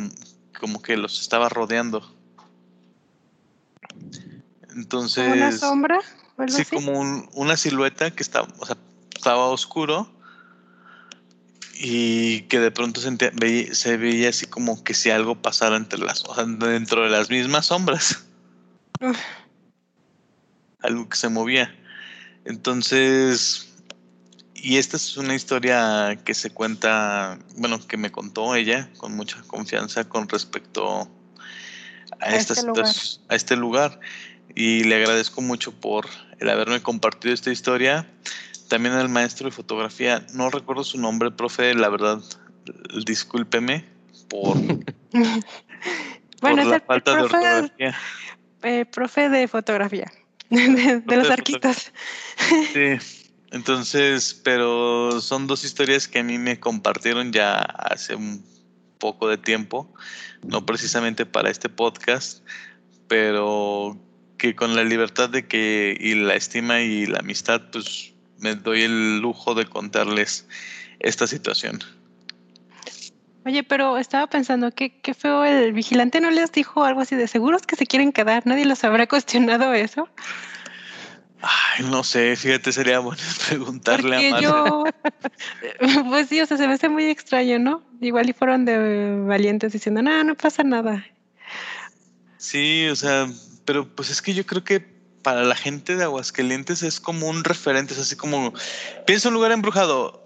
como 0.60 0.82
que 0.82 0.98
los 0.98 1.22
estaba 1.22 1.50
rodeando. 1.50 2.16
Entonces. 4.76 5.24
¿Como 5.24 5.36
una 5.36 5.52
sombra? 5.52 6.00
Sí, 6.48 6.62
así? 6.62 6.76
como 6.76 7.00
un- 7.00 7.30
una 7.34 7.58
silueta 7.58 8.12
que 8.12 8.22
estaba, 8.22 8.48
o 8.60 8.66
sea, 8.66 8.78
estaba 9.16 9.48
oscuro 9.48 10.08
y 11.80 12.42
que 12.44 12.60
de 12.60 12.72
pronto 12.72 13.00
se, 13.02 13.12
veía- 13.12 13.74
se 13.74 13.98
veía 13.98 14.30
así 14.30 14.46
como 14.48 14.84
que 14.84 14.94
si 14.94 15.10
algo 15.12 15.42
pasara 15.42 15.76
entre 15.78 16.00
las, 16.00 16.24
o 16.26 16.34
sea, 16.34 16.46
dentro 16.46 17.04
de 17.04 17.10
las 17.10 17.30
mismas 17.30 17.68
sombras. 17.68 18.26
Algo 20.82 21.10
que 21.10 21.18
se 21.18 21.30
movía. 21.30 21.74
Entonces, 22.46 23.68
y 24.56 24.78
esta 24.78 24.98
es 24.98 25.18
una 25.18 25.36
historia 25.36 26.20
que 26.24 26.34
se 26.34 26.50
cuenta, 26.50 27.38
bueno, 27.58 27.86
que 27.86 27.98
me 27.98 28.12
contó 28.12 28.56
ella 28.56 28.90
con 28.98 29.16
mucha 29.16 29.42
confianza 29.44 30.08
con 30.08 30.28
respecto 30.30 31.10
a, 32.20 32.26
A 32.26 32.36
esta 32.36 32.54
este 32.54 32.66
lugar. 32.66 32.96
a 33.30 33.36
este 33.36 33.56
lugar. 33.56 34.00
Y 34.56 34.84
le 34.86 34.96
agradezco 34.96 35.42
mucho 35.42 35.72
por 35.74 36.08
el 36.40 36.50
haberme 36.50 36.82
compartido 36.82 37.34
esta 37.34 37.52
historia. 37.52 38.10
También 38.68 38.96
al 38.96 39.10
maestro 39.10 39.46
de 39.46 39.52
fotografía, 39.56 40.26
no 40.34 40.50
recuerdo 40.50 40.84
su 40.84 41.00
nombre, 41.00 41.32
profe, 41.32 41.74
la 41.74 41.90
verdad, 41.90 42.20
discúlpeme 43.06 43.86
por, 44.30 44.58
bueno, 45.12 45.44
por 46.42 46.60
es 46.60 46.68
la 46.68 46.76
el 46.76 46.82
falta 46.82 47.12
de 47.16 47.18
profe, 47.18 47.36
ortografía. 47.38 47.96
eh, 48.64 48.86
profe 48.86 49.30
de 49.30 49.48
fotografía. 49.48 50.12
De, 50.50 51.02
de 51.02 51.02
Profe 51.02 51.18
los 51.18 51.28
de 51.28 51.34
arquitos. 51.34 51.92
Sí, 52.74 53.26
entonces, 53.52 54.34
pero 54.46 55.20
son 55.20 55.46
dos 55.46 55.66
historias 55.66 56.08
que 56.08 56.20
a 56.20 56.24
mí 56.24 56.38
me 56.38 56.58
compartieron 56.60 57.34
ya 57.34 57.60
hace 57.60 58.16
un 58.16 58.46
poco 58.98 59.28
de 59.28 59.38
tiempo, 59.38 59.94
no 60.44 60.66
precisamente 60.66 61.26
para 61.26 61.50
este 61.50 61.68
podcast, 61.70 62.46
pero 63.08 63.98
que 64.38 64.56
con 64.56 64.76
la 64.76 64.84
libertad 64.84 65.30
de 65.30 65.48
que 65.48 65.98
y 66.00 66.16
la 66.16 66.36
estima 66.36 66.82
y 66.82 67.06
la 67.08 67.20
amistad, 67.20 67.62
pues 67.72 68.14
me 68.40 68.56
doy 68.56 68.84
el 68.84 69.20
lujo 69.20 69.56
de 69.56 69.66
contarles 69.66 70.48
esta 71.00 71.28
situación. 71.28 71.80
Oye, 73.46 73.64
pero 73.64 73.98
estaba 73.98 74.28
pensando, 74.28 74.72
qué, 74.72 75.00
qué 75.00 75.14
feo, 75.14 75.46
el 75.46 75.72
vigilante 75.72 76.20
no 76.20 76.32
les 76.32 76.52
dijo 76.52 76.84
algo 76.84 77.00
así 77.00 77.16
de 77.16 77.28
seguros 77.28 77.62
que 77.62 77.78
se 77.78 77.86
quieren 77.86 78.12
quedar, 78.12 78.46
nadie 78.46 78.66
los 78.66 78.84
habrá 78.84 79.08
cuestionado 79.08 79.74
eso. 79.74 80.10
Ay, 81.42 81.86
no 81.90 82.04
sé, 82.04 82.36
fíjate, 82.36 82.72
sería 82.72 83.00
bueno 83.00 83.22
preguntarle 83.48 84.18
Porque 84.18 84.34
a 84.34 84.42
yo, 84.42 84.84
pues 86.10 86.28
sí, 86.28 86.42
o 86.42 86.46
sea, 86.46 86.58
se 86.58 86.68
me 86.68 86.74
hace 86.74 86.90
muy 86.90 87.06
extraño, 87.06 87.58
¿no? 87.58 87.84
Igual 88.02 88.30
y 88.30 88.34
fueron 88.34 88.66
de 88.66 89.18
valientes 89.26 89.72
diciendo, 89.72 90.02
no, 90.02 90.24
no 90.26 90.36
pasa 90.36 90.64
nada. 90.64 91.06
Sí, 92.38 92.88
o 92.88 92.96
sea, 92.96 93.30
pero 93.66 93.88
pues 93.88 94.10
es 94.10 94.22
que 94.22 94.34
yo 94.34 94.46
creo 94.46 94.64
que 94.64 94.97
para 95.28 95.44
la 95.44 95.56
gente 95.56 95.98
de 95.98 96.06
Aguascalientes 96.06 96.84
es 96.84 97.02
como 97.02 97.28
un 97.28 97.44
referente, 97.44 97.94
es 97.94 98.00
así 98.00 98.16
como, 98.16 98.54
piensa 99.06 99.28
un 99.28 99.34
lugar 99.34 99.52
embrujado, 99.52 100.24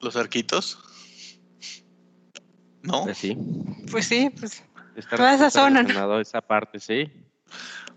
los 0.00 0.16
arquitos, 0.16 0.78
¿no? 2.80 3.04
Pues 3.04 3.18
sí. 3.18 3.36
Pues 3.90 4.06
sí, 4.06 4.30
pues 4.30 4.62
Está, 4.96 5.16
Toda 5.16 5.34
esa 5.34 5.50
zona, 5.50 5.82
¿no? 5.82 6.18
esa 6.18 6.40
parte, 6.40 6.80
sí. 6.80 7.12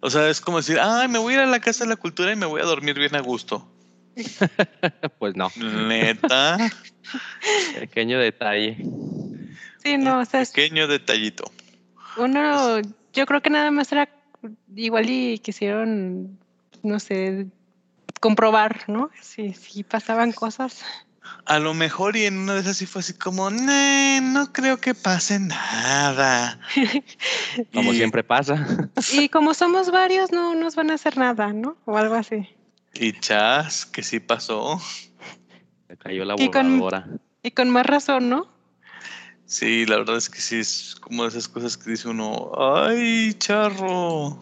O 0.01 0.09
sea, 0.09 0.27
es 0.27 0.41
como 0.41 0.57
decir, 0.57 0.77
ay, 0.77 1.07
me 1.07 1.19
voy 1.19 1.35
a 1.35 1.37
ir 1.37 1.43
a 1.43 1.45
la 1.45 1.61
Casa 1.61 1.85
de 1.85 1.91
la 1.91 1.95
Cultura 1.95 2.33
y 2.33 2.35
me 2.35 2.45
voy 2.45 2.59
a 2.59 2.65
dormir 2.65 2.99
bien 2.99 3.15
a 3.15 3.21
gusto. 3.21 3.71
Pues 5.17 5.37
no. 5.37 5.49
Neta, 5.55 6.57
Pequeño 7.79 8.19
detalle. 8.19 8.75
sí, 9.81 9.97
no, 9.97 10.19
o 10.19 10.25
sea, 10.25 10.41
pequeño 10.41 10.89
detallito. 10.89 11.49
uno, 12.17 12.81
yo 13.13 13.25
creo 13.25 13.41
que 13.41 13.49
nada 13.49 13.71
más 13.71 13.89
era 13.93 14.09
igual 14.75 15.09
y 15.09 15.39
quisieron, 15.39 16.37
no 16.83 16.99
sé, 16.99 17.47
comprobar, 18.19 18.83
¿no? 18.87 19.09
Si, 19.21 19.53
si 19.53 19.83
pasaban 19.83 20.31
cosas. 20.31 20.83
A 21.45 21.57
lo 21.59 21.73
mejor 21.73 22.15
y 22.15 22.25
en 22.25 22.37
una 22.37 22.53
de 22.53 22.59
esas 22.61 22.77
sí 22.77 22.85
fue 22.85 22.99
así 22.99 23.13
como, 23.13 23.49
"Nee, 23.49 24.21
no 24.21 24.53
creo 24.53 24.77
que 24.77 24.93
pase 24.93 25.39
nada. 25.39 26.59
Como 27.73 27.93
Y- 27.93 27.97
siempre 27.97 28.23
pasa. 28.23 28.89
Y 29.13 29.29
como 29.29 29.53
somos 29.55 29.91
varios, 29.91 30.31
no 30.31 30.53
nos 30.55 30.75
van 30.75 30.91
a 30.91 30.95
hacer 30.95 31.17
nada, 31.17 31.51
¿no? 31.53 31.77
O 31.85 31.97
algo 31.97 32.13
así. 32.15 32.47
Y 32.93 33.11
chas, 33.19 33.85
que 33.87 34.03
sí 34.03 34.19
pasó. 34.19 34.79
Se 35.87 35.97
cayó 35.97 36.25
la 36.25 36.35
Y 36.37 36.49
con- 36.51 36.79
voladora. 36.79 37.07
Y 37.43 37.51
con 37.51 37.69
más 37.71 37.85
razón, 37.85 38.29
¿no? 38.29 38.47
Sí, 39.45 39.85
la 39.85 39.97
verdad 39.97 40.17
es 40.17 40.29
que 40.29 40.41
sí 40.41 40.57
es 40.57 40.95
como 40.99 41.23
de 41.23 41.29
esas 41.29 41.47
cosas 41.47 41.77
que 41.77 41.91
dice 41.91 42.07
uno, 42.07 42.51
ay, 42.57 43.33
charro. 43.35 44.39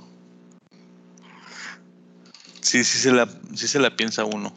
Sí, 2.62 2.84
sí 2.84 2.98
se 2.98 3.12
la, 3.12 3.28
sí 3.54 3.68
se 3.68 3.80
la 3.80 3.96
piensa 3.96 4.24
uno. 4.24 4.54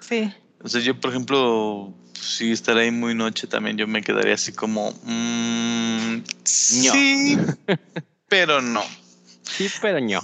Sí. 0.00 0.32
O 0.62 0.68
sea, 0.68 0.80
yo, 0.80 0.98
por 0.98 1.10
ejemplo, 1.10 1.92
pues, 2.12 2.26
si 2.26 2.52
estar 2.52 2.76
ahí 2.78 2.90
muy 2.90 3.14
noche 3.14 3.46
también, 3.46 3.76
yo 3.76 3.86
me 3.86 4.02
quedaría 4.02 4.34
así 4.34 4.52
como, 4.52 4.92
mm, 5.04 6.22
sí, 6.42 7.36
pero 8.28 8.62
no. 8.62 8.82
Sí, 9.42 9.70
pero 9.82 10.00
no. 10.00 10.20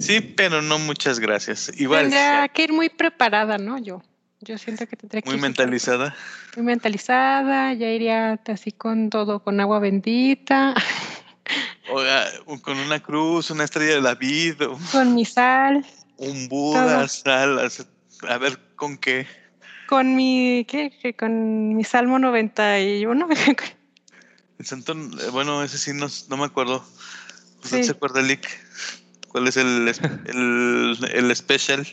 Sí, 0.00 0.20
pero 0.20 0.62
no, 0.62 0.78
muchas 0.78 1.20
gracias. 1.20 1.70
Igual, 1.76 2.02
Tendría 2.02 2.48
que 2.48 2.64
ir 2.64 2.72
muy 2.72 2.88
preparada, 2.88 3.58
¿no? 3.58 3.78
Yo. 3.78 4.02
Yo 4.42 4.58
siento 4.58 4.86
que 4.86 4.96
tendría 4.96 5.22
que 5.22 5.30
muy 5.30 5.38
mentalizada. 5.38 6.14
Muy 6.56 6.64
mentalizada, 6.66 7.72
ya 7.74 7.88
iría 7.88 8.40
así 8.46 8.72
con 8.72 9.08
todo, 9.08 9.40
con 9.42 9.60
agua 9.60 9.78
bendita, 9.78 10.74
Oiga, 11.90 12.26
con 12.62 12.78
una 12.78 13.00
cruz, 13.00 13.50
una 13.50 13.64
estrella 13.64 13.94
de 13.94 14.00
la 14.00 14.14
vida, 14.14 14.66
con 14.90 15.14
mi 15.14 15.24
sal, 15.24 15.84
un 16.16 16.48
Buda, 16.48 16.96
Todo. 16.98 17.08
salas, 17.08 17.86
a 18.28 18.38
ver 18.38 18.58
con 18.76 18.96
qué. 18.96 19.26
con 19.88 20.14
mi, 20.16 20.64
¿qué? 20.68 21.14
Con 21.18 21.74
mi 21.76 21.84
Salmo 21.84 22.18
91. 22.18 23.28
El 24.58 24.66
santo, 24.66 24.92
eh, 24.92 25.30
bueno, 25.32 25.62
ese 25.64 25.76
sí 25.78 25.92
no, 25.92 26.06
no 26.28 26.36
me 26.36 26.44
acuerdo. 26.44 26.84
¿Usted 27.64 27.78
Sí. 27.78 27.84
se 27.84 27.90
acuerda, 27.92 28.22
Lick? 28.22 28.46
¿Cuál 29.28 29.48
es 29.48 29.56
el, 29.56 29.92
el, 30.26 30.98
el 31.12 31.36
special? 31.36 31.84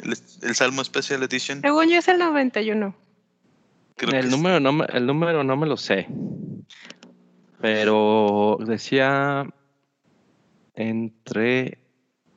El, 0.00 0.12
es- 0.12 0.38
el 0.42 0.54
Salmo 0.54 0.82
Special 0.84 1.22
Edition. 1.22 1.60
Según 1.60 1.88
yo 1.88 1.98
es 1.98 2.08
el 2.08 2.18
91. 2.18 2.94
Creo 3.96 4.10
que 4.10 4.18
El 4.18 4.26
es- 4.26 4.30
número, 4.30 4.60
no 4.60 4.72
me, 4.72 4.84
el 4.92 5.06
número 5.06 5.42
no 5.44 5.56
me 5.56 5.66
lo 5.66 5.76
sé. 5.76 6.06
Pero 7.60 8.58
decía 8.66 9.46
entre. 10.74 11.78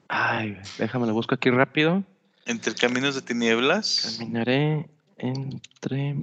Ay, 0.07 0.57
déjame 0.77 1.05
lo 1.07 1.13
busco 1.13 1.35
aquí 1.35 1.49
rápido. 1.49 2.03
Entre 2.45 2.73
Caminos 2.73 3.15
de 3.15 3.21
Tinieblas. 3.21 4.15
Caminaré 4.17 4.89
entre. 5.17 6.15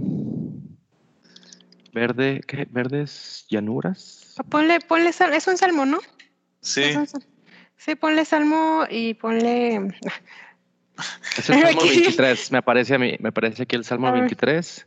Verde, 1.93 2.41
¿qué? 2.47 2.67
¿Verdes 2.71 3.47
llanuras? 3.49 4.35
Ah, 4.39 4.43
Ponle, 4.43 4.81
ponle 4.81 5.13
sal, 5.13 5.33
es 5.33 5.47
un 5.47 5.57
salmo, 5.57 5.87
¿no? 5.87 5.99
Sí, 6.61 6.83
Es 6.83 7.13
Sí, 7.79 7.95
ponle 7.95 8.25
salmo 8.25 8.85
y 8.91 9.15
ponle. 9.15 9.95
Es 11.37 11.51
el 11.51 11.61
Salmo 11.63 11.81
Aquí. 11.81 11.89
23, 12.01 12.53
me 12.53 12.59
aparece 12.59 12.95
a 12.95 12.99
mí, 12.99 13.17
me 13.21 13.33
parece 13.33 13.65
aquí 13.65 13.77
el 13.77 13.85
Salmo 13.85 14.09
A 14.09 14.13
ver. 14.13 14.21
23. 14.21 14.87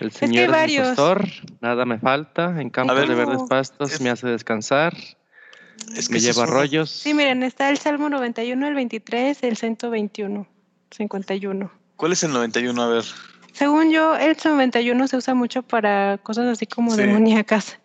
El 0.00 0.10
que 0.10 0.18
Señor 0.18 0.42
es 0.44 0.48
mi 0.48 0.52
varios. 0.54 0.86
pastor, 0.88 1.26
nada 1.62 1.84
me 1.86 1.98
falta, 1.98 2.60
en 2.60 2.68
campos 2.70 2.96
ver. 2.96 3.08
de 3.08 3.14
verdes 3.14 3.40
pastos 3.48 3.92
Es- 3.92 4.00
me 4.02 4.10
hace 4.10 4.26
descansar, 4.26 4.94
es 5.96 6.08
que 6.08 6.14
me 6.14 6.20
lleva 6.20 6.42
arroyos. 6.42 6.90
Sí, 6.90 7.14
miren, 7.14 7.42
está 7.42 7.70
el 7.70 7.78
salmo 7.78 8.10
91, 8.10 8.66
el 8.68 8.74
23, 8.74 9.42
el 9.42 9.56
121, 9.56 10.46
51. 10.90 11.72
¿Cuál 11.96 12.12
es 12.12 12.22
el 12.24 12.32
91? 12.32 12.82
A 12.82 12.88
ver. 12.88 13.04
Según 13.54 13.90
yo, 13.90 14.14
el 14.16 14.36
91 14.44 15.08
se 15.08 15.16
usa 15.16 15.32
mucho 15.32 15.62
para 15.62 16.18
cosas 16.18 16.46
así 16.48 16.66
como 16.66 16.90
Sí. 16.90 16.98
demoníacas. 16.98 17.78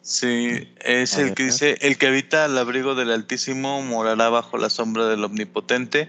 Sí, 0.00 0.72
es 0.84 1.18
el 1.18 1.34
que 1.34 1.42
dice, 1.44 1.76
el 1.80 1.98
que 1.98 2.06
habita 2.06 2.44
al 2.44 2.56
abrigo 2.56 2.94
del 2.94 3.10
Altísimo 3.10 3.82
morará 3.82 4.28
bajo 4.28 4.56
la 4.56 4.70
sombra 4.70 5.06
del 5.06 5.24
Omnipotente. 5.24 6.08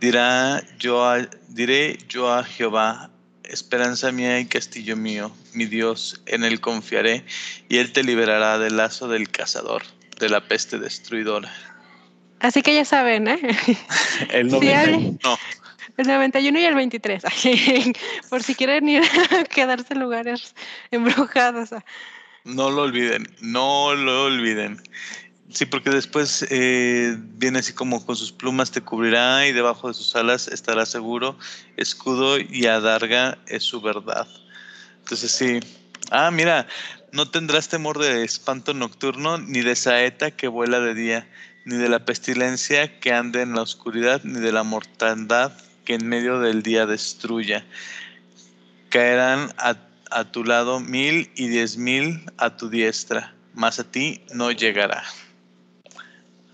Dirá 0.00 0.62
yo 0.78 1.04
a- 1.04 1.26
diré 1.48 1.98
yo 2.08 2.32
a 2.32 2.44
Jehová, 2.44 3.10
esperanza 3.44 4.12
mía 4.12 4.38
y 4.40 4.46
castillo 4.46 4.96
mío, 4.96 5.32
mi 5.54 5.64
Dios, 5.66 6.20
en 6.26 6.44
él 6.44 6.60
confiaré, 6.60 7.24
y 7.68 7.78
él 7.78 7.92
te 7.92 8.02
liberará 8.04 8.58
del 8.58 8.76
lazo 8.76 9.08
del 9.08 9.30
cazador, 9.30 9.82
de 10.18 10.28
la 10.28 10.40
peste 10.46 10.78
destruidora. 10.78 11.50
Así 12.40 12.60
que 12.60 12.74
ya 12.74 12.84
saben, 12.84 13.28
¿eh? 13.28 13.40
El 14.30 14.50
Sí, 14.50 14.56
90 14.56 14.80
hay- 14.80 15.18
no, 15.24 15.38
El 15.96 16.06
91 16.06 16.60
y 16.60 16.64
el 16.66 16.74
23. 16.74 17.22
Por 18.28 18.42
si 18.42 18.54
quieren 18.54 18.86
ir 18.88 19.02
a 19.02 19.44
quedarse 19.48 19.94
en 19.94 20.00
lugares 20.00 20.54
embrujados. 20.90 21.70
no 22.44 22.70
lo 22.70 22.82
olviden, 22.82 23.26
no 23.40 23.94
lo 23.94 24.24
olviden. 24.24 24.82
Sí, 25.56 25.64
porque 25.64 25.88
después 25.88 26.46
eh, 26.50 27.16
viene 27.18 27.60
así 27.60 27.72
como 27.72 28.04
con 28.04 28.14
sus 28.14 28.30
plumas 28.30 28.70
te 28.72 28.82
cubrirá 28.82 29.46
y 29.46 29.52
debajo 29.52 29.88
de 29.88 29.94
sus 29.94 30.14
alas 30.14 30.48
estará 30.48 30.84
seguro, 30.84 31.38
escudo 31.78 32.38
y 32.38 32.66
adarga 32.66 33.38
es 33.46 33.62
su 33.62 33.80
verdad. 33.80 34.28
Entonces 34.98 35.32
sí. 35.32 35.60
Ah, 36.10 36.30
mira, 36.30 36.66
no 37.10 37.30
tendrás 37.30 37.70
temor 37.70 37.98
de 37.98 38.22
espanto 38.22 38.74
nocturno, 38.74 39.38
ni 39.38 39.62
de 39.62 39.76
saeta 39.76 40.30
que 40.30 40.46
vuela 40.46 40.78
de 40.78 40.92
día, 40.92 41.26
ni 41.64 41.76
de 41.76 41.88
la 41.88 42.04
pestilencia 42.04 43.00
que 43.00 43.14
ande 43.14 43.40
en 43.40 43.54
la 43.54 43.62
oscuridad, 43.62 44.20
ni 44.24 44.38
de 44.40 44.52
la 44.52 44.62
mortandad 44.62 45.52
que 45.86 45.94
en 45.94 46.06
medio 46.06 46.38
del 46.38 46.62
día 46.62 46.84
destruya. 46.84 47.64
Caerán 48.90 49.54
a, 49.56 49.78
a 50.10 50.30
tu 50.30 50.44
lado 50.44 50.80
mil 50.80 51.30
y 51.34 51.48
diez 51.48 51.78
mil 51.78 52.30
a 52.36 52.58
tu 52.58 52.68
diestra, 52.68 53.32
mas 53.54 53.80
a 53.80 53.84
ti 53.84 54.20
no 54.34 54.52
llegará. 54.52 55.02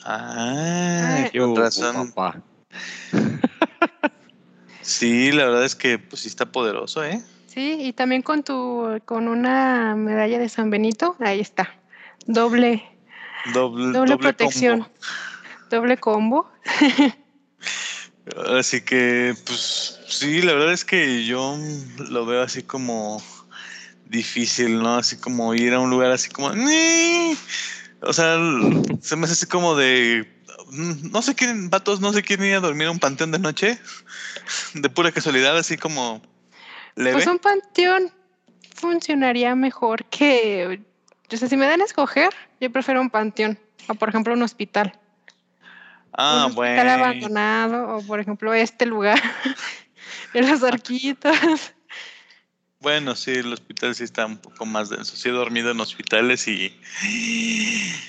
Ah, 0.05 1.27
Ay. 1.33 1.39
con 1.39 1.57
razón. 1.57 2.13
papá. 2.13 2.41
Sí, 4.83 5.31
la 5.31 5.45
verdad 5.45 5.65
es 5.65 5.77
que 5.77 5.97
pues 5.99 6.23
sí 6.23 6.29
está 6.29 6.51
poderoso, 6.51 7.05
¿eh? 7.05 7.23
Sí, 7.47 7.77
y 7.81 7.93
también 7.93 8.21
con 8.23 8.43
tu, 8.43 9.01
con 9.05 9.29
una 9.29 9.95
medalla 9.95 10.41
de 10.41 10.49
San 10.49 10.71
Benito, 10.71 11.17
ahí 11.21 11.39
está. 11.39 11.73
Doble, 12.27 12.85
Doble, 13.55 13.87
doble, 13.87 13.99
doble 13.99 14.17
protección. 14.19 14.81
combo. 14.81 14.93
Doble 15.71 15.97
combo. 15.99 16.51
Así 18.59 18.81
que, 18.83 19.35
pues 19.47 20.01
sí, 20.09 20.43
la 20.43 20.53
verdad 20.55 20.73
es 20.73 20.85
que 20.85 21.25
yo 21.25 21.57
lo 22.11 22.25
veo 22.27 22.43
así 22.43 22.63
como 22.63 23.21
difícil, 24.07 24.81
¿no? 24.81 24.97
Así 24.97 25.17
como 25.17 25.55
ir 25.55 25.75
a 25.75 25.81
un 25.81 25.91
lugar 25.91 26.13
así 26.13 26.29
como... 26.31 26.53
O 28.03 28.13
sea, 28.13 28.37
se 29.01 29.17
me 29.17 29.25
hace 29.25 29.33
así 29.33 29.47
como 29.47 29.75
de... 29.75 30.29
No 30.71 31.23
se 31.23 31.35
quieren, 31.35 31.71
vatos, 31.71 32.01
no 32.01 32.13
se 32.13 32.23
quieren 32.23 32.47
ir 32.47 32.55
a 32.55 32.61
dormir 32.61 32.87
a 32.89 32.91
un 32.91 32.99
panteón 32.99 33.31
de 33.31 33.39
noche. 33.39 33.79
De 34.75 34.89
pura 34.89 35.13
casualidad, 35.13 35.57
así 35.57 35.77
como 35.77 36.23
leve. 36.95 37.13
Pues 37.13 37.27
un 37.27 37.39
panteón 37.39 38.13
funcionaría 38.75 39.55
mejor 39.55 40.05
que, 40.07 40.83
o 41.31 41.37
sea, 41.37 41.49
si 41.49 41.57
me 41.57 41.67
dan 41.67 41.81
a 41.81 41.85
escoger, 41.85 42.31
yo 42.61 42.71
prefiero 42.73 43.01
un 43.01 43.11
panteón 43.11 43.59
o 43.89 43.95
por 43.95 44.09
ejemplo 44.09 44.35
un 44.35 44.43
hospital. 44.43 44.99
ah, 46.13 46.47
un 46.47 46.53
hospital 46.53 46.55
bueno. 46.55 46.91
abandonado 46.91 47.97
o 47.97 48.03
por 48.03 48.21
ejemplo 48.21 48.53
este 48.53 48.87
lugar 48.87 49.21
en 50.35 50.51
los 50.51 50.63
arquitos. 50.63 51.37
Bueno, 52.83 53.15
sí, 53.15 53.31
el 53.31 53.53
hospital 53.53 53.95
sí 53.95 54.03
está 54.03 54.27
un 54.27 54.37
poco 54.37 54.67
más 54.67 54.91
denso. 54.91 55.15
Sí 55.15 55.29
he 55.29 55.33
dormido 55.33 55.71
en 55.71 55.79
hospitales 55.79 56.49
y 56.49 56.77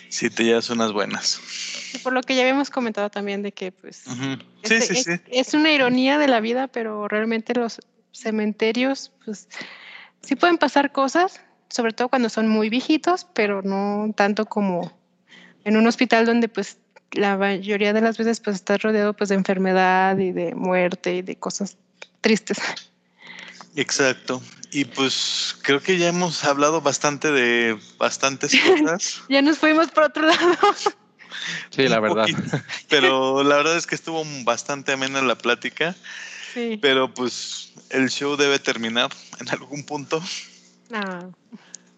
sí 0.10 0.30
te 0.32 0.44
llevas 0.44 0.70
unas 0.72 0.92
buenas. 0.92 1.40
Por 2.02 2.14
lo 2.14 2.24
que 2.24 2.36
ya 2.36 2.42
habíamos 2.42 2.72
comentado 2.72 3.12
también 3.12 3.44
de 3.44 3.52
que 3.52 3.72
pues. 3.72 3.98
Sí, 3.98 4.40
este- 4.64 4.82
sí, 4.82 4.94
es, 4.98 5.04
sí. 5.04 5.12
es 5.28 5.54
una 5.54 5.72
ironía 5.72 6.18
de 6.18 6.28
la 6.28 6.40
vida, 6.40 6.68
pero 6.68 7.08
realmente 7.08 7.54
los 7.54 7.82
cementerios 8.12 9.12
pues 9.24 9.48
sí 10.24 10.36
pueden 10.36 10.58
pasar 10.58 10.92
cosas, 10.92 11.40
sobre 11.70 11.94
todo 11.94 12.10
cuando 12.10 12.30
son 12.30 12.48
muy 12.48 12.70
viejitos, 12.70 13.28
pero 13.34 13.62
no 13.62 14.12
tanto 14.16 14.48
como 14.48 14.92
en 15.66 15.78
un 15.78 15.86
hospital 15.86 16.26
donde 16.26 16.48
pues 16.48 16.80
la 17.12 17.38
mayoría 17.38 17.94
de 17.94 18.02
las 18.02 18.18
veces 18.18 18.40
pues 18.40 18.56
estás 18.56 18.82
rodeado 18.82 19.14
pues 19.14 19.30
de 19.30 19.36
enfermedad 19.36 20.18
y 20.18 20.32
de 20.32 20.56
muerte 20.56 21.16
y 21.18 21.22
de 21.22 21.36
cosas 21.36 21.78
tristes. 22.22 22.58
Exacto. 23.76 24.42
Y 24.74 24.86
pues 24.86 25.56
creo 25.62 25.82
que 25.82 26.00
ya 26.00 26.10
hemos 26.10 26.44
hablado 26.44 26.82
bastante 26.82 27.32
de 27.32 27.78
bastantes 28.00 28.52
cosas. 28.68 29.22
Ya 29.30 29.42
nos 29.42 29.60
fuimos 29.60 29.92
por 29.92 30.06
otro 30.06 30.26
lado. 30.26 30.58
Sí, 31.70 31.88
la 31.88 32.00
verdad. 32.00 32.26
poquito, 32.28 32.42
Pero 32.90 33.44
la 33.44 33.58
verdad 33.58 33.78
es 33.78 33.86
que 33.86 33.96
estuvo 33.96 34.24
bastante 34.44 34.94
amena 34.94 35.22
la 35.22 35.36
plática. 35.38 35.96
Sí. 36.54 36.80
Pero 36.82 37.14
pues 37.14 37.74
el 37.90 38.10
show 38.10 38.36
debe 38.36 38.60
terminar 38.60 39.12
en 39.40 39.50
algún 39.50 39.84
punto. 39.84 40.24
Ah, 40.92 41.28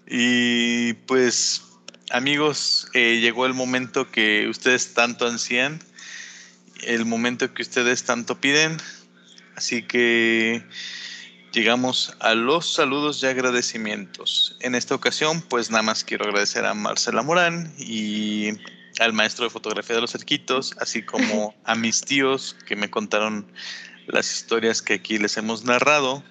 Y 0.08 0.94
pues 1.06 1.64
amigos, 2.12 2.88
eh, 2.94 3.20
llegó 3.22 3.46
el 3.46 3.54
momento 3.54 4.12
que 4.12 4.48
ustedes 4.48 4.94
tanto 4.94 5.28
ansían, 5.28 5.80
el 6.84 7.06
momento 7.06 7.54
que 7.54 7.62
ustedes 7.62 8.04
tanto 8.04 8.40
piden. 8.40 8.78
Así 9.56 9.84
que 9.84 10.64
llegamos 11.56 12.14
a 12.20 12.36
los 12.36 12.74
saludos 12.74 13.24
y 13.24 13.28
agradecimientos. 13.28 14.58
En 14.60 14.76
esta 14.76 14.94
ocasión, 14.94 15.42
pues 15.42 15.72
nada 15.72 15.84
más 15.84 16.04
quiero 16.04 16.26
agradecer 16.26 16.66
a 16.66 16.74
Marcela 16.74 17.24
Morán 17.24 17.74
y 17.78 18.50
al 19.00 19.14
maestro 19.14 19.46
de 19.46 19.50
fotografía 19.50 19.96
de 19.96 20.02
los 20.02 20.12
cerquitos, 20.12 20.76
así 20.80 21.02
como 21.02 21.56
a 21.64 21.76
mis 21.76 22.02
tíos 22.02 22.56
que 22.68 22.76
me 22.76 22.92
contaron 22.92 23.48
las 24.08 24.32
historias 24.32 24.82
que 24.82 24.96
aquí 24.96 25.18
les 25.18 25.38
hemos 25.38 25.64
narrado, 25.64 26.24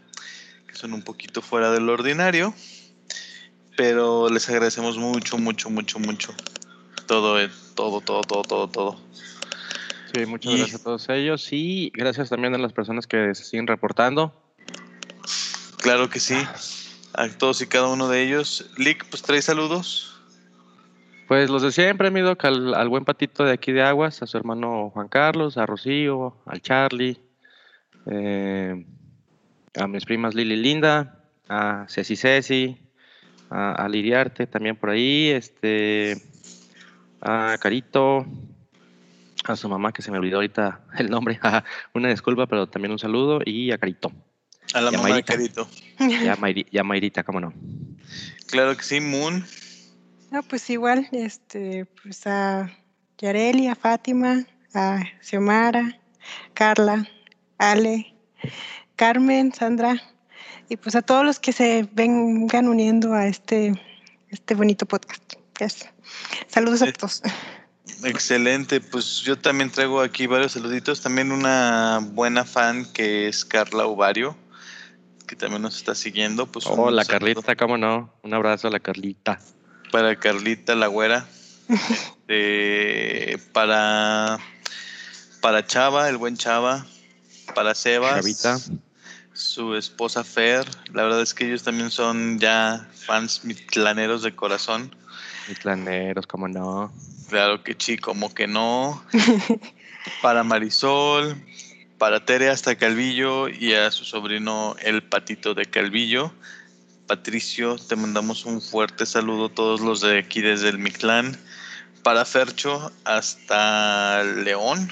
que 0.69 0.75
son 0.77 0.93
un 0.93 1.03
poquito 1.03 1.41
fuera 1.43 1.73
del 1.73 1.89
ordinario 1.89 2.55
pero 3.77 4.29
les 4.29 4.49
agradecemos 4.49 4.99
mucho, 4.99 5.39
mucho, 5.39 5.69
mucho, 5.71 5.99
mucho. 5.99 6.33
Todo, 7.07 7.41
eh, 7.41 7.51
todo, 7.75 8.01
todo, 8.01 8.21
todo, 8.23 8.43
todo, 8.43 8.69
todo. 8.69 9.01
Sí, 10.13 10.27
muchas 10.27 10.53
Y- 10.53 10.59
gracias 10.59 10.81
a 10.81 10.85
todos 10.85 11.09
ellos 11.09 11.49
y 11.51 11.91
gracias 11.93 12.31
también 12.31 12.55
a 12.55 12.59
las 12.59 12.73
personas 12.73 13.07
que 13.07 13.35
se 13.35 13.45
siguen 13.45 13.67
reportando. 13.67 14.44
Claro 15.85 16.09
que 16.09 16.19
sí. 16.19 16.37
A 17.13 17.29
todos 17.29 17.61
y 17.61 17.67
cada 17.67 17.89
uno 17.89 18.09
de 18.09 18.23
ellos. 18.23 18.71
Lick, 18.79 19.05
pues 19.11 19.21
trae 19.21 19.43
saludos. 19.43 20.19
Pues 21.29 21.51
los 21.51 21.61
de 21.61 21.73
siempre, 21.73 22.11
mi 22.11 22.21
al, 22.21 22.75
al 22.75 22.89
buen 22.89 23.05
patito 23.05 23.45
de 23.45 23.53
aquí 23.53 23.71
de 23.71 23.83
Aguas, 23.83 24.23
a 24.23 24.27
su 24.27 24.39
hermano 24.39 24.89
Juan 24.95 25.09
Carlos, 25.09 25.59
a 25.59 25.67
Rocío, 25.67 26.39
al 26.47 26.63
Charlie, 26.63 27.21
eh, 28.07 28.83
a 29.75 29.87
mis 29.87 30.07
primas 30.07 30.35
Lili 30.35 30.57
Linda, 30.57 31.23
a 31.51 31.85
Ceci 31.87 32.17
Ceci, 32.17 32.79
a, 33.51 33.73
a 33.73 33.87
Liriarte 33.87 34.47
también 34.47 34.77
por 34.77 34.89
ahí, 34.89 35.29
este, 35.29 36.17
a 37.21 37.59
Carito, 37.61 38.25
a 39.45 39.55
su 39.55 39.69
mamá 39.69 39.93
que 39.93 40.01
se 40.01 40.11
me 40.11 40.17
olvidó 40.17 40.37
ahorita 40.37 40.81
el 40.97 41.11
nombre, 41.11 41.39
una 41.93 42.09
disculpa, 42.09 42.47
pero 42.47 42.69
también 42.69 42.93
un 42.93 42.99
saludo, 42.99 43.41
y 43.45 43.71
a 43.71 43.77
Carito, 43.77 44.11
A 44.75 44.81
la 44.81 44.91
Y 44.91 44.97
mamá 44.97 45.05
de 45.09 45.13
Mayrita. 45.15 45.33
Carito. 45.33 45.69
y 46.01 46.27
a, 46.29 46.37
Mayri- 46.37 46.67
y 46.71 46.79
a 46.79 46.85
Mayrita, 46.85 47.23
cómo 47.25 47.41
no. 47.41 47.53
Claro 48.49 48.77
que 48.77 48.83
sí, 48.83 49.01
Moon. 49.01 49.45
No, 50.31 50.43
pues 50.43 50.69
igual, 50.69 51.09
este, 51.13 51.87
pues 52.03 52.27
a 52.27 52.71
Yareli, 53.19 53.69
a 53.69 53.77
Fátima, 53.77 54.45
a 54.75 55.03
Xiomara, 55.23 55.99
Carla, 56.55 57.09
Ale, 57.59 58.15
Carmen, 58.97 59.53
Sandra, 59.55 60.03
y 60.69 60.77
pues 60.77 60.95
a 60.97 61.03
todos 61.03 61.25
los 61.25 61.39
que 61.39 61.53
se 61.53 61.89
vengan 61.93 62.67
uniendo 62.69 63.15
a 63.15 63.27
este, 63.27 63.81
este 64.31 64.55
bonito 64.55 64.87
podcast. 64.87 65.35
Yes. 65.61 65.89
Saludos 66.49 66.83
a 66.83 66.87
Sí. 66.87 66.93
todos. 66.93 67.23
Excelente. 68.03 68.81
Pues 68.81 69.21
yo 69.21 69.39
también 69.39 69.71
traigo 69.71 70.01
aquí 70.01 70.27
varios 70.27 70.53
saluditos. 70.53 71.01
También 71.01 71.31
una 71.33 72.01
buena 72.03 72.45
fan 72.45 72.85
que 72.93 73.29
es 73.29 73.45
Carla 73.45 73.87
Ovario, 73.87 74.37
que 75.35 75.41
también 75.41 75.63
nos 75.63 75.77
está 75.77 75.95
siguiendo. 75.95 76.47
Pues 76.47 76.65
Hola 76.67 77.05
saludo 77.05 77.43
Carlita, 77.43 77.57
cómo 77.57 77.77
no, 77.77 78.13
un 78.23 78.35
abrazo 78.35 78.69
a 78.69 78.71
la 78.71 78.79
Carlita. 78.79 79.41
Para 79.91 80.17
Carlita 80.17 80.75
la 80.75 80.87
güera. 80.87 81.27
Este, 82.27 83.37
para, 83.53 84.39
para 85.43 85.67
Chava, 85.67 86.09
el 86.09 86.17
buen 86.17 86.39
Chava. 86.39 86.87
Para 87.55 87.75
Sebas. 87.75 88.15
Chavita. 88.15 88.59
Su 89.35 89.75
esposa 89.75 90.25
Fer. 90.25 90.65
La 90.95 91.03
verdad 91.03 91.21
es 91.21 91.35
que 91.35 91.45
ellos 91.45 91.65
también 91.65 91.91
son 91.91 92.39
ya 92.39 92.89
fans 92.95 93.45
mitlaneros 93.45 94.23
de 94.23 94.35
corazón. 94.35 94.97
Mitlaneros, 95.51 96.27
cómo 96.27 96.49
no. 96.49 96.95
Claro 97.29 97.63
que 97.63 97.77
sí, 97.79 97.99
como 97.99 98.33
que 98.33 98.47
no. 98.47 99.05
Para 100.23 100.45
Marisol, 100.45 101.37
para 101.99 102.25
Tere 102.25 102.51
hasta 102.51 102.77
Calvillo 102.77 103.49
y 103.49 103.75
a 103.75 103.91
su 103.91 104.05
sobrino 104.05 104.77
el 104.83 105.03
patito 105.03 105.55
de 105.55 105.67
Calvillo. 105.67 106.33
Patricio, 107.07 107.77
te 107.77 107.97
mandamos 107.97 108.47
un 108.47 108.63
fuerte 108.63 109.07
saludo 109.07 109.49
todos 109.49 109.81
los 109.81 110.01
de 110.01 110.19
aquí 110.19 110.41
desde 110.41 110.71
el 110.71 110.79
Mictlán. 110.79 111.39
Para 112.03 112.25
Fercho 112.25 112.93
hasta 113.05 114.25
León, 114.25 114.91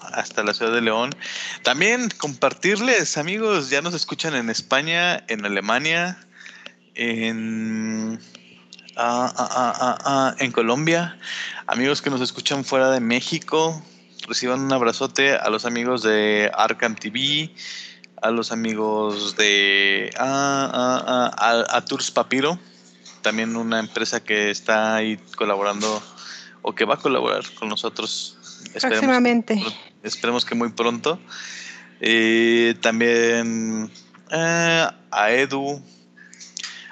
hasta 0.00 0.42
la 0.42 0.54
ciudad 0.54 0.72
de 0.72 0.80
León. 0.80 1.14
También 1.62 2.08
compartirles, 2.16 3.18
amigos, 3.18 3.70
ya 3.70 3.82
nos 3.82 3.94
escuchan 3.94 4.34
en 4.34 4.48
España, 4.48 5.24
en 5.28 5.44
Alemania, 5.44 6.18
en, 6.94 8.20
ah, 8.96 9.32
ah, 9.36 9.98
ah, 10.04 10.34
en 10.38 10.52
Colombia. 10.52 11.18
Amigos 11.66 12.00
que 12.00 12.10
nos 12.10 12.20
escuchan 12.20 12.64
fuera 12.64 12.90
de 12.90 13.00
México, 13.00 13.82
reciban 14.26 14.60
un 14.60 14.72
abrazote 14.72 15.34
a 15.34 15.48
los 15.50 15.64
amigos 15.64 16.02
de 16.02 16.50
Arkham 16.54 16.94
TV, 16.94 17.50
a 18.22 18.30
los 18.30 18.52
amigos 18.52 19.36
de 19.36 20.10
ah, 20.18 20.70
ah, 20.72 21.32
ah, 21.38 21.64
a, 21.70 21.76
a 21.76 21.84
Tours 21.84 22.10
Papiro, 22.10 22.58
también 23.22 23.56
una 23.56 23.80
empresa 23.80 24.22
que 24.22 24.50
está 24.50 24.96
ahí 24.96 25.18
colaborando 25.36 26.02
o 26.62 26.74
que 26.74 26.84
va 26.84 26.94
a 26.94 26.98
colaborar 26.98 27.44
con 27.58 27.68
nosotros. 27.68 28.36
Esperemos, 28.74 28.98
Próximamente. 28.98 29.62
esperemos 30.02 30.44
que 30.44 30.54
muy 30.54 30.70
pronto. 30.70 31.20
Eh, 32.00 32.74
también 32.80 33.90
eh, 34.30 34.86
a 35.10 35.30
Edu, 35.30 35.82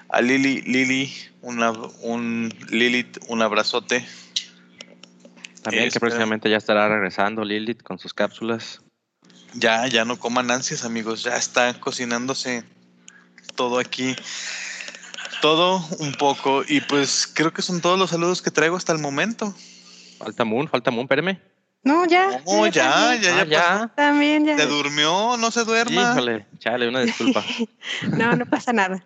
a 0.09 0.21
Lili, 0.23 0.63
Lili, 0.63 1.13
una, 1.43 1.73
un 2.01 2.55
Lilith, 2.71 3.19
un 3.29 3.43
abrazote. 3.43 4.07
También 5.65 5.91
que 5.91 5.99
próximamente 5.99 6.51
ya 6.51 6.59
estará 6.59 6.89
regresando 6.89 7.43
Lilith 7.45 7.83
con 7.83 7.99
sus 7.99 8.13
cápsulas. 8.13 8.83
Ya, 9.55 9.87
ya 9.89 10.05
no 10.05 10.19
coman 10.19 10.51
ansias, 10.51 10.85
amigos. 10.85 11.23
Ya 11.23 11.37
está 11.37 11.73
cocinándose 11.81 12.65
todo 13.57 13.79
aquí. 13.79 14.15
Todo 15.41 15.85
un 15.99 16.13
poco. 16.13 16.63
Y 16.69 16.81
pues 16.83 17.27
creo 17.27 17.53
que 17.53 17.63
son 17.63 17.81
todos 17.81 17.99
los 17.99 18.11
saludos 18.11 18.43
que 18.43 18.51
traigo 18.51 18.77
hasta 18.77 18.93
el 18.93 18.99
momento. 18.99 19.55
Falta 20.19 20.45
Moon, 20.45 20.69
falta 20.69 20.91
Moon, 20.91 21.05
espérame. 21.05 21.41
No, 21.83 22.07
ya. 22.07 22.43
No, 22.47 22.67
ya, 22.67 23.15
ya, 23.21 23.41
Ah, 23.41 23.45
ya. 23.45 23.45
ya. 23.45 23.93
También 23.95 24.47
ya. 24.47 24.57
¿Se 24.57 24.67
durmió? 24.67 25.37
No 25.37 25.51
se 25.51 25.65
duerma. 25.65 26.13
Híjole, 26.13 26.47
chale, 26.59 26.89
una 26.89 27.01
disculpa. 27.01 27.45
No, 28.11 28.35
no 28.37 28.47
pasa 28.47 28.73
nada. 28.73 29.05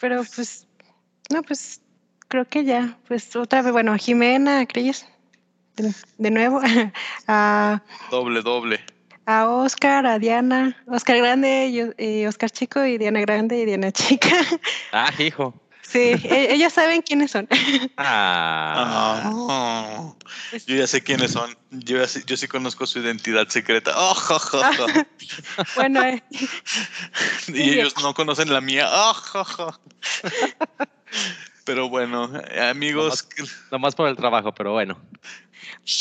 Pero 0.00 0.22
pues, 0.34 0.66
no, 1.30 1.42
pues 1.42 1.80
creo 2.28 2.46
que 2.46 2.64
ya. 2.64 2.98
Pues 3.08 3.34
otra 3.36 3.62
vez, 3.62 3.72
bueno, 3.72 3.92
a 3.92 3.98
Jimena, 3.98 4.66
Cris, 4.66 5.06
de, 5.76 6.30
nuevo, 6.30 6.60
a, 7.28 7.82
Doble, 8.10 8.42
doble. 8.42 8.80
a 9.26 9.46
Oscar, 9.48 10.06
a 10.06 10.18
Diana, 10.18 10.76
Oscar 10.86 11.16
Grande, 11.18 11.92
y, 11.98 12.04
y 12.04 12.26
Oscar 12.26 12.50
Chico, 12.50 12.84
y 12.84 12.98
Diana 12.98 13.20
Grande 13.20 13.58
y 13.58 13.64
Diana 13.64 13.90
Chica. 13.92 14.28
Ah, 14.92 15.10
hijo. 15.18 15.60
Sí, 15.82 15.98
e- 16.24 16.52
ellos 16.54 16.72
saben 16.72 17.02
quiénes 17.02 17.30
son. 17.32 17.46
Ah. 17.98 19.30
Ah, 19.48 20.12
yo 20.66 20.76
ya 20.76 20.86
sé 20.86 21.02
quiénes 21.02 21.32
son. 21.32 21.54
Yo, 21.70 21.98
ya 21.98 22.08
sé- 22.08 22.22
yo 22.26 22.36
sí 22.36 22.48
conozco 22.48 22.86
su 22.86 22.98
identidad 23.00 23.48
secreta. 23.48 23.92
Oh, 23.94 24.14
jo, 24.14 24.38
jo, 24.38 24.62
jo. 24.62 24.86
Bueno, 25.76 26.02
eh, 26.02 26.22
y 27.48 27.70
ellos 27.78 27.94
no 28.02 28.14
conocen 28.14 28.52
la 28.52 28.60
mía. 28.60 28.88
Oh. 28.90 29.74
Pero 31.64 31.88
bueno, 31.88 32.30
eh, 32.50 32.60
amigos. 32.68 33.26
Nomás 33.70 33.94
por 33.94 34.08
el 34.08 34.16
trabajo, 34.16 34.52
pero 34.52 34.72
bueno. 34.72 35.00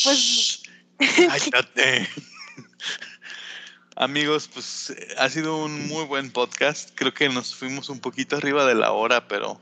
Pues 0.04 0.64
Cállate. 1.28 2.08
Amigos, 3.96 4.50
pues 4.52 4.90
eh, 4.92 5.08
ha 5.18 5.30
sido 5.30 5.64
un 5.64 5.88
muy 5.88 6.06
buen 6.06 6.32
podcast. 6.32 6.90
Creo 6.96 7.14
que 7.14 7.30
nos 7.30 7.54
fuimos 7.56 7.90
un 7.90 8.00
poquito 8.00 8.36
arriba 8.38 8.66
de 8.66 8.76
la 8.76 8.92
hora, 8.92 9.28
pero, 9.28 9.62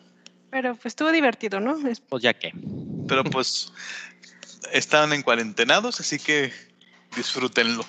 pero 0.49 0.73
pues 0.75 0.87
estuvo 0.87 1.11
divertido, 1.11 1.59
¿no? 1.59 1.85
Es- 1.87 1.99
Pues 1.99 2.23
ya 2.23 2.33
que. 2.33 2.53
pero 3.07 3.23
pues 3.25 3.73
están 4.71 5.11
en 5.11 5.21
cuarentenados, 5.21 5.99
así 5.99 6.17
que 6.17 6.53
disfrútenlo. 7.15 7.85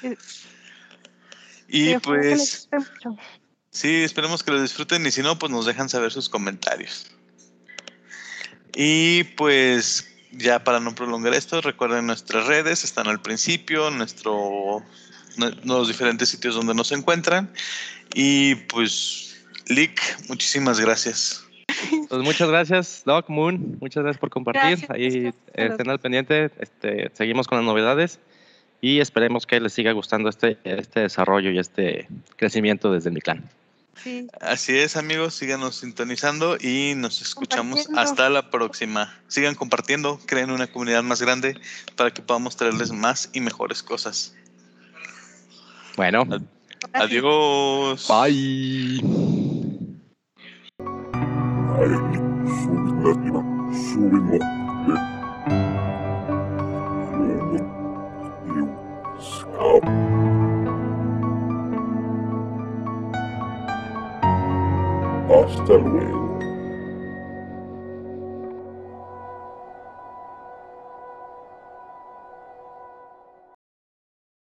Sí. 0.00 0.16
Y 1.68 1.98
pues 1.98 2.68
sí, 3.70 4.02
esperemos 4.02 4.42
que 4.42 4.50
lo 4.50 4.60
disfruten 4.60 5.06
y 5.06 5.12
si 5.12 5.22
no, 5.22 5.38
pues 5.38 5.52
nos 5.52 5.66
dejan 5.66 5.88
saber 5.88 6.10
sus 6.10 6.28
comentarios. 6.28 7.06
Y 8.74 9.22
pues 9.36 10.09
ya 10.32 10.62
para 10.64 10.80
no 10.80 10.94
prolongar 10.94 11.34
esto, 11.34 11.60
recuerden 11.60 12.06
nuestras 12.06 12.46
redes, 12.46 12.84
están 12.84 13.08
al 13.08 13.20
principio, 13.20 13.90
nuestro, 13.90 14.82
nue- 15.36 15.56
los 15.64 15.88
diferentes 15.88 16.28
sitios 16.28 16.54
donde 16.54 16.74
nos 16.74 16.92
encuentran. 16.92 17.50
Y 18.14 18.54
pues, 18.54 19.42
Lick, 19.66 20.00
muchísimas 20.28 20.80
gracias. 20.80 21.44
Pues 22.08 22.22
muchas 22.22 22.48
gracias, 22.48 23.02
Doc 23.06 23.28
Moon. 23.28 23.78
Muchas 23.80 24.02
gracias 24.02 24.20
por 24.20 24.30
compartir. 24.30 24.62
Gracias, 24.62 24.90
Ahí 24.90 25.20
gracias. 25.20 25.70
estén 25.72 25.90
al 25.90 25.98
pendiente. 26.00 26.50
Este, 26.58 27.10
seguimos 27.14 27.46
con 27.46 27.58
las 27.58 27.64
novedades 27.64 28.18
y 28.80 28.98
esperemos 29.00 29.46
que 29.46 29.60
les 29.60 29.72
siga 29.72 29.92
gustando 29.92 30.28
este, 30.28 30.58
este 30.64 31.00
desarrollo 31.00 31.50
y 31.50 31.58
este 31.58 32.08
crecimiento 32.36 32.92
desde 32.92 33.10
mi 33.10 33.20
clan. 33.20 33.48
Sí, 34.02 34.28
Así 34.40 34.78
es, 34.78 34.96
amigos, 34.96 35.34
síganos 35.34 35.76
sintonizando 35.76 36.56
y 36.58 36.94
nos 36.96 37.20
escuchamos 37.20 37.86
hasta 37.96 38.30
la 38.30 38.50
próxima. 38.50 39.14
Sigan 39.28 39.54
compartiendo, 39.54 40.18
creen 40.26 40.50
una 40.50 40.66
comunidad 40.66 41.02
más 41.02 41.20
grande 41.20 41.60
para 41.96 42.10
que 42.10 42.22
podamos 42.22 42.56
traerles 42.56 42.92
más 42.92 43.28
y 43.32 43.40
mejores 43.40 43.82
cosas. 43.82 44.34
Bueno, 45.96 46.26
Adiós. 46.94 48.08
bye. 48.08 49.00
Hasta 65.30 65.74
luego. 65.78 66.19